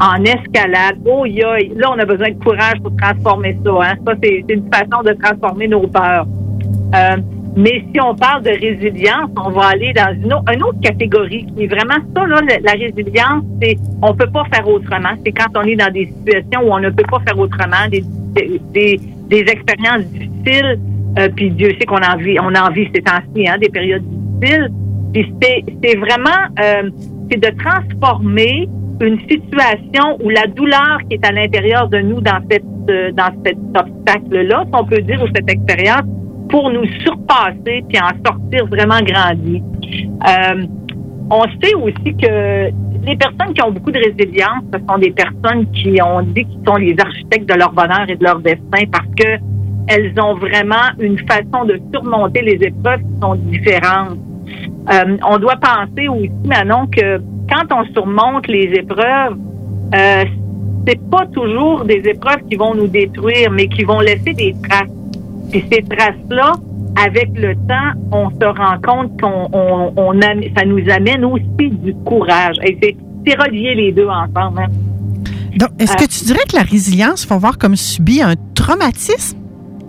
[0.00, 0.96] en escalade.
[1.04, 1.72] Oh, yoï.
[1.76, 3.70] Là, on a besoin de courage pour transformer ça.
[3.82, 3.94] Hein?
[4.06, 6.26] Ça, c'est une façon de transformer nos peurs.
[6.94, 7.16] Euh,
[7.56, 11.46] mais si on parle de résilience, on va aller dans une, au- une autre catégorie
[11.46, 15.10] qui est vraiment ça, là, la résilience, c'est on peut pas faire autrement.
[15.24, 18.04] C'est quand on est dans des situations où on ne peut pas faire autrement, des,
[18.72, 20.78] des, expériences difficiles,
[21.18, 24.04] euh, puis Dieu sait qu'on en vit, on en vit ces temps-ci, hein, des périodes
[24.04, 24.70] difficiles.
[25.12, 26.88] Puis c'est, c'est vraiment euh,
[27.30, 28.68] c'est de transformer
[29.00, 33.30] une situation où la douleur qui est à l'intérieur de nous dans cette euh, dans
[33.44, 36.02] cet obstacle-là, si on peut dire, ou cette expérience,
[36.48, 39.62] pour nous surpasser puis en sortir vraiment grandi.
[40.28, 40.62] Euh,
[41.30, 42.70] on sait aussi que
[43.06, 46.62] les personnes qui ont beaucoup de résilience, ce sont des personnes qui ont dit qu'ils
[46.66, 49.38] sont les architectes de leur bonheur et de leur destin parce que
[49.86, 54.18] elles ont vraiment une façon de surmonter les épreuves qui sont différentes.
[54.92, 57.20] Euh, on doit penser aussi, Manon, que
[57.50, 59.36] quand on surmonte les épreuves,
[59.94, 60.24] euh,
[60.86, 64.88] c'est pas toujours des épreuves qui vont nous détruire, mais qui vont laisser des traces.
[65.50, 66.52] Puis ces traces-là,
[67.04, 71.70] avec le temps, on se rend compte qu'on on, on am- ça nous amène aussi
[71.70, 72.56] du courage.
[72.64, 72.96] Et c'est,
[73.26, 74.60] c'est relié les deux ensemble.
[74.62, 74.66] hein.
[75.56, 79.36] Donc, est-ce Euh, que tu dirais que la résilience, faut voir comme subir un traumatisme?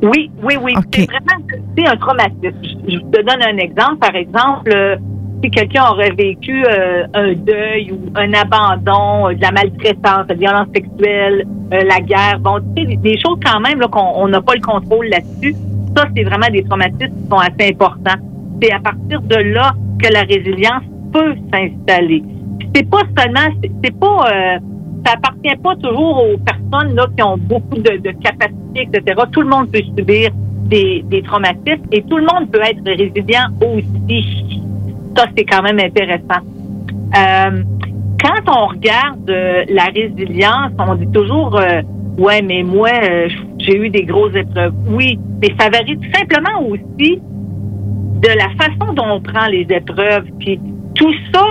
[0.01, 0.73] Oui, oui, oui.
[0.93, 1.45] C'est vraiment
[1.77, 2.57] c'est un traumatisme.
[2.63, 3.97] Je, je te donne un exemple.
[3.97, 4.95] Par exemple, euh,
[5.43, 10.35] si quelqu'un aurait vécu euh, un deuil ou un abandon, euh, de la maltraitance, la
[10.35, 14.27] violence sexuelle, euh, la guerre, bon, tu sais, des, choses quand même là, qu'on on
[14.27, 15.55] n'a pas le contrôle là-dessus.
[15.95, 18.19] Ça, c'est vraiment des traumatismes qui sont assez importants.
[18.61, 22.23] C'est à partir de là que la résilience peut s'installer.
[22.75, 23.53] C'est pas seulement,
[23.83, 24.59] c'est pas, euh,
[25.05, 29.21] ça appartient pas toujours aux personnes là qui ont beaucoup de, de capacités, etc.
[29.31, 30.29] Tout le monde peut subir
[30.65, 34.50] des, des traumatismes et tout le monde peut être résilient aussi.
[35.15, 36.41] Ça, c'est quand même intéressant.
[37.17, 37.63] Euh,
[38.21, 41.81] quand on regarde euh, la résilience, on dit toujours euh,
[42.17, 42.89] ouais, mais moi,
[43.59, 44.73] j'ai eu des grosses épreuves.
[44.87, 50.25] Oui, mais ça varie tout simplement aussi de la façon dont on prend les épreuves.
[50.39, 50.59] Puis
[50.95, 51.45] tout ça,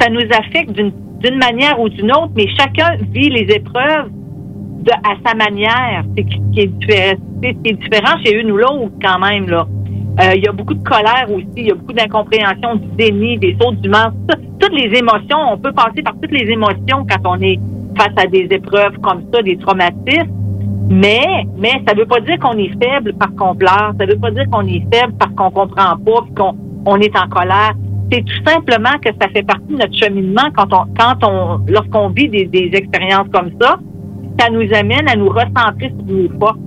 [0.00, 4.92] ça nous affecte d'une d'une manière ou d'une autre, mais chacun vit les épreuves de,
[4.92, 6.04] à sa manière.
[6.16, 9.66] C'est ce qui est est différent chez une ou l'autre quand même là.
[10.20, 13.38] Euh, Il y a beaucoup de colère aussi, il y a beaucoup d'incompréhension, du déni,
[13.38, 14.12] des sauts d'humeur.
[14.28, 17.58] Tout- Toutes les émotions, on peut passer par toutes les émotions quand on est
[17.98, 20.30] face à des épreuves comme ça, des traumatismes.
[20.88, 23.92] Mais, mais ça veut pas dire qu'on est faible parce qu'on pleure.
[23.98, 26.54] Ça veut pas dire qu'on est faible parce qu'on comprend pas, puis qu'on
[26.86, 27.72] on est en colère.
[28.12, 32.08] C'est tout simplement que ça fait partie de notre cheminement quand on, quand on, lorsqu'on
[32.10, 33.78] vit des, des expériences comme ça,
[34.38, 36.58] ça nous amène à nous recentrer sur nos forces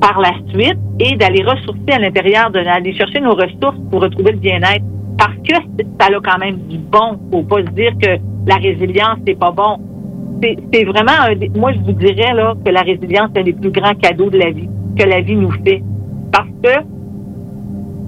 [0.00, 4.38] par la suite et d'aller ressourcer à l'intérieur, d'aller chercher nos ressources pour retrouver le
[4.38, 4.84] bien-être.
[5.18, 5.54] Parce que
[6.00, 7.18] ça a quand même du bon.
[7.32, 9.78] Faut pas se dire que la résilience, c'est pas bon.
[10.72, 13.72] C'est vraiment, un moi je vous dirais là que la résilience c'est un des plus
[13.72, 15.82] grands cadeaux de la vie que la vie nous fait.
[16.32, 16.70] Parce que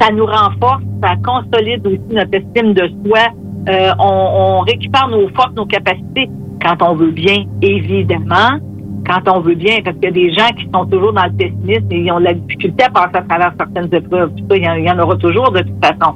[0.01, 3.21] ça nous renforce, ça consolide aussi notre estime de soi.
[3.69, 6.31] Euh, on, on récupère nos forces, nos capacités
[6.63, 8.61] quand on veut bien, évidemment.
[9.07, 11.33] Quand on veut bien, parce qu'il y a des gens qui sont toujours dans le
[11.33, 14.31] pessimisme et ils ont de la difficulté à passer à travers certaines épreuves.
[14.35, 16.15] Puis ça, il y en- il y en aura toujours de toute façon.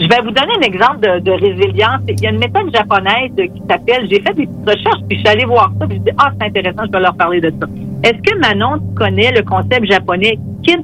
[0.00, 2.00] Je vais vous donner un exemple de, de résilience.
[2.08, 5.20] Il y a une méthode japonaise qui s'appelle, j'ai fait des petites recherches, puis je
[5.20, 7.50] suis allée voir ça, puis je dis, ah, c'est intéressant, je vais leur parler de
[7.60, 7.66] ça.
[8.04, 10.78] Est-ce que Manon, tu connais le concept japonais kin,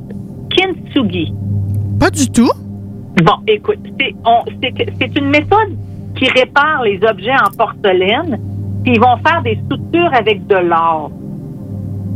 [0.54, 1.32] kintsugi?
[1.98, 2.50] Pas du tout.
[3.24, 5.72] Bon, écoute, c'est on- c'est que- c'est une méthode
[6.16, 8.38] qui répare les objets en porcelaine,
[8.84, 11.10] puis ils vont faire des soutures avec de l'or.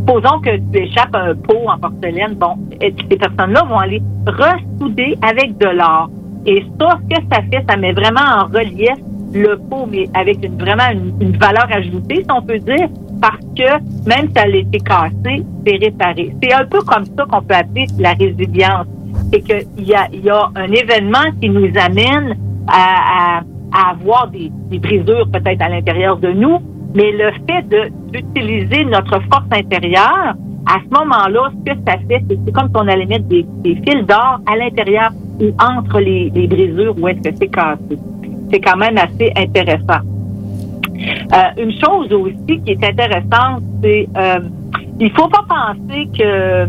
[0.01, 5.59] Supposons que tu échappes un pot en porcelaine, bon, ces personnes-là vont aller ressouder avec
[5.59, 6.09] de l'or.
[6.47, 8.97] Et ça, ce que ça fait, ça met vraiment en relief
[9.35, 10.91] le pot, mais avec vraiment
[11.21, 12.89] une, valeur ajoutée, si on peut dire,
[13.21, 16.35] parce que même si elle a été cassée, c'est réparé.
[16.43, 18.87] C'est un peu comme ça qu'on peut appeler la résilience.
[19.33, 22.37] C'est qu'il y a, y a un événement qui nous amène
[22.67, 26.59] à, à- à avoir des, des brisures peut-être à l'intérieur de nous,
[26.95, 27.65] mais le fait
[28.13, 30.35] d'utiliser notre force intérieure,
[30.67, 34.07] à ce moment-là, ce que ça fait, c'est comme si on allait mettre des, fils
[34.07, 35.11] d'or à l'intérieur
[35.41, 37.99] ou entre les, les brisures où est-ce que c'est cassé.
[38.51, 40.05] C'est quand même assez intéressant.
[41.33, 44.41] Euh, une chose aussi qui est intéressante, c'est euh,
[44.99, 46.67] il faut pas penser que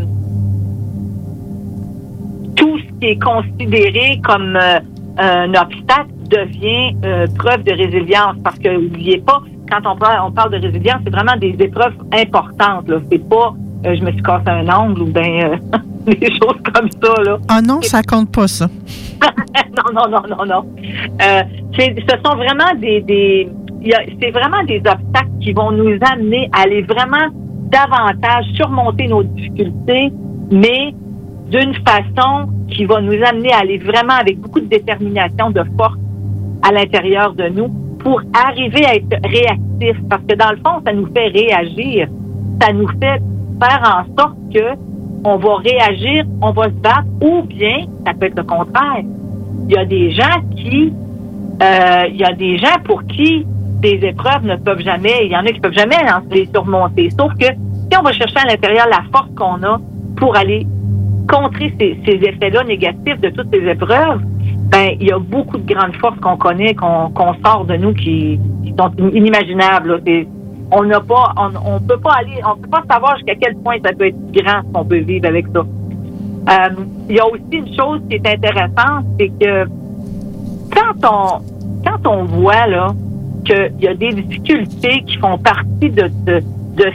[2.56, 4.80] tout ce qui est considéré comme euh,
[5.18, 8.38] un obstacle devient euh, preuve de résilience.
[8.44, 9.42] Parce que n'oubliez pas,
[9.72, 12.90] quand on parle, on parle de résilience, c'est vraiment des épreuves importantes.
[12.90, 12.98] Là.
[13.10, 13.54] C'est pas
[13.86, 15.58] euh, je me suis cassé un ongle ou bien euh,
[16.06, 17.24] des choses comme ça.
[17.24, 17.38] Là.
[17.48, 18.68] Ah non, ça compte pas, ça.
[19.26, 20.66] non, non, non, non, non.
[21.22, 21.42] Euh,
[21.78, 23.50] ce sont vraiment des,
[24.22, 27.28] c'est vraiment des obstacles qui vont nous amener à aller vraiment
[27.72, 30.12] davantage surmonter nos difficultés,
[30.52, 30.94] mais
[31.50, 35.98] d'une façon qui va nous amener à aller vraiment avec beaucoup de détermination, de force
[36.62, 37.70] à l'intérieur de nous
[38.04, 39.98] pour arriver à être réactif.
[40.10, 42.08] Parce que dans le fond, ça nous fait réagir.
[42.62, 43.22] Ça nous fait
[43.62, 44.76] faire en sorte que
[45.24, 49.04] on va réagir, on va se battre, ou bien ça peut être le contraire.
[49.68, 50.92] Il y a des gens qui,
[51.62, 53.46] euh, il y a des gens pour qui
[53.82, 55.96] des épreuves ne peuvent jamais, il y en a qui peuvent jamais
[56.32, 57.10] les surmonter.
[57.12, 59.80] Sauf que si on va chercher à l'intérieur la force qu'on a
[60.18, 60.66] pour aller
[61.30, 64.22] contrer ces, ces effets-là négatifs de toutes ces épreuves,
[64.72, 68.40] ben il y a beaucoup de grandes forces qu'on connaît, qu'on sort de nous qui,
[68.78, 70.02] sont inimaginables.
[70.72, 73.76] on n'a pas, on, on peut pas aller, on peut pas savoir jusqu'à quel point
[73.84, 75.60] ça peut être grand ce qu'on peut vivre avec ça.
[75.60, 76.70] Euh,
[77.10, 79.66] Il y a aussi une chose qui est intéressante, c'est que
[80.74, 81.42] quand on,
[81.86, 82.94] quand on voit là
[83.44, 86.86] qu'il y a des difficultés qui font partie de de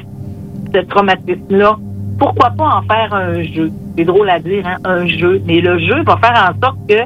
[0.75, 1.77] ce traumatisme-là,
[2.19, 3.71] pourquoi pas en faire un jeu?
[3.97, 5.43] C'est drôle à dire, hein, un jeu.
[5.47, 7.01] Mais le jeu va faire en sorte que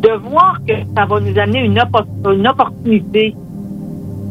[0.00, 3.34] de voir que ça va nous amener une, oppo- une opportunité,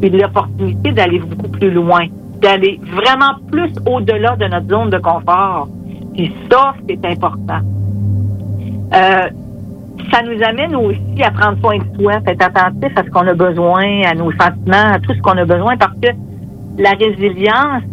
[0.02, 2.06] une opportunité d'aller beaucoup plus loin,
[2.41, 5.68] d'aller vraiment plus au-delà de notre zone de confort.
[6.14, 7.60] Puis ça, c'est important.
[8.94, 9.30] Euh,
[10.12, 13.34] ça nous amène aussi à prendre soin de soi, être attentif à ce qu'on a
[13.34, 16.10] besoin, à nos sentiments, à tout ce qu'on a besoin, parce que
[16.82, 17.84] la résilience,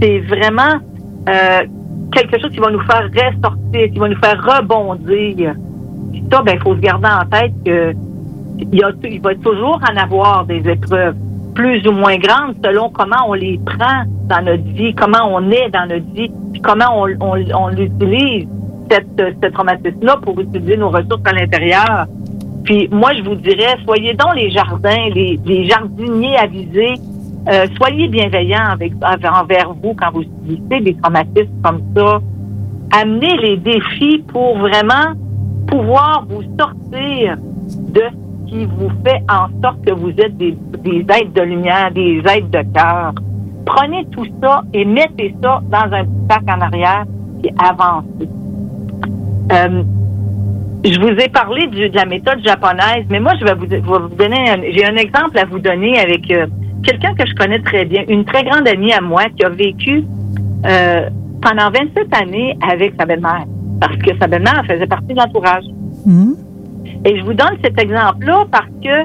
[0.00, 0.80] c'est vraiment
[1.28, 1.60] euh,
[2.12, 5.54] quelque chose qui va nous faire ressortir, qui va nous faire rebondir.
[6.30, 7.92] Ben, il faut se garder en tête que
[8.58, 11.16] il, y a, il va toujours en avoir des épreuves
[11.54, 15.68] plus ou moins grandes selon comment on les prend dans notre vie, comment on est
[15.70, 18.46] dans notre vie, puis comment on, on, on l'utilise,
[18.90, 22.06] ce traumatisme-là, pour utiliser nos ressources à l'intérieur.
[22.64, 26.94] Puis moi, je vous dirais, soyez donc les jardins, les, les jardiniers avisés,
[27.48, 32.20] euh, soyez bienveillants avec, envers vous quand vous subissez des traumatismes comme ça.
[32.92, 35.14] Amenez les défis pour vraiment
[35.70, 41.32] pouvoir vous sortir de ce qui vous fait en sorte que vous êtes des, êtres
[41.34, 43.12] de lumière, des êtres de cœur.
[43.64, 47.04] Prenez tout ça et mettez ça dans un petit sac en arrière
[47.44, 48.28] et avancez.
[49.52, 49.82] Euh,
[50.84, 54.84] je vous ai parlé de la méthode japonaise, mais moi, je vais vous, donner, j'ai
[54.84, 56.46] un exemple à vous donner avec euh,
[56.82, 60.04] quelqu'un que je connais très bien, une très grande amie à moi qui a vécu
[60.66, 61.10] euh,
[61.42, 63.44] pendant 27 années avec sa belle-mère,
[63.80, 65.64] parce que sa belle-mère faisait partie de l'entourage.
[67.04, 69.04] Et je vous donne cet exemple-là parce que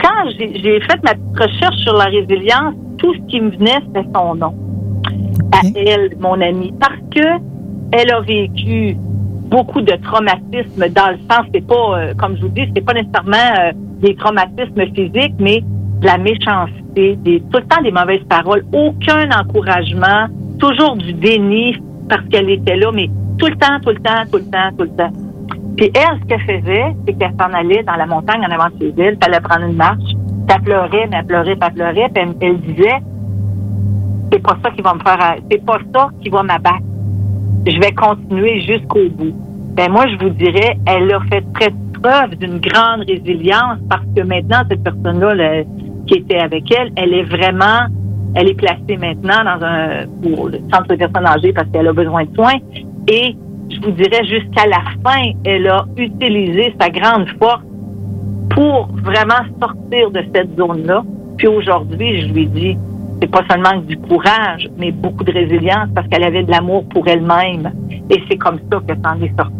[0.00, 4.06] quand j'ai fait ma petite recherche sur la résilience, tout ce qui me venait, c'était
[4.14, 4.54] son nom.
[5.52, 6.72] À elle, mon amie.
[6.80, 7.26] Parce que
[7.92, 8.96] elle a vécu
[9.48, 12.94] beaucoup de traumatismes dans le sens, c'est pas, euh, comme je vous dis, c'est pas
[12.94, 15.62] nécessairement euh, des traumatismes physiques, mais
[16.00, 20.26] de la méchanceté, des, tout le temps des mauvaises paroles, aucun encouragement,
[20.58, 21.76] toujours du déni
[22.08, 23.08] parce qu'elle était là, mais
[23.38, 25.12] tout le temps, tout le temps, tout le temps, tout le temps.
[25.76, 28.78] Puis elle, ce qu'elle faisait, c'est qu'elle s'en allait dans la montagne en avant de
[28.80, 31.74] chez elle, puis elle prendre une marche, puis elle pleurait, mais elle pleurait, puis elle
[31.74, 32.98] pleurait, puis elle, disait,
[34.32, 36.82] c'est pas ça qui va me faire, c'est pas ça qui va m'abattre.
[37.66, 39.34] Je vais continuer jusqu'au bout.
[39.74, 44.22] Ben moi, je vous dirais, elle a fait très preuve d'une grande résilience parce que
[44.22, 45.62] maintenant, cette personne-là là,
[46.06, 47.86] qui était avec elle, elle est vraiment,
[48.34, 50.04] elle est placée maintenant dans un
[50.72, 52.58] centre de personnes âgées parce qu'elle a besoin de soins.
[53.08, 53.36] Et
[53.70, 57.62] je vous dirais, jusqu'à la fin, elle a utilisé sa grande force
[58.50, 61.04] pour vraiment sortir de cette zone-là.
[61.36, 62.76] Puis aujourd'hui, je lui dis,
[63.20, 67.06] c'est pas seulement du courage, mais beaucoup de résilience parce qu'elle avait de l'amour pour
[67.06, 67.72] elle-même.
[68.10, 69.52] Et c'est comme ça que ça en est sorti.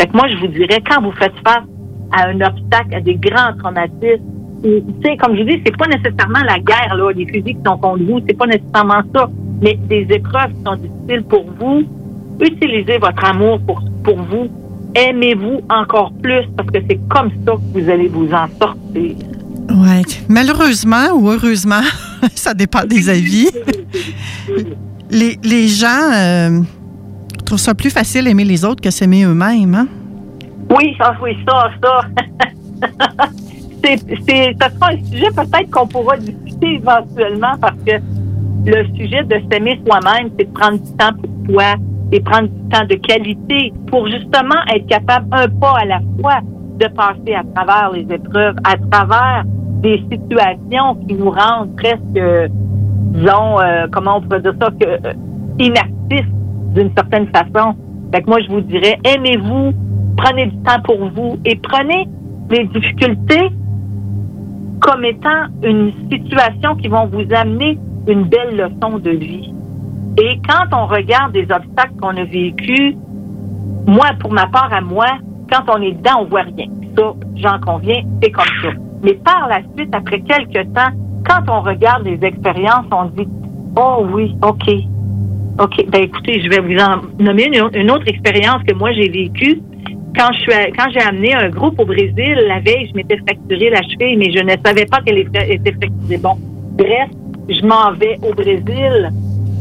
[0.00, 1.66] Fait que moi, je vous dirais, quand vous faites face
[2.12, 4.24] à un obstacle, à des grands traumatismes,
[4.62, 7.62] tu sais, comme je vous dis, c'est pas nécessairement la guerre, là, les fusils qui
[7.66, 9.28] sont contre vous, c'est pas nécessairement ça,
[9.60, 11.84] mais des épreuves qui sont difficiles pour vous,
[12.42, 14.48] utilisez votre amour pour, pour vous,
[14.94, 19.16] aimez-vous encore plus parce que c'est comme ça que vous allez vous en sortir.
[19.70, 20.02] Ouais.
[20.28, 21.82] Malheureusement ou heureusement,
[22.34, 23.48] ça dépend des avis.
[25.10, 26.60] Les, les gens euh,
[27.44, 29.74] trouvent ça plus facile aimer les autres que s'aimer eux-mêmes.
[29.74, 29.86] Hein?
[30.70, 32.00] Oui, ça, oui, ça, ça.
[33.84, 37.92] c'est, c'est, ça sera un sujet peut-être qu'on pourra discuter éventuellement parce que
[38.64, 41.74] le sujet de s'aimer soi-même, c'est de prendre du temps pour soi
[42.12, 46.40] et prendre du temps de qualité pour justement être capable un pas à la fois
[46.78, 49.44] de passer à travers les épreuves, à travers
[49.82, 52.50] des situations qui nous rendent presque,
[53.12, 55.12] disons, euh, comment on pourrait dire ça, que, euh,
[55.58, 56.28] inactifs
[56.74, 57.74] d'une certaine façon.
[58.12, 59.72] Fait que moi, je vous dirais, aimez-vous,
[60.16, 62.08] prenez du temps pour vous et prenez
[62.50, 63.50] les difficultés
[64.80, 69.52] comme étant une situation qui vont vous amener une belle leçon de vie.
[70.18, 72.94] Et quand on regarde des obstacles qu'on a vécus,
[73.86, 75.06] moi, pour ma part à moi,
[75.50, 76.66] quand on est dedans, on voit rien.
[76.96, 78.68] Ça, j'en conviens, c'est comme ça.
[79.02, 80.90] Mais par la suite, après quelques temps,
[81.26, 83.28] quand on regarde les expériences, on dit,
[83.76, 84.70] oh oui, OK.
[85.58, 89.60] OK, ben écoutez, je vais vous en nommer une, autre expérience que moi j'ai vécue.
[90.16, 93.68] Quand je suis quand j'ai amené un groupe au Brésil, la veille, je m'étais fracturé
[93.68, 96.18] la cheville, mais je ne savais pas qu'elle était fracturée.
[96.18, 96.36] Bon,
[96.78, 97.10] bref,
[97.50, 99.10] je m'en vais au Brésil.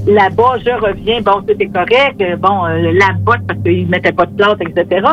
[0.08, 4.12] Là-bas, je reviens, bon, c'était correct, euh, bon, euh, la botte parce qu'ils ne mettaient
[4.12, 5.08] pas de plâtre, etc.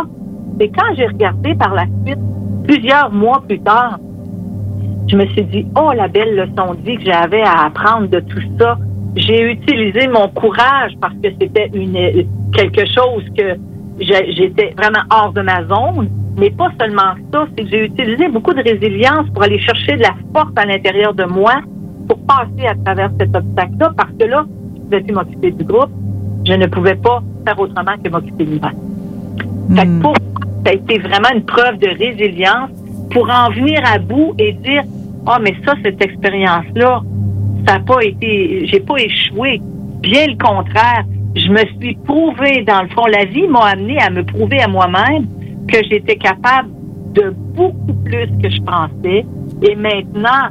[0.58, 2.18] Mais quand j'ai regardé par la suite,
[2.64, 3.98] plusieurs mois plus tard,
[5.08, 8.42] je me suis dit, oh, la belle leçon vie que j'avais à apprendre de tout
[8.58, 8.78] ça.
[9.16, 13.56] J'ai utilisé mon courage parce que c'était une quelque chose que
[14.00, 16.08] j'étais vraiment hors de ma zone.
[16.38, 20.02] Mais pas seulement ça, c'est que j'ai utilisé beaucoup de résilience pour aller chercher de
[20.02, 21.54] la force à l'intérieur de moi
[22.06, 24.44] pour passer à travers cet obstacle-là parce que là,
[24.88, 25.90] pouvais plus m'occuper du groupe.
[26.46, 28.70] Je ne pouvais pas faire autrement que m'occuper de moi.
[29.76, 32.70] Fait que pour moi, ça a été vraiment une preuve de résilience
[33.10, 34.82] pour en venir à bout et dire
[35.26, 37.02] Ah, mais ça, cette expérience-là,
[37.66, 38.66] ça n'a pas été.
[38.66, 39.60] J'ai pas échoué.
[40.00, 41.04] Bien le contraire.
[41.36, 44.68] Je me suis prouvé, dans le fond, la vie m'a amené à me prouver à
[44.68, 45.26] moi-même
[45.68, 46.70] que j'étais capable
[47.12, 49.26] de beaucoup plus que je pensais.
[49.62, 50.48] Et maintenant,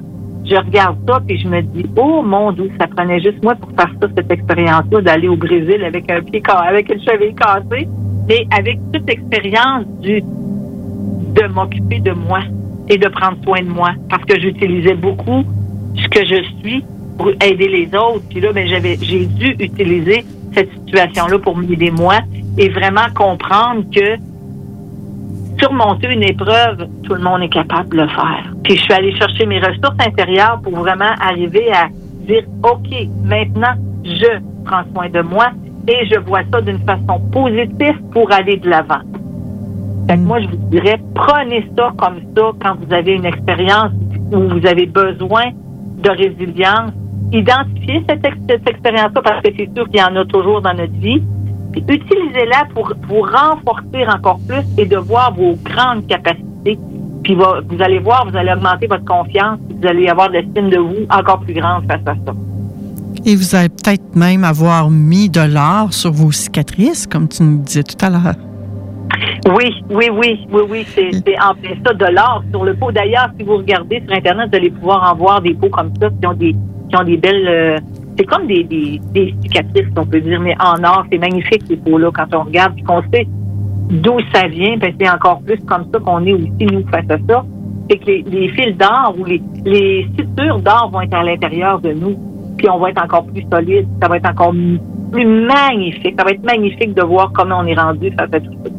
[0.49, 3.69] je regarde ça puis je me dis, oh mon Dieu, ça prenait juste moi pour
[3.72, 7.88] faire ça, cette expérience-là, d'aller au Brésil avec un pied avec une cheville cassée,
[8.28, 12.40] mais avec toute l'expérience du de m'occuper de moi
[12.90, 15.44] et de prendre soin de moi parce que j'utilisais beaucoup
[15.95, 16.84] ce que je suis
[17.18, 18.24] pour aider les autres.
[18.30, 22.19] Puis là, ben, j'avais, j'ai dû utiliser cette situation-là pour m'aider moi
[22.57, 24.18] et vraiment comprendre que
[25.59, 28.43] surmonter une épreuve, tout le monde est capable de le faire.
[28.63, 31.88] Puis je suis allée chercher mes ressources intérieures pour vraiment arriver à
[32.27, 32.88] dire, OK,
[33.23, 33.73] maintenant,
[34.03, 35.47] je prends soin de moi
[35.88, 38.99] et je vois ça d'une façon positive pour aller de l'avant.
[40.09, 43.91] Fait que moi, je vous dirais, prenez ça comme ça quand vous avez une expérience
[44.31, 45.45] où vous avez besoin
[46.03, 46.91] de résilience.
[47.31, 50.73] Identifiez cette, ex- cette expérience-là parce que c'est sûr qu'il y en a toujours dans
[50.73, 51.21] notre vie.
[51.82, 56.78] Puis utilisez-la pour vous renforcer encore plus et de voir vos grandes capacités.
[57.24, 59.60] Puis va- vous allez voir, vous allez augmenter votre confiance.
[59.82, 62.34] Vous allez avoir de l'estime de vous encore plus grande face à ça.
[63.26, 67.58] Et vous allez peut-être même avoir mis de l'or sur vos cicatrices, comme tu nous
[67.60, 68.36] disais tout à l'heure.
[69.56, 72.91] Oui, oui, oui, oui, oui, c'est c'est en plein ça, de l'or sur le pot.
[72.91, 76.10] D'ailleurs, si vous regardez sur Internet, vous allez pouvoir en voir des pots comme ça
[76.10, 76.54] qui ont des,
[76.90, 77.48] qui ont des belles...
[77.48, 77.78] euh,
[78.18, 78.99] c'est comme des,
[79.44, 81.06] cicatrices, on peut dire, mais en or.
[81.11, 83.27] C'est magnifique, ces pots-là, quand on regarde, puis qu'on sait
[83.89, 87.18] d'où ça vient, ben, c'est encore plus comme ça qu'on est aussi, nous, face à
[87.30, 87.45] ça.
[87.89, 92.18] C'est que les, fils d'or ou les, sutures d'or vont être à l'intérieur de nous,
[92.57, 94.53] puis on va être encore plus solide, ça va être encore
[95.11, 96.15] plus magnifique.
[96.18, 98.72] Ça va être magnifique de voir comment on est rendu face à tout ça.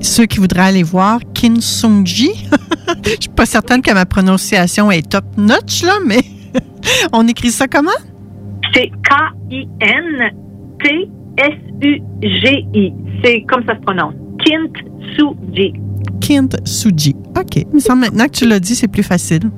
[0.00, 2.48] Ceux qui voudraient aller voir Kin Sung-ji,
[3.04, 6.20] je suis pas certaine que ma prononciation est top notch, là, mais
[7.12, 7.90] on écrit ça comment?
[8.72, 9.72] C'est K-I-N-T-S-U-G-I.
[13.22, 14.14] C'est comme ça se prononce.
[14.44, 14.72] Kint
[15.16, 15.74] Suji.
[16.20, 17.14] Kint Suji.
[17.36, 17.56] OK.
[17.56, 19.50] Il me semble maintenant que tu l'as dit, c'est plus facile.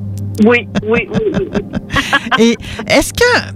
[0.44, 1.48] Oui, oui, oui.
[2.38, 2.56] Et
[2.88, 3.52] est-ce que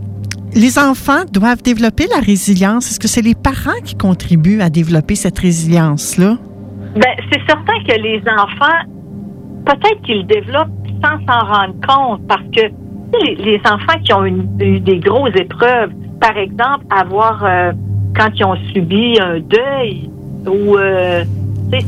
[0.54, 2.90] les enfants doivent développer la résilience?
[2.90, 6.36] Est-ce que c'est les parents qui contribuent à développer cette résilience-là?
[6.94, 8.84] Ben, c'est certain que les enfants,
[9.66, 10.70] peut-être qu'ils développent
[11.02, 12.70] sans s'en rendre compte parce que
[13.38, 17.72] les, enfants qui ont eu des grosses épreuves, par exemple, avoir, euh,
[18.16, 20.10] quand ils ont subi un deuil
[20.46, 21.24] ou, euh,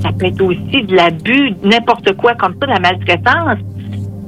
[0.03, 3.59] ça peut être aussi de l'abus, n'importe quoi comme ça, de la maltraitance,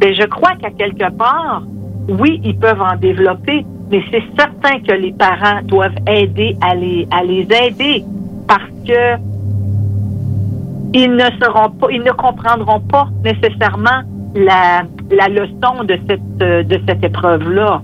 [0.01, 1.62] ben, je crois qu'à quelque part,
[2.09, 7.07] oui, ils peuvent en développer, mais c'est certain que les parents doivent aider à les,
[7.11, 8.05] à les aider
[8.49, 9.17] parce que
[10.93, 14.03] ils ne seront pas, ils ne comprendront pas nécessairement
[14.35, 17.82] la, la leçon de cette, euh, de cette épreuve-là.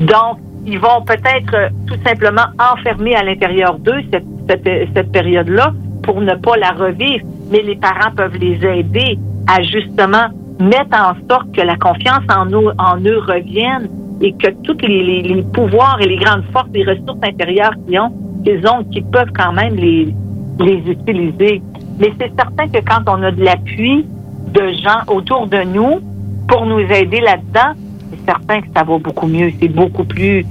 [0.00, 5.72] Donc, ils vont peut-être euh, tout simplement enfermer à l'intérieur d'eux cette, cette, cette période-là
[6.02, 7.24] pour ne pas la revivre.
[7.50, 10.26] Mais les parents peuvent les aider à justement
[10.60, 13.88] mettre en sorte que la confiance en eux, en eux revienne
[14.20, 18.00] et que tous les, les, les pouvoirs et les grandes forces, les ressources intérieures qu'ils
[18.00, 18.12] ont,
[18.44, 20.14] qu'ils ont, qu'ils peuvent quand même les,
[20.60, 21.62] les utiliser.
[21.98, 24.06] Mais c'est certain que quand on a de l'appui
[24.52, 26.00] de gens autour de nous
[26.48, 29.52] pour nous aider là-dedans, c'est certain que ça va beaucoup mieux.
[29.60, 30.44] C'est beaucoup plus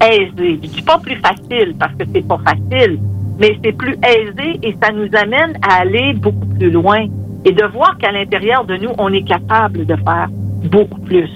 [0.00, 0.60] aisé.
[0.62, 2.98] Je dis pas plus facile parce que c'est pas facile,
[3.38, 7.06] mais c'est plus aisé et ça nous amène à aller beaucoup plus loin
[7.44, 10.28] et de voir qu'à l'intérieur de nous, on est capable de faire
[10.70, 11.28] beaucoup plus.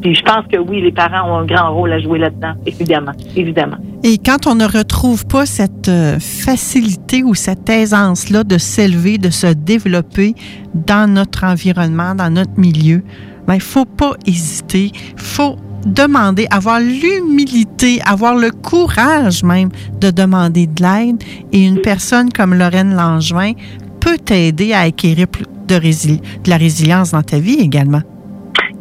[0.00, 3.12] Puis je pense que oui, les parents ont un grand rôle à jouer là-dedans, évidemment,
[3.36, 3.76] évidemment.
[4.02, 9.28] Et quand on ne retrouve pas cette euh, facilité ou cette aisance-là de s'élever, de
[9.28, 10.34] se développer
[10.74, 13.02] dans notre environnement, dans notre milieu,
[13.50, 14.92] ben, il faut pas hésiter.
[15.16, 19.70] Faut demander, avoir l'humilité, avoir le courage même
[20.00, 21.20] de demander de l'aide.
[21.52, 23.54] Et une personne comme Lorraine Langevin
[24.00, 25.26] peut t'aider à acquérir
[25.66, 28.02] de, de la résilience dans ta vie également.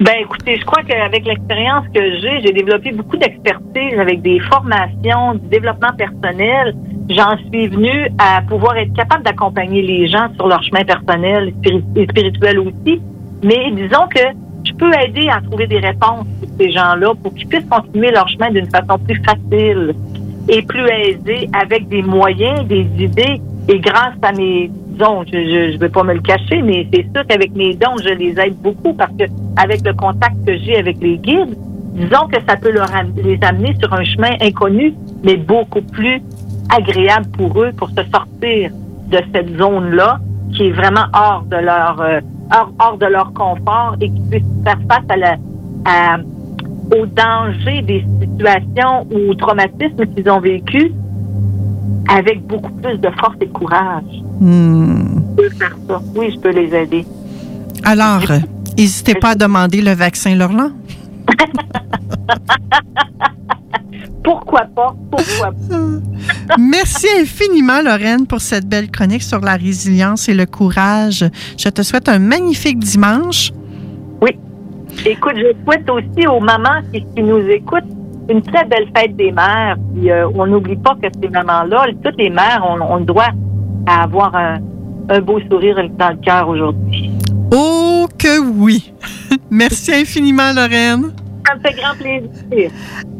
[0.01, 5.33] Ben écoutez, je crois qu'avec l'expérience que j'ai, j'ai développé beaucoup d'expertise avec des formations,
[5.33, 6.75] du développement personnel.
[7.09, 11.55] J'en suis venue à pouvoir être capable d'accompagner les gens sur leur chemin personnel
[11.95, 13.01] et spirituel aussi.
[13.43, 14.48] Mais disons que
[14.79, 18.49] peut aider à trouver des réponses pour ces gens-là pour qu'ils puissent continuer leur chemin
[18.49, 19.93] d'une façon plus facile
[20.47, 23.41] et plus aisée avec des moyens, des idées.
[23.67, 27.25] Et grâce à mes dons, je ne vais pas me le cacher, mais c'est sûr
[27.27, 29.25] qu'avec mes dons, je les aide beaucoup parce que
[29.57, 31.55] avec le contact que j'ai avec les guides,
[31.93, 36.21] disons que ça peut les amener sur un chemin inconnu, mais beaucoup plus
[36.75, 38.71] agréable pour eux pour se sortir
[39.11, 40.19] de cette zone-là
[40.53, 42.19] qui est vraiment hors de leur euh,
[42.53, 45.35] hors, hors de leur confort et qui puissent faire face à la
[45.85, 46.17] à-
[46.97, 50.91] au danger des situations ou au traumatisme qu'ils ont vécu
[52.11, 54.03] avec beaucoup plus de force et de courage.
[54.39, 55.19] Hmm.
[55.37, 56.01] Je peux faire ça.
[56.15, 57.05] Oui, je peux les aider.
[57.83, 58.39] Alors, euh,
[58.77, 60.71] n'hésitez pas à demander le vaccin Lorlan.
[64.23, 64.95] Pourquoi pas?
[65.11, 66.55] Pourquoi pas?
[66.59, 71.25] Merci infiniment, Lorraine, pour cette belle chronique sur la résilience et le courage.
[71.57, 73.51] Je te souhaite un magnifique dimanche.
[74.21, 74.37] Oui.
[75.05, 77.83] Écoute, je souhaite aussi aux mamans qui, qui nous écoutent
[78.29, 79.77] une très belle fête des mères.
[79.93, 83.29] Puis, euh, on n'oublie pas que ces mamans-là, toutes les mères, on, on doit
[83.87, 84.59] avoir un,
[85.09, 87.11] un beau sourire dans le cœur aujourd'hui.
[87.51, 88.93] Oh que oui!
[89.49, 91.11] Merci infiniment, Lorraine.
[91.49, 92.71] Ça me fait grand plaisir.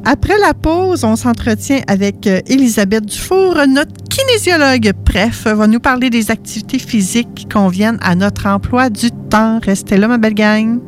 [0.06, 3.56] Après la pause, on s'entretient avec euh, Elisabeth Dufour.
[3.68, 9.10] Notre kinésiologue, bref, va nous parler des activités physiques qui conviennent à notre emploi du
[9.30, 9.60] temps.
[9.64, 10.80] Restez là, ma belle gang.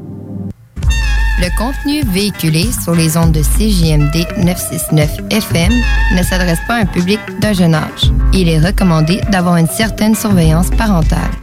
[1.40, 5.74] Le contenu véhiculé sur les ondes de CJMD 969 FM
[6.16, 8.12] ne s'adresse pas à un public d'un jeune âge.
[8.34, 11.32] Il est recommandé d'avoir une certaine surveillance parentale.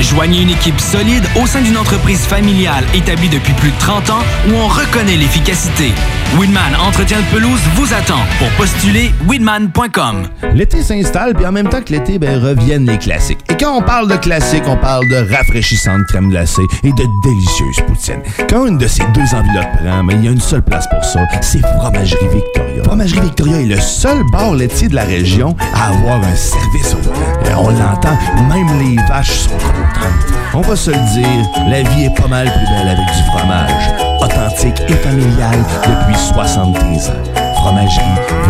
[0.00, 4.22] Joignez une équipe solide au sein d'une entreprise familiale établie depuis plus de 30 ans
[4.48, 5.92] où on reconnaît l'efficacité.
[6.38, 8.20] Weedman Entretien de pelouse vous attend.
[8.38, 10.26] Pour postuler, weedman.com.
[10.54, 13.49] L'été s'installe, puis en même temps que l'été, ben, reviennent les classiques.
[13.60, 18.22] Quand on parle de classiques, on parle de rafraîchissante crème glacée et de délicieuse poutine.
[18.48, 21.04] Quand une de ces deux enveloppes prend, mais il y a une seule place pour
[21.04, 22.82] ça, c'est Fromagerie Victoria.
[22.84, 27.10] Fromagerie Victoria est le seul bar laitier de la région à avoir un service au
[27.58, 28.16] on l'entend,
[28.48, 30.32] même les vaches sont contentes.
[30.54, 33.90] On va se le dire, la vie est pas mal plus belle avec du fromage.
[34.20, 37.54] Authentique et familial depuis 73 ans.
[37.56, 38.04] Fromagerie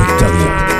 [0.06, 0.79] Victoria.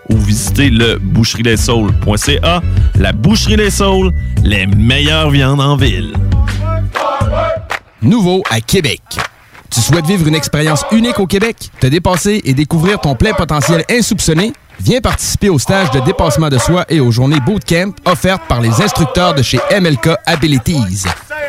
[0.11, 2.61] ou visitez le boucherieslessaules.ca.
[2.99, 4.11] La Boucherie Les Saules,
[4.43, 6.13] les meilleures viandes en ville.
[8.01, 9.01] Nouveau à Québec.
[9.69, 13.85] Tu souhaites vivre une expérience unique au Québec, te dépasser et découvrir ton plein potentiel
[13.89, 14.51] insoupçonné?
[14.81, 18.81] Viens participer au stage de dépassement de soi et aux journées bootcamp offertes par les
[18.81, 21.05] instructeurs de chez MLK Abilities.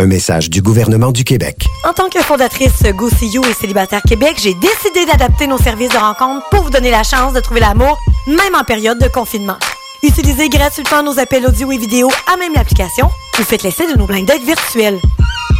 [0.00, 1.66] Un message du gouvernement du Québec.
[1.84, 5.90] En tant que fondatrice Go See You et Célibataire Québec, j'ai décidé d'adapter nos services
[5.90, 9.58] de rencontre pour vous donner la chance de trouver l'amour, même en période de confinement.
[10.02, 14.06] Utilisez gratuitement nos appels audio et vidéo à même l'application ou faites l'essai de nos
[14.06, 14.98] blind dates virtuels.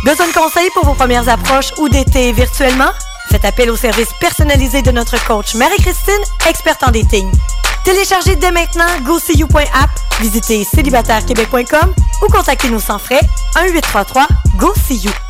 [0.06, 2.92] Besoin de conseils pour vos premières approches ou d'été virtuellement?
[3.30, 7.30] Faites appel au service personnalisé de notre coach Marie-Christine, experte en dating.
[7.84, 9.90] Téléchargez dès maintenant GoSeeYou.app,
[10.20, 13.20] visitez célibatairequebec.com ou contactez-nous sans frais
[13.54, 15.29] 1-833-GO-SEE-YOU.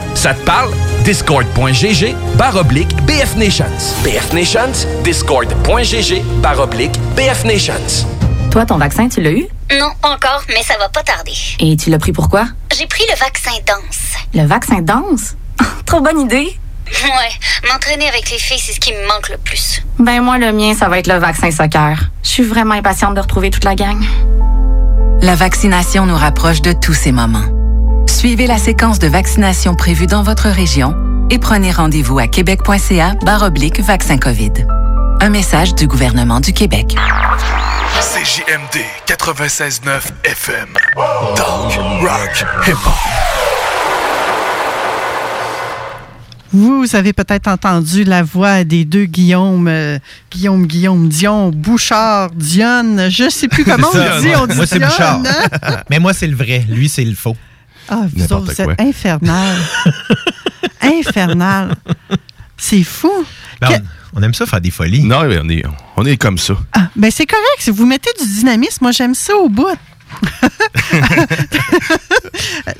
[0.15, 0.71] Ça te parle?
[1.03, 3.65] Discord.gg barre oblique BF Nations.
[4.03, 8.07] BF Nations, Discord.gg barre oblique BF Nations.
[8.51, 9.47] Toi, ton vaccin, tu l'as eu?
[9.79, 11.33] Non, encore, mais ça va pas tarder.
[11.59, 12.45] Et tu l'as pris pourquoi?
[12.77, 14.15] J'ai pris le vaccin danse.
[14.33, 15.35] Le vaccin danse?
[15.85, 16.57] Trop bonne idée!
[17.03, 19.81] Ouais, m'entraîner avec les filles, c'est ce qui me manque le plus.
[19.97, 21.97] Ben moi, le mien, ça va être le vaccin soccer.
[22.23, 24.03] Je suis vraiment impatiente de retrouver toute la gang.
[25.21, 27.45] La vaccination nous rapproche de tous ces moments.
[28.11, 30.95] Suivez la séquence de vaccination prévue dans votre région
[31.31, 34.51] et prenez rendez-vous à québec.ca oblique vaccin COVID.
[35.21, 36.95] Un message du gouvernement du Québec.
[38.01, 40.67] CJMD 96.9 FM.
[41.35, 42.93] Talk, rock, hip-hop.
[46.53, 49.97] Vous avez peut-être entendu la voix des deux Guillaume, euh,
[50.29, 53.09] Guillaume, Guillaume, Dion, Bouchard, Dionne.
[53.09, 54.27] Je sais plus comment on dit.
[54.35, 55.21] On dit moi, c'est Dionne, Bouchard.
[55.63, 55.77] hein?
[55.89, 56.65] Mais moi, c'est le vrai.
[56.67, 57.37] Lui, c'est le faux.
[57.91, 58.73] Ah, vous N'importe autres, vous quoi.
[58.73, 59.57] êtes infernal.
[60.81, 61.75] infernal.
[62.57, 63.11] C'est fou.
[63.59, 63.73] Ben, Que-
[64.13, 65.03] on, on aime ça faire des folies.
[65.03, 65.63] Non, mais on est,
[65.97, 66.55] on est comme ça.
[66.73, 67.45] Ah, ben c'est correct.
[67.59, 69.67] Si vous mettez du dynamisme, moi j'aime ça au bout.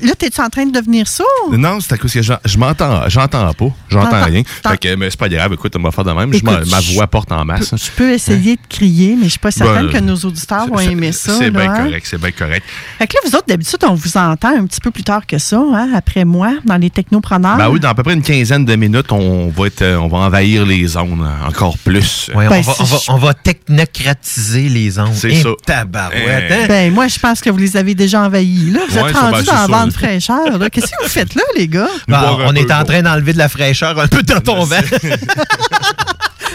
[0.00, 1.26] Là, t'es-tu en train de devenir sourd?
[1.52, 4.42] Non, c'est à cause que je m'entends, j'entends pas, j'entends rien.
[4.66, 6.32] Fait que, mais c'est pas grave, écoute, on va faire de même.
[6.32, 7.74] Je Écoute, ma voix porte en masse.
[7.74, 10.78] Je peux essayer de crier, mais je suis pas certaine Ben, que nos auditeurs vont
[10.80, 11.32] aimer ça.
[11.38, 11.84] C'est bien hein?
[11.84, 12.64] correct, c'est bien correct.
[12.98, 15.38] Fait que là, vous autres, d'habitude, on vous entend un petit peu plus tard que
[15.38, 17.56] ça, hein, après moi, dans les technopreneurs.
[17.56, 20.08] Ben oui, dans à peu près une quinzaine de minutes, on va être, euh, on
[20.08, 22.30] va envahir les zones encore plus.
[22.34, 25.14] Ouais, Ben, on, va, si on, va, je- on va technocratiser les ondes.
[25.14, 25.50] C'est ça.
[25.64, 26.54] tabarouette, Eh.
[26.54, 26.64] hein?
[26.68, 28.70] Ben, moi, je pense que vous les avez déjà envahis.
[28.70, 28.80] Là.
[28.88, 30.58] Vous Ouais, êtes rendus ben, dans la bande fraîcheur.
[30.70, 31.88] Qu'est-ce que vous faites là, les gars?
[32.10, 34.76] Un on peu, est en train d'enlever de la fraîcheur un peu dans ton vent.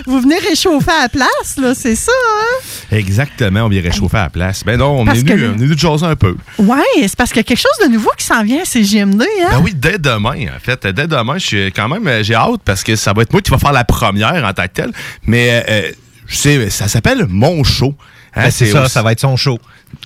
[0.06, 2.96] Vous venez réchauffer à la place, là, c'est ça, hein?
[2.96, 4.64] Exactement, on vient réchauffer à la place.
[4.64, 6.36] Ben non, on Parce est venu, le- on est venu de jaser un peu.
[6.60, 9.22] Ouais, c'est parce qu'il y a quelque chose de nouveau qui s'en vient à CGMD,
[9.24, 9.48] hein?
[9.52, 10.86] Ben oui, dès demain, en fait.
[10.88, 13.42] Dès demain, je suis quand même, euh, j'ai hâte parce que ça va être moi
[13.42, 14.92] qui va faire la première en tant que telle.
[15.26, 15.92] Mais euh,
[16.28, 17.96] je sais, ça s'appelle Mon Show.
[18.38, 19.58] Hein, Ben, c'est ça, aussi- ça va être son show.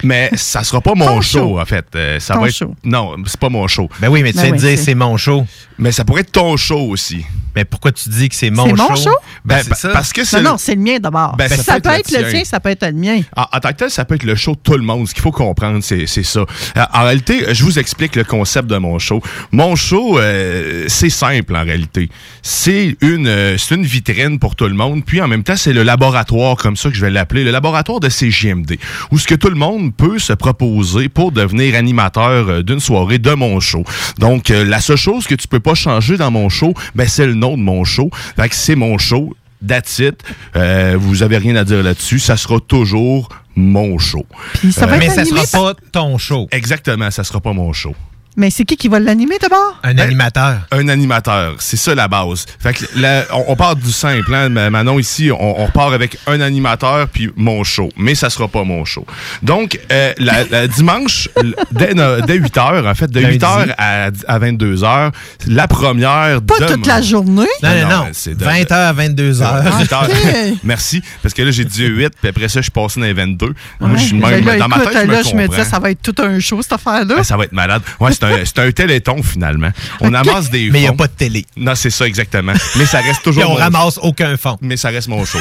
[0.03, 1.59] Mais ça sera pas mon show, show.
[1.59, 1.85] en fait.
[1.95, 2.53] Euh, ça Ton va être.
[2.55, 2.75] show?
[2.83, 3.89] Non, c'est pas mon show.
[3.99, 5.45] Ben oui, mais tu viens de dire c'est mon show.
[5.81, 7.25] Mais ça pourrait être ton show aussi.
[7.53, 8.87] Mais pourquoi tu dis que c'est mon C'est show?
[8.89, 9.15] mon show?
[9.43, 9.89] Ben, pa- ça.
[9.89, 10.41] parce que c'est.
[10.41, 11.35] Non, non, c'est le mien d'abord.
[11.35, 12.43] Ben, ça, ça peut peut être être le tien.
[12.45, 13.19] ça peut être le mien.
[13.35, 15.05] En, en tant que tel, ça peut être le show de tout le monde.
[15.09, 16.41] Ce qu'il faut comprendre, c'est c'est ça.
[16.77, 19.21] Euh, en réalité, je vous explique le concept de mon show.
[19.51, 22.09] Mon show, euh, c'est simple en réalité.
[22.41, 25.03] C'est une, euh, c'est une vitrine pour tout le monde.
[25.03, 27.99] Puis en même temps, c'est le laboratoire, comme ça que je vais l'appeler, le laboratoire
[27.99, 28.77] de CGMD,
[29.11, 33.17] où ce que tout le monde peut se proposer pour devenir animateur euh, d'une soirée
[33.19, 33.83] de mon show.
[34.19, 37.25] Donc, euh, la seule chose que tu peux pas changer dans mon show, ben, c'est
[37.25, 38.09] le nom de mon show.
[38.35, 39.35] Fait que c'est mon show.
[39.65, 40.23] That's it.
[40.55, 42.19] Euh, vous avez rien à dire là-dessus.
[42.19, 44.25] Ça sera toujours mon show.
[44.71, 46.47] ça Euh, Mais ça sera pas ton show.
[46.51, 47.95] Exactement, ça sera pas mon show.
[48.37, 49.77] Mais c'est qui qui va l'animer d'abord?
[49.83, 50.59] Un animateur.
[50.71, 52.45] Un animateur, c'est ça la base.
[52.59, 54.33] Fait que là, on, on part du simple.
[54.33, 54.47] Hein?
[54.49, 57.89] Ma- Manon, ici, on, on repart avec un animateur puis mon show.
[57.97, 59.05] Mais ça sera pas mon show.
[59.43, 61.27] Donc, euh, la, la dimanche,
[61.71, 63.33] dès, no- dès 8 h, en fait, de Lundi.
[63.35, 65.11] 8 h à, à 22 h,
[65.47, 66.41] la première.
[66.41, 67.45] Pas toute la journée?
[67.61, 68.07] Non, non, non.
[68.13, 69.63] c'est de- 20h à 22h.
[69.63, 70.09] 20 heures.
[70.09, 70.57] Ok.
[70.63, 71.01] Merci.
[71.21, 73.53] Parce que là, j'ai dit 8, puis après ça, je suis passé dans les 22.
[73.81, 73.97] Moi, Ouais.
[73.97, 74.45] je suis Ben même.
[74.45, 76.15] là, dans ma écoute, tête, je me là, je me disais, ça va être tout
[76.21, 77.15] un show, cette affaire-là.
[77.19, 77.81] Ah, ça va être malade.
[77.99, 79.69] Ouais, c'est un, c'est un téléthon finalement.
[79.99, 80.97] On amasse des Mais il n'y a fonds.
[80.97, 81.45] pas de télé.
[81.57, 82.53] Non, c'est ça exactement.
[82.77, 83.43] Mais ça reste toujours.
[83.45, 84.57] Puis on mon ramasse aucun fond.
[84.61, 85.39] Mais ça reste mon show.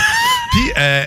[0.53, 1.05] Puis, euh,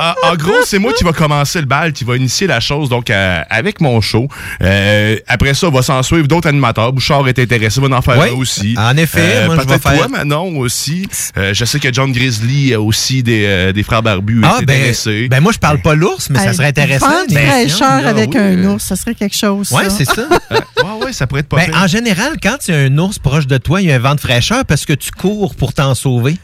[0.00, 2.88] en, en gros, c'est moi qui va commencer le bal, qui va initier la chose,
[2.88, 4.28] donc euh, avec mon show.
[4.62, 6.92] Euh, après ça, va s'en suivre d'autres animateurs.
[6.92, 8.74] Bouchard est intéressé, va en faire Oui, un aussi.
[8.78, 11.08] en effet, moi, je vais peut-être faire- toi, Manon aussi.
[11.36, 14.74] Euh, je sais que John Grizzly a aussi des, euh, des frères barbus Ah, ben,
[14.76, 15.28] intéressé.
[15.28, 17.06] ben moi, je parle pas l'ours, mais ça serait intéressant.
[17.28, 18.74] Une fraîcheur là, avec oui, un euh.
[18.74, 19.70] ours, ça serait quelque chose.
[19.72, 20.14] Ouais, c'est ça.
[20.52, 22.98] Euh, ouais, ouais, ça pourrait être pas Ben, en général, quand il y a un
[22.98, 25.54] ours proche de toi, il y a un vent de fraîcheur parce que tu cours
[25.54, 26.36] pour t'en sauver.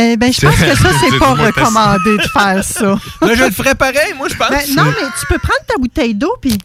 [0.00, 2.84] Eh ben, je pense que ça, c'est pas recommandé de faire ça.
[3.26, 4.48] Là, je le ferais pareil, moi, je pense.
[4.50, 6.56] Ben, non, mais tu peux prendre ta bouteille d'eau puis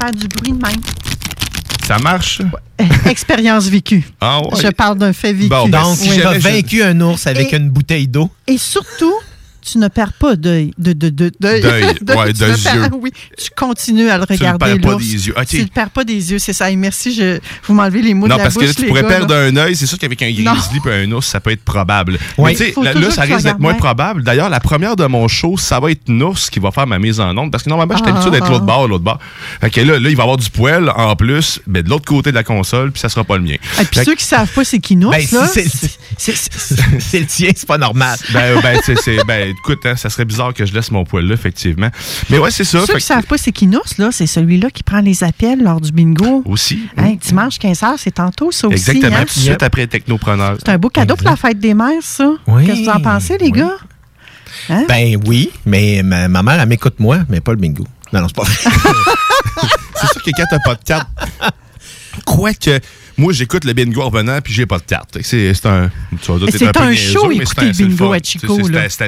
[0.00, 0.80] faire du bruit de même.
[1.86, 2.40] Ça marche?
[3.06, 4.02] Expérience vécue.
[4.20, 4.48] Ah ouais.
[4.62, 5.48] Je parle d'un fait vécu.
[5.50, 8.30] Bon, ben, Donc, si vaincu un ours avec Et- une bouteille d'eau.
[8.46, 9.14] Et surtout,
[9.64, 10.72] tu ne perds pas d'œil.
[10.78, 11.60] De, de, de, d'œil.
[11.62, 12.88] D'œil, ouais, tu de ne perds- yeux.
[13.00, 14.78] Oui, tu continues à le le regarder.
[14.78, 15.34] perds pas des yeux.
[15.48, 16.70] Tu ne perds pas des yeux, c'est ça.
[16.70, 19.02] Et merci, je, vous m'enlevez les mots Non, de la parce que là, tu pourrais
[19.02, 19.40] gars, perdre là.
[19.42, 19.76] un œil.
[19.76, 20.52] C'est sûr qu'avec un Non.
[20.52, 22.18] grizzly et un ours, ça peut être probable.
[22.38, 22.56] Oui.
[22.58, 24.22] Mais tu là, là, ça que tu risque d'être moins probable.
[24.22, 26.98] D'ailleurs, la première de mon show, ça va être une ours qui va faire ma
[26.98, 27.50] mise en onde.
[27.50, 28.16] Parce que normalement, j'étais Ah.
[28.16, 29.18] habitué d'être l'autre bord, l'autre bord.
[29.60, 32.04] Fait que là, là, il va y avoir du poêle en plus, mais de l'autre
[32.04, 33.54] côté de la console, puis ça sera pas le mien.
[33.54, 35.20] Et puis Fait que- ceux qui savent pas c'est qui nous, Ben,
[36.18, 38.18] c'est le tien, c'est pas normal.
[38.32, 41.34] Ben, ben, c'est- ben, écoute, hein, ça serait bizarre que je laisse mon poêle là,
[41.34, 41.88] effectivement.
[42.30, 42.80] Mais ouais, c'est ça.
[42.80, 45.62] ceux qui que- savent pas c'est qui nous, là, c'est celui-là qui prend les appels
[45.62, 46.42] lors du bingo.
[46.46, 46.80] Aussi.
[46.96, 48.76] Hein, dimanche 15h, c'est tantôt, ça aussi.
[48.76, 49.16] Exactement.
[49.16, 49.24] hein?
[49.26, 50.56] Tout de suite après Technopreneur.
[50.58, 52.30] C'est un beau cadeau pour la fête des mères, ça.
[52.46, 52.66] Oui.
[52.66, 53.76] Qu'est-ce que vous en pensez, les gars?
[54.70, 54.84] Hein?
[54.88, 57.84] Ben oui, mais ma, ma mère, elle m'écoute moi, mais pas le bingo.
[58.12, 58.54] Non, non, c'est pas vrai.
[60.00, 61.08] C'est sûr que quand t'as pas de carte.
[62.24, 62.80] Quoique,
[63.16, 65.18] moi, j'écoute le bingo en revenant, puis j'ai pas de carte.
[65.22, 65.90] C'est, c'est un.
[66.50, 68.14] C'est un show, mais écouter le bingo fun.
[68.14, 68.46] à Chico.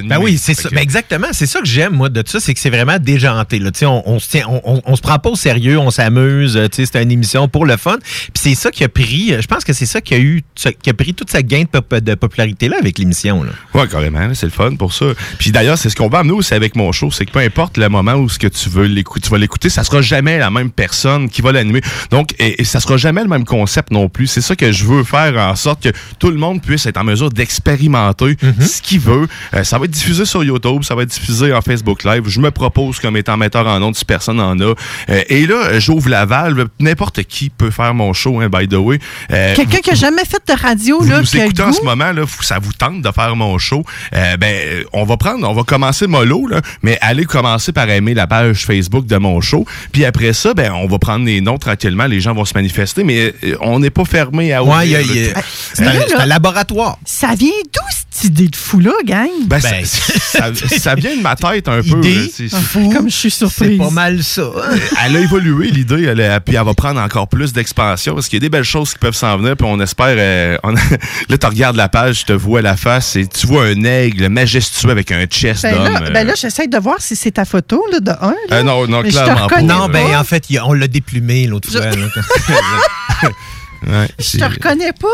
[0.09, 0.69] Ben oui, c'est ça.
[0.69, 1.27] que- Ben exactement.
[1.33, 3.59] C'est ça que j'aime, moi, de tout ça, c'est que c'est vraiment déjanté.
[3.59, 3.71] Là.
[3.71, 5.91] Tu sais, On, on se tient, on, on- on se prend pas au sérieux, on
[5.91, 6.57] s'amuse.
[6.57, 7.97] euh, tu sais, C'est une émission pour le fun.
[8.03, 10.43] Puis c'est ça qui a pris, euh, je pense que c'est ça qui a eu,
[10.83, 13.43] qui a pris toute sa gain de, pop- de popularité là avec l'émission.
[13.43, 13.51] là.
[13.75, 15.07] Ouais, carrément, c'est le fun pour ça.
[15.39, 17.77] Puis d'ailleurs, c'est ce qu'on va amener aussi avec mon show, c'est que peu importe
[17.77, 20.51] le moment où ce que tu veux l'écouter, tu vas l'écouter, ça sera jamais la
[20.51, 21.81] même personne qui va l'animer.
[22.11, 24.27] Donc, et, et ça sera jamais le même concept non plus.
[24.27, 27.05] C'est ça que je veux faire en sorte que tout le monde puisse être en
[27.05, 29.27] mesure d'expérimenter ce qu'il veut.
[29.55, 32.25] Euh, ça va être diffusé sur YouTube, ça va être diffusé en Facebook Live.
[32.27, 34.75] Je me propose comme étant metteur en ondes si personne en a.
[35.11, 36.67] Euh, et là, j'ouvre la valve.
[36.79, 38.99] N'importe qui peut faire mon show, hein, by the way.
[39.33, 41.73] Euh, Quelqu'un qui a jamais fait de radio, vous là, le écoutez en goût.
[41.73, 45.49] ce moment, là, ça vous tente de faire mon show, euh, ben, on va prendre,
[45.49, 49.41] on va commencer mollo, là, mais allez commencer par aimer la page Facebook de mon
[49.41, 49.65] show.
[49.93, 53.05] Puis après ça, ben, on va prendre les noms tranquillement, les gens vont se manifester,
[53.05, 54.77] mais on n'est pas fermé à ouvrir.
[54.79, 55.41] Ouais, il y a- le il y a- tout.
[55.75, 56.99] c'est un, là, c'est là- un laboratoire.
[57.05, 57.81] Ça vient d'où
[58.11, 59.29] cette idée de fou-là, gang?
[59.47, 61.99] Ben, Ben, ça, ça- ça vient de ma tête un peu.
[61.99, 62.59] Idée là, c'est- Ah,
[62.95, 63.79] Comme je suis C'est surprise.
[63.79, 64.41] pas mal ça.
[64.43, 68.29] Euh, elle a évolué l'idée, elle a- puis elle va prendre encore plus d'expansion parce
[68.29, 70.15] qu'il y a des belles choses qui peuvent s'en venir, puis on espère.
[70.19, 70.71] euh, on-
[71.29, 74.29] là, tu regardes la page, je te vois la face, et tu vois un aigle
[74.29, 75.93] majestueux avec un chest Ben d'homme.
[75.93, 76.11] là, euh.
[76.11, 78.35] ben là j'essaie de voir si c'est ta photo, là, de un.
[78.49, 78.57] là.
[78.57, 79.61] Euh, non, non, clairement pas.
[79.63, 81.91] Non, ben en fait, on l'a déplumé l'autre Je- fois.
[83.87, 85.07] Ouais, Je te reconnais pas?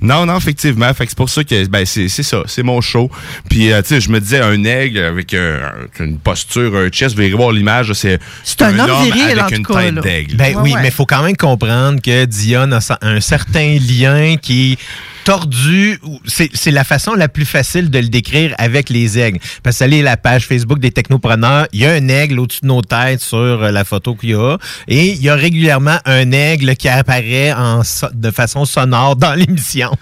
[0.00, 0.92] Non, non, effectivement.
[0.94, 3.10] Fait que c'est pour ça que ben, c'est c'est ça, c'est mon show.
[3.48, 5.60] Puis, euh, tu sais, je me disais, un aigle avec euh,
[6.00, 9.66] une posture, un chest, vous verrez voir l'image, c'est C'est un homme viril, avec une
[9.66, 10.36] cas, tête d'aigle.
[10.36, 10.82] Ben Ouais, oui, ouais.
[10.82, 14.78] mais il faut quand même comprendre que Dion a un certain lien qui
[15.24, 16.00] tordu.
[16.26, 19.38] C'est la façon la plus facile de le décrire avec les aigles.
[19.62, 22.66] Parce que allez la page Facebook des technopreneurs, il y a un aigle au-dessus de
[22.66, 24.56] nos têtes sur euh, la photo qu'il y a.
[24.86, 27.82] Et il y a régulièrement un aigle qui apparaît en
[28.12, 29.96] de façon sonore dans l'émission.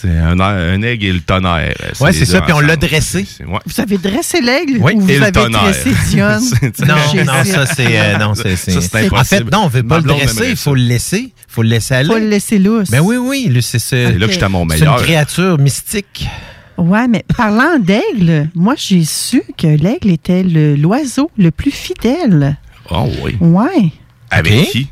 [0.00, 1.74] C'est un, un aigle et le tonnerre.
[2.00, 2.40] Ouais, les c'est ça.
[2.42, 3.26] Puis on l'a dressé.
[3.26, 3.58] C'est- ouais.
[3.66, 5.62] Vous avez dressé l'aigle Oui, ou vous avez tonnerre.
[5.62, 6.38] dressé Dion?
[6.40, 6.94] C'est- Non,
[7.24, 9.44] non, ça c'est euh, non, c'est Ça, c'est En impossible.
[9.46, 11.94] fait, non, on veut Ma pas le dresser, il faut le laisser, faut le laisser
[11.94, 12.08] aller.
[12.08, 12.90] Faut le laisser lousse.
[12.90, 14.98] Ben oui, oui, c'est c'est- C'est là que j'étais à mon c'est meilleur.
[14.98, 16.28] une créature mystique.
[16.76, 22.56] Ouais, mais parlant d'aigle, moi j'ai su que l'aigle était le- l'oiseau le plus fidèle.
[22.90, 23.36] Oh oui.
[23.40, 23.90] Ouais.
[24.30, 24.68] Avec Ok.
[24.70, 24.88] qui?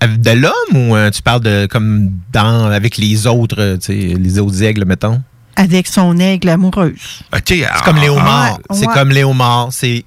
[0.00, 3.86] Avec De l'homme ou euh, tu parles de comme dans avec les autres, euh, tu
[3.86, 5.20] sais, les autres aigles, mettons?
[5.56, 7.20] Avec son aigle amoureuse.
[7.34, 7.42] OK.
[7.48, 8.58] C'est comme les homards.
[8.70, 8.94] Ouais, C'est ouais.
[8.94, 9.68] comme les homards.
[9.72, 10.04] C'est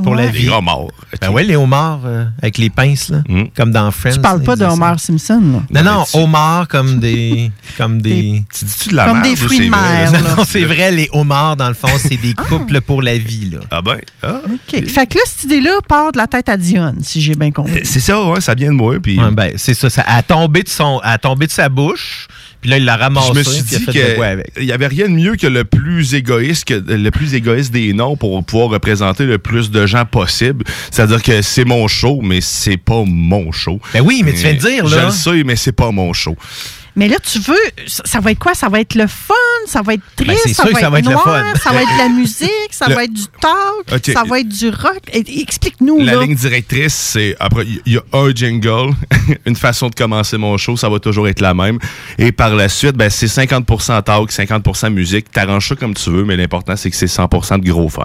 [0.00, 0.42] pour la vie.
[0.44, 0.86] Les homards.
[1.20, 3.44] Ben ouais, les homards euh, avec les pinces, là, Mm.
[3.56, 4.12] comme dans Friends.
[4.14, 4.64] Tu parles pas de.
[4.64, 5.40] Homer Simpson,
[5.70, 5.82] là.
[5.82, 7.50] Non, non, tu- homards comme des.
[7.78, 8.44] comme des.
[8.56, 10.20] Tu dis-tu de la Comme merde des fruits de mer, là.
[10.36, 13.58] Non, c'est vrai, les homards, dans le fond, c'est des couples pour la vie, là.
[13.70, 13.98] Ah ben.
[14.22, 14.40] Ah.
[14.46, 14.86] OK.
[14.86, 17.80] Fait que là, cette idée-là part de la tête à Dion, si j'ai bien compris.
[17.84, 18.96] C'est ça, ouais, ça vient de moi.
[19.02, 22.28] Puis Ouais, ben, c'est ça, ça a tombé de son, a tombé de sa bouche,
[22.60, 25.36] puis là, il l'a ramassé, je me suis dit qu'il n'y avait rien de mieux
[25.36, 29.70] que le plus égoïste que le plus égoïste des noms pour pouvoir représenter le plus
[29.70, 30.64] de gens possible.
[30.90, 33.80] C'est-à-dire que c'est mon show, mais c'est pas mon show.
[33.94, 35.04] Ben oui, mais tu viens de dire, Je là.
[35.06, 36.36] le sais, mais c'est pas mon show.
[37.00, 37.56] Mais là, tu veux,
[37.86, 38.52] ça ça va être quoi?
[38.54, 39.34] Ça va être le fun,
[39.66, 41.82] ça va être Ben, triste, c'est ça, va ça être va être noir, ça va
[41.82, 44.10] être de la musique, ça Le- va être du talk, Ok.
[44.12, 45.00] ça va être du rock?
[45.12, 46.20] Explique-nous, La là.
[46.22, 48.92] ligne directrice, c'est après il y a un jingle,
[49.46, 51.78] une façon de commencer mon show, ça va toujours être la même.
[52.18, 55.30] Et par la suite, ben c'est 50% talk, 50% musique.
[55.32, 58.02] T'arranges ça comme tu veux, mais l'important c'est que c'est 100% de gros fun.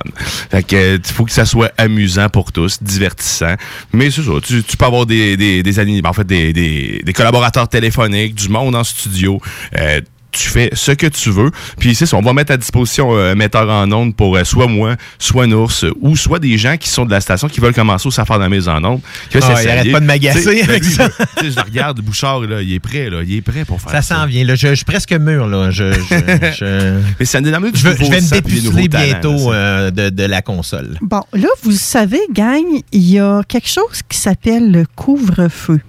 [0.49, 3.55] Fait que euh, il faut que ça soit amusant pour tous, divertissant.
[3.91, 7.01] Mais c'est ça, tu, tu peux avoir des des des, anim- en fait des, des,
[7.03, 9.41] des collaborateurs téléphoniques, du monde en studio.
[9.77, 10.01] euh,
[10.37, 11.49] tu fais ce que tu veux.
[11.79, 14.43] Puis c'est ça, on va mettre à disposition euh, un metteur en ondes pour euh,
[14.43, 17.61] soit moi, soit Nours, euh, ou soit des gens qui sont de la station qui
[17.61, 18.99] veulent commencer aussi à faire de la mise en onde.
[19.29, 21.07] qui veulent Ah, il arrête pas de m'agacer ben avec lui, ça.
[21.07, 23.63] ben, tu sais, je le regarde, Bouchard, là, il est prêt, là, il est prêt
[23.63, 24.15] pour faire Ça ça.
[24.15, 24.55] s'en vient, là.
[24.55, 25.71] Je, je suis presque mûr, là.
[25.71, 25.99] Je, je,
[26.59, 29.51] je, Mais ça nous je veux- je vais me dépuceler talents, bientôt là, ça.
[29.53, 30.97] euh, de, de la console.
[30.99, 35.79] Bon, là, vous savez, gang, il y a quelque chose qui s'appelle le couvre-feu.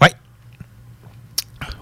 [0.00, 0.08] Oui.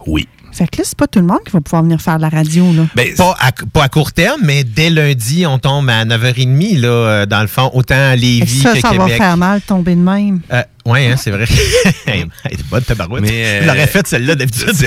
[0.06, 0.28] Oui.
[0.54, 2.28] Fait que là, c'est pas tout le monde qui va pouvoir venir faire de la
[2.28, 2.86] radio, là.
[2.94, 6.88] Ben, Pas à, pas à court terme, mais dès lundi, on tombe à 9h30, là,
[6.88, 9.16] euh, dans le fond, autant à Lévis ça, que ça va Québec.
[9.16, 10.40] faire mal tomber de même.
[10.52, 11.46] Euh, ouais, hein, c'est vrai.
[12.06, 13.22] hey, hey, bonne tabarouette.
[13.22, 14.70] Mais, euh, Je l'aurais faite, celle-là, d'habitude.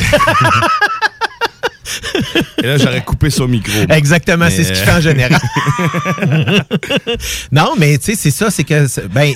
[2.63, 3.71] Et là, j'aurais coupé son micro.
[3.89, 5.41] Exactement, Mais, c'est ce qu'il euh, fait en général.
[7.51, 9.33] non, mais tu sais, c'est ça, c'est que, ben,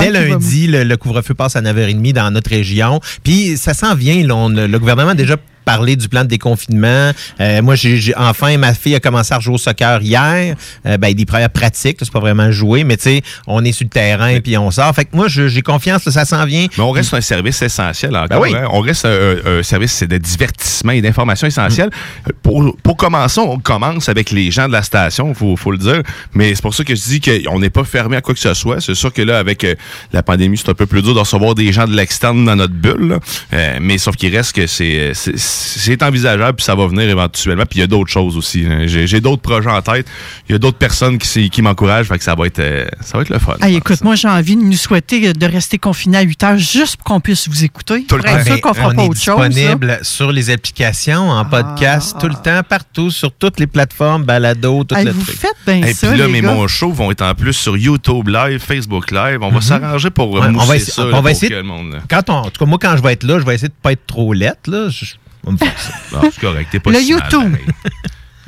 [0.00, 3.00] dès lundi, le, le couvre-feu passe à 9h30 dans notre région.
[3.22, 6.28] Puis ça s'en vient, là, on a- le gouvernement a déjà parlé du plan de
[6.28, 7.10] déconfinement.
[7.40, 10.54] Euh, moi, j'ai enfin, ma fille a commencé à rejouer au soccer hier.
[10.86, 13.84] Euh, ben, des premières pratiques, c'est pas vraiment jouer, mais tu sais, on est sur
[13.84, 14.94] le terrain puis on sort.
[14.94, 16.66] Fait que moi, j'ai confiance, là, ça s'en vient.
[16.78, 18.40] Mais on reste un service essentiel encore.
[18.40, 18.54] Ben oui.
[18.54, 18.68] hein.
[18.72, 21.90] On reste un, un service de divertissement et d'information essentielle.
[22.26, 22.30] Mm.
[22.42, 25.78] Pour, pour commencer, on commence avec les gens de la station, il faut, faut le
[25.78, 26.02] dire.
[26.32, 28.54] Mais c'est pour ça que je dis qu'on n'est pas fermé à quoi que ce
[28.54, 28.80] soit.
[28.80, 29.74] C'est sûr que là, avec euh,
[30.12, 32.74] la pandémie, c'est un peu plus dur de recevoir des gens de l'externe dans notre
[32.74, 33.08] bulle.
[33.08, 33.18] là.
[33.52, 35.12] Euh, mais sauf qu'il reste que c'est
[35.56, 37.64] c'est- envisageable, puis ça va venir éventuellement.
[37.64, 38.66] Puis il y a d'autres choses aussi.
[38.86, 40.06] J'ai j'ai d'autres projets en tête.
[40.48, 42.06] Il y a d'autres personnes qui, m'encouragent.
[42.08, 43.54] Fait que ça va être, euh, ça va être le fun.
[43.62, 46.96] Hey, écoute, moi, j'ai envie de nous souhaiter de rester confinés à 8 heures juste
[46.96, 48.04] pour qu'on puisse vous écouter.
[48.08, 49.38] Tout le sûr qu'on fera on pas est autre chose.
[49.40, 49.48] là.
[49.48, 54.84] disponible sur les applications, en podcast, tout le temps, partout, sur toutes les plateformes, balado,
[54.84, 55.38] tout le vous truc.
[55.38, 58.28] faites bien Et ça, puis là, mes mon show vont être en plus sur YouTube
[58.28, 59.38] Live, Facebook Live.
[59.42, 60.56] On va s'arranger pour Mhm.
[60.56, 62.00] Ouais, on va essayer- ça on là, va pour essayer le monde...
[62.10, 63.74] Quand on, en tout cas, moi, quand je vais être là, je vais essayer de
[63.82, 64.68] pas être trop lettre.
[64.70, 64.88] Là.
[64.90, 65.04] Je,
[65.46, 65.90] on me force.
[66.12, 67.50] Non, c'est correct, t'es pas Le si mal, YouTube.
[67.52, 67.66] pareil.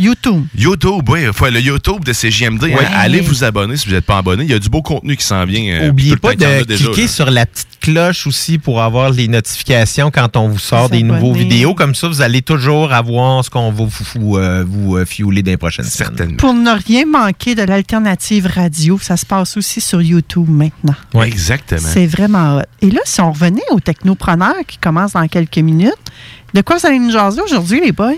[0.01, 0.45] YouTube.
[0.57, 2.63] YouTube, oui, faut- le YouTube de CGMD.
[2.67, 2.87] hein, Ouais.
[2.95, 4.45] allez vous abonner si vous n'êtes pas abonné.
[4.45, 5.75] Il y a du beau contenu qui s'en vient.
[5.83, 7.09] euh, Oubliez tout le pas temps qu'il y en a de déjà, cliquer là.
[7.09, 11.21] sur la petite cloche aussi pour avoir les notifications quand on vous sort des S'abonner.
[11.21, 11.75] nouveaux vidéos.
[11.75, 15.43] Comme ça, vous allez toujours avoir ce qu'on va vous, vous, euh, vous, euh, fiouler
[15.43, 16.11] dans les prochaines semaines.
[16.17, 16.37] Certainement.
[16.37, 20.95] Pour ne rien manquer de l'alternative radio, ça se passe aussi sur YouTube maintenant.
[21.13, 21.27] Ouais.
[21.27, 21.81] Exactement.
[21.93, 22.63] C'est vraiment hot.
[22.83, 25.93] Et là, si on revenait au technopreneur qui commence dans quelques minutes,
[26.55, 28.13] de quoi vous allez nous jaser aujourd'hui, les boys?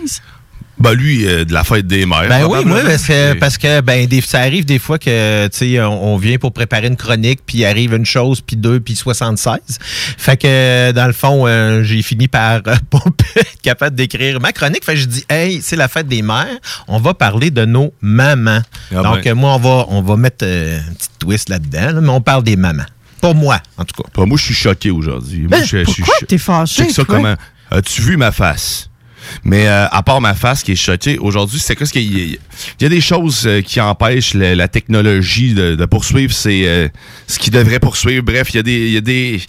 [0.79, 2.27] Ben lui, euh, de la fête des mères.
[2.27, 5.59] Ben oui, moi, parce que, parce que ben, des- ça arrive des fois que tu
[5.59, 8.81] sais, on, on vient pour préparer une chronique, puis il arrive une chose, puis deux,
[8.81, 9.59] puis 76.
[10.17, 13.03] Fait que, dans le fond, euh, j'ai fini par euh, pas
[13.37, 14.83] être capable d'écrire ma chronique.
[14.83, 16.47] Fait que je dis, hey, c'est la fête des mères,
[16.89, 18.63] on va parler de nos mamans.
[18.97, 19.33] Ah Donc, ben.
[19.33, 22.23] euh, moi, on va, on va mettre euh, un petit twist là-dedans, là, mais on
[22.23, 22.87] parle des mamans.
[23.21, 24.09] Pas moi, en tout cas.
[24.15, 25.47] Pas moi, je suis choqué aujourd'hui.
[25.47, 27.17] Ben, je suis t'es fâché, Check ça toi?
[27.17, 27.35] comment.
[27.71, 28.91] As-tu vu ma face?
[29.45, 32.39] Mais euh, à part ma face qui est choquée, aujourd'hui, c'est quoi ce qu'il y,
[32.81, 36.89] y a des choses euh, qui empêchent la technologie de, poursuivre c'est euh,
[37.27, 38.25] ce qui devrait poursuivre.
[38.25, 39.43] Bref, il y a des il y a des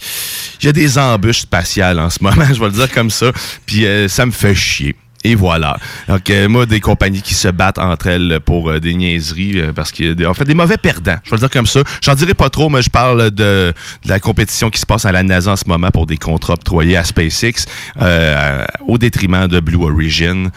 [0.62, 3.32] y a des embûches spatiales en ce moment, je vais le dire comme ça.
[3.66, 4.94] Puis euh, ça me fait chier.
[5.24, 5.76] Et voilà.
[6.08, 9.72] Donc, euh, moi, des compagnies qui se battent entre elles pour euh, des niaiseries, euh,
[9.72, 11.16] parce qu'il y a des, en fait, des mauvais perdants.
[11.24, 11.80] Je vais le dire comme ça.
[12.02, 13.72] J'en dirai pas trop, mais je parle de,
[14.04, 16.54] de la compétition qui se passe à la NASA en ce moment pour des contrats
[16.54, 17.66] octroyés à SpaceX,
[18.00, 20.50] euh, au détriment de Blue Origin.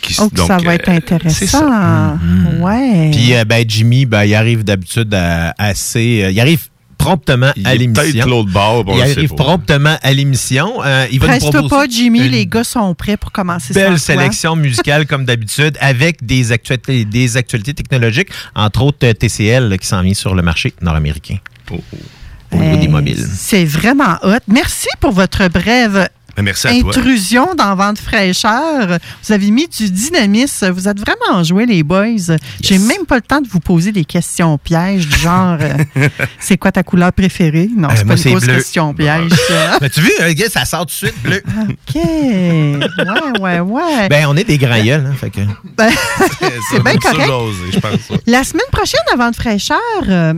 [0.00, 2.16] Qui, Oh, que ça donc, va euh, être intéressant.
[2.60, 3.10] Ouais.
[3.12, 6.22] Puis, euh, ben, Jimmy, ben, il arrive d'habitude à- assez.
[6.22, 8.44] euh, il arrive promptement Il à l'émission.
[8.44, 9.44] bon, il arrive pas.
[9.44, 10.82] promptement à l'émission.
[10.84, 13.88] Euh, il va nous proposer pas, Jimmy, une les gars sont prêts pour commencer belle
[13.90, 13.98] toi.
[13.98, 19.86] sélection musicale comme d'habitude avec des actualités, des actualités technologiques, entre autres euh, TCL qui
[19.86, 21.36] s'en vient sur le marché nord-américain.
[21.70, 23.26] Au niveau des Hey, mobiles.
[23.34, 24.38] C'est vraiment hot.
[24.48, 26.08] Merci pour votre brève
[26.42, 26.90] merci à toi.
[26.96, 28.98] intrusion dans Vente fraîcheur.
[29.24, 30.70] Vous avez mis du dynamisme.
[30.70, 32.36] Vous êtes vraiment enjoués, les boys.
[32.62, 36.08] J'ai même pas le temps de vous poser des questions pièges du genre euh,
[36.38, 37.68] c'est quoi ta couleur préférée?
[37.76, 38.54] Non, Euh, c'est pas une grosse bleu.
[38.56, 39.32] question piège.
[39.80, 41.42] Mais tu vois, gars, ça sort tout de suite bleu?
[41.68, 41.94] OK.
[41.94, 44.08] Ouais, ouais, ouais.
[44.08, 45.40] Ben, on est des grands gueules, hein, fait que...
[45.76, 45.90] Ben,
[46.70, 47.26] c'est bien Ça, correct.
[47.28, 48.18] j'ose, je pense.
[48.26, 49.78] La semaine prochaine, avant de fraîcheur,
[50.08, 50.34] euh,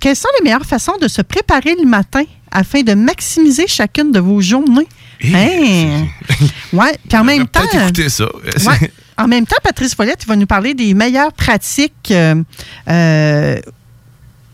[0.00, 4.20] quelles sont les meilleures façons de se préparer le matin afin de maximiser chacune de
[4.20, 4.86] vos journées?
[5.24, 6.06] Hein?
[6.72, 7.60] Ouais, puis en même temps.
[7.60, 8.26] Peut-être écouter ça.
[8.66, 8.92] Ouais.
[9.16, 12.36] En même temps, Patrice Follette il va nous parler des meilleures pratiques, euh,
[12.88, 13.58] euh,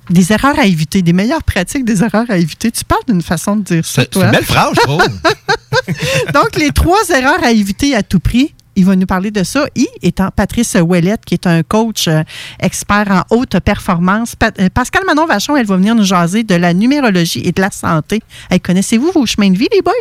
[0.09, 2.71] des erreurs à éviter, des meilleures pratiques des erreurs à éviter.
[2.71, 4.25] Tu parles d'une façon de dire ça, C'est c'est toi.
[4.27, 5.03] une belle phrase, je trouve.
[6.35, 8.55] Donc, les trois erreurs à éviter à tout prix.
[8.77, 9.67] Il va nous parler de ça.
[9.77, 12.23] I étant Patrice Ouellette, qui est un coach euh,
[12.59, 14.35] expert en haute performance.
[14.35, 17.61] Pa- euh, Pascal Manon Vachon, elle va venir nous jaser de la numérologie et de
[17.61, 18.21] la santé.
[18.51, 19.93] Hey, Connaissez-vous vos chemins de vie, les boys?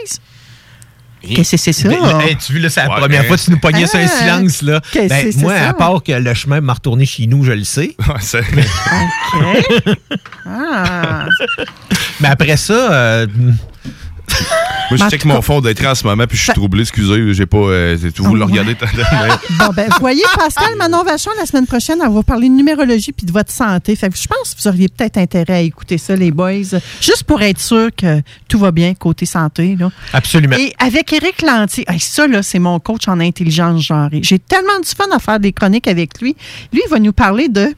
[1.28, 1.88] Qu'est-ce que c'est ça?
[1.90, 4.00] Ben, hey, tu vois, là, c'est la Ouais, première fois que tu nous pognais sur
[4.00, 4.82] un Ah, silence, là.
[4.92, 5.70] qu'est-ce Ben, que c'est moi, ça?
[5.70, 7.96] à part que le chemin m'a retourné chez nous, je le sais.
[8.00, 9.96] OK.
[10.46, 11.26] Ah.
[12.20, 13.28] Mais après ça, euh,
[14.90, 16.82] Moi, je check mon fond d'écran en ce moment, puis je suis troublé.
[16.82, 17.58] Excusez, j'ai pas.
[17.58, 18.52] euh, vous le Ouais.
[18.52, 18.76] regardez.
[19.60, 23.12] Bon, ben, vous voyez, Pascal Manon Vachon, la semaine prochaine, elle va parler de numérologie
[23.12, 23.96] puis de votre santé.
[23.96, 26.52] Fait que je pense que vous auriez peut-être intérêt à écouter ça, les boys,
[27.02, 29.76] juste pour être sûr que tout va bien côté santé.
[29.80, 29.90] Là.
[30.12, 30.56] absolument.
[30.58, 34.20] Et avec Éric Lantier, hey, ça, là, c'est mon coach en intelligence genrée.
[34.24, 36.36] J'ai tellement du fun à faire des chroniques avec lui.
[36.72, 37.74] Lui, il va nous parler de.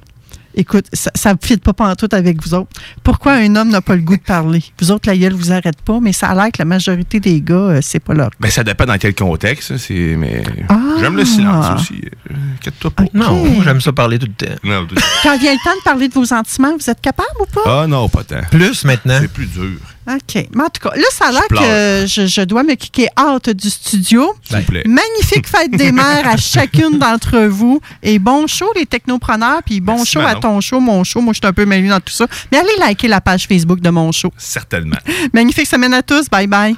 [0.55, 2.69] Écoute, ça ne fit pas pantoute avec vous autres.
[3.03, 4.63] Pourquoi un homme n'a pas le goût de parler?
[4.79, 7.41] Vous autres, la gueule vous arrête pas, mais ça a l'air que la majorité des
[7.41, 9.77] gars, euh, c'est pas leur Ben, ça dépend dans quel contexte.
[9.77, 10.79] C'est, mais Ah!
[10.99, 12.01] j'aime le silence aussi.
[12.31, 13.03] euh, Inquiète-toi pas.
[13.13, 14.55] non, moi, j'aime ça parler tout le temps.
[14.63, 17.45] Non, tout- Quand vient le temps de parler de vos sentiments, vous êtes capable ou
[17.45, 17.81] pas?
[17.83, 18.41] Ah non, pas tant.
[18.49, 19.17] Plus maintenant.
[19.21, 19.77] C'est plus dur.
[20.07, 20.47] OK.
[20.53, 23.49] Mais en tout cas, là, ça a l'air que je, je dois me kicker out
[23.49, 24.33] du studio.
[24.47, 24.83] S'il vous plaît.
[24.85, 27.79] Magnifique fête des mères à chacune d'entre vous.
[28.03, 29.61] Et bon show, les technopreneurs.
[29.65, 31.21] Puis bon Merci, show à ton show, mon show.
[31.21, 32.27] Moi, je suis un peu mêlée dans tout ça.
[32.51, 34.31] Mais allez liker la page Facebook de mon show.
[34.37, 34.97] Certainement.
[35.33, 36.29] Magnifique semaine à tous.
[36.29, 36.75] Bye bye.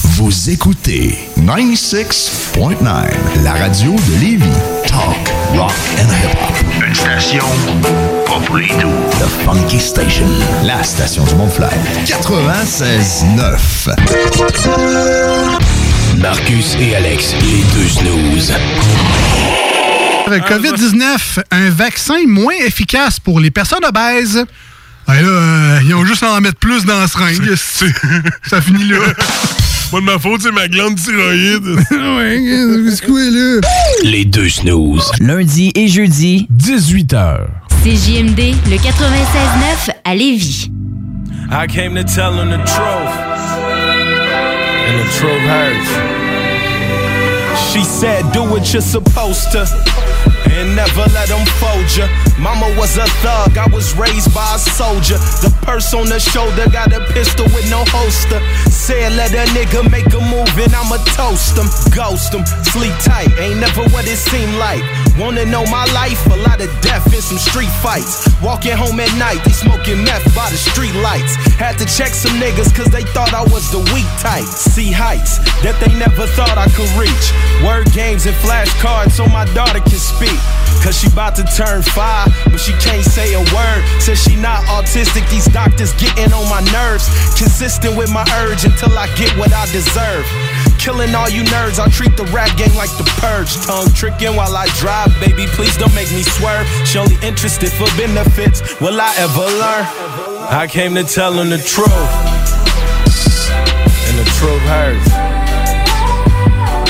[0.00, 4.77] Vous écoutez 96.9, la radio de Lévis.
[4.88, 6.56] Talk, rock and hip-hop.
[6.86, 7.44] Une station
[8.26, 8.94] pas pour les doux.
[9.20, 10.24] The Funky Station,
[10.64, 11.70] la station du Mont-Flair.
[12.04, 13.90] 96.9.
[16.18, 18.54] Marcus et Alex, les deux snooze.
[20.28, 24.44] COVID-19, un vaccin moins efficace pour les personnes obèses.
[25.08, 27.54] Ouais, là, euh, ils ont juste à en mettre plus dans la seringue.
[27.56, 28.98] Ça finit là.
[29.90, 31.64] Pas de ma faute, c'est ma glande thyroïde.
[31.90, 33.60] ouais, c'est quoi, là?
[34.02, 35.10] Les deux snooze.
[35.18, 37.38] Lundi et jeudi, 18h.
[37.82, 40.70] C'est JMD, le 96.9 à Lévis.
[41.50, 43.14] I came to tell him the truth.
[44.88, 45.88] And the truth hurts.
[47.72, 49.64] She said, do what you're supposed to.
[50.50, 52.08] And never let them fold ya.
[52.38, 55.18] Mama was a thug, I was raised by a soldier.
[55.44, 58.40] The purse on the shoulder got a pistol with no holster.
[58.70, 63.30] Said let a nigga make a move and I'ma toast him, ghost him, sleep tight.
[63.38, 64.82] Ain't never what it seemed like.
[65.18, 66.24] Wanna know my life?
[66.26, 68.22] A lot of death and some street fights.
[68.40, 71.34] Walking home at night, they smoking meth by the street lights.
[71.58, 74.46] Had to check some niggas cause they thought I was the weak type.
[74.46, 77.34] See heights that they never thought I could reach.
[77.66, 80.38] Word games and flashcards so my daughter can speak.
[80.86, 83.82] Cause she about to turn five, but she can't say a word.
[83.98, 87.10] Says she not autistic, these doctors getting on my nerves.
[87.34, 90.22] Consistent with my urge until I get what I deserve.
[90.78, 93.54] Killing all you nerds, I'll treat the rap game like the purge.
[93.66, 96.66] Tongue tricking while I drive, baby, please don't make me swerve.
[96.86, 99.84] She only interested for benefits, will I ever learn?
[100.48, 101.92] I came to tell him the truth,
[104.08, 105.10] and the truth hurts.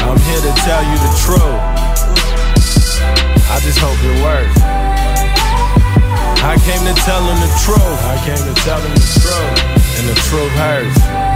[0.05, 1.61] I'm here to tell you the truth.
[3.51, 4.55] I just hope it works.
[6.45, 8.01] I came to tell him the truth.
[8.07, 11.28] I came to tell him the truth, and the truth hurts.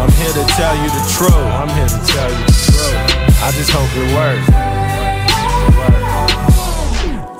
[0.00, 1.36] I'm here to tell you the truth.
[1.60, 2.96] I'm here to tell you the truth.
[3.44, 4.48] I just hope it works.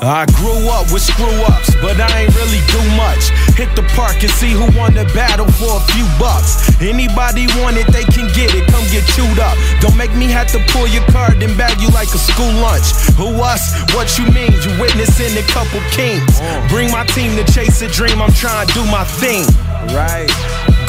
[0.05, 3.33] I grew up with screw ups, but I ain't really do much.
[3.57, 6.69] Hit the park and see who won the battle for a few bucks.
[6.85, 8.69] Anybody want it, they can get it.
[8.69, 9.57] Come get chewed up.
[9.81, 12.93] Don't make me have to pull your card and bag you like a school lunch.
[13.17, 13.73] Who us?
[13.97, 14.53] What you mean?
[14.61, 16.41] You witnessing a couple kings.
[16.69, 18.21] Bring my team to chase a dream.
[18.21, 19.49] I'm trying to do my thing.
[19.97, 20.29] Right.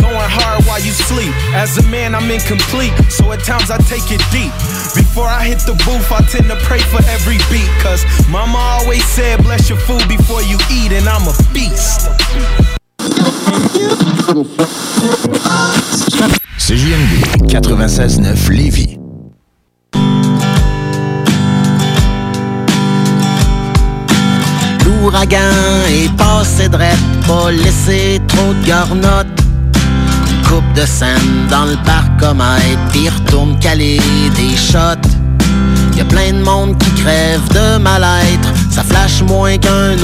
[0.01, 1.31] Going hard while you sleep.
[1.53, 4.51] As a man, I'm incomplete, so at times I take it deep.
[4.97, 7.69] Before I hit the booth, I tend to pray for every beat.
[7.85, 12.09] Cause mama always said, bless your food before you eat, and I'm a beast.
[16.57, 18.97] CJMD 96.9 Lévis.
[24.85, 25.37] L'ouragan
[25.89, 26.97] est passé drette,
[27.27, 29.27] pas laissé trop de garnottes.
[30.51, 34.01] Coupe de scène dans le parcomètre, puis retourne caler
[34.35, 35.07] des shots.
[35.95, 39.95] Y a plein de monde qui crève de mal-être, ça flash moins qu'un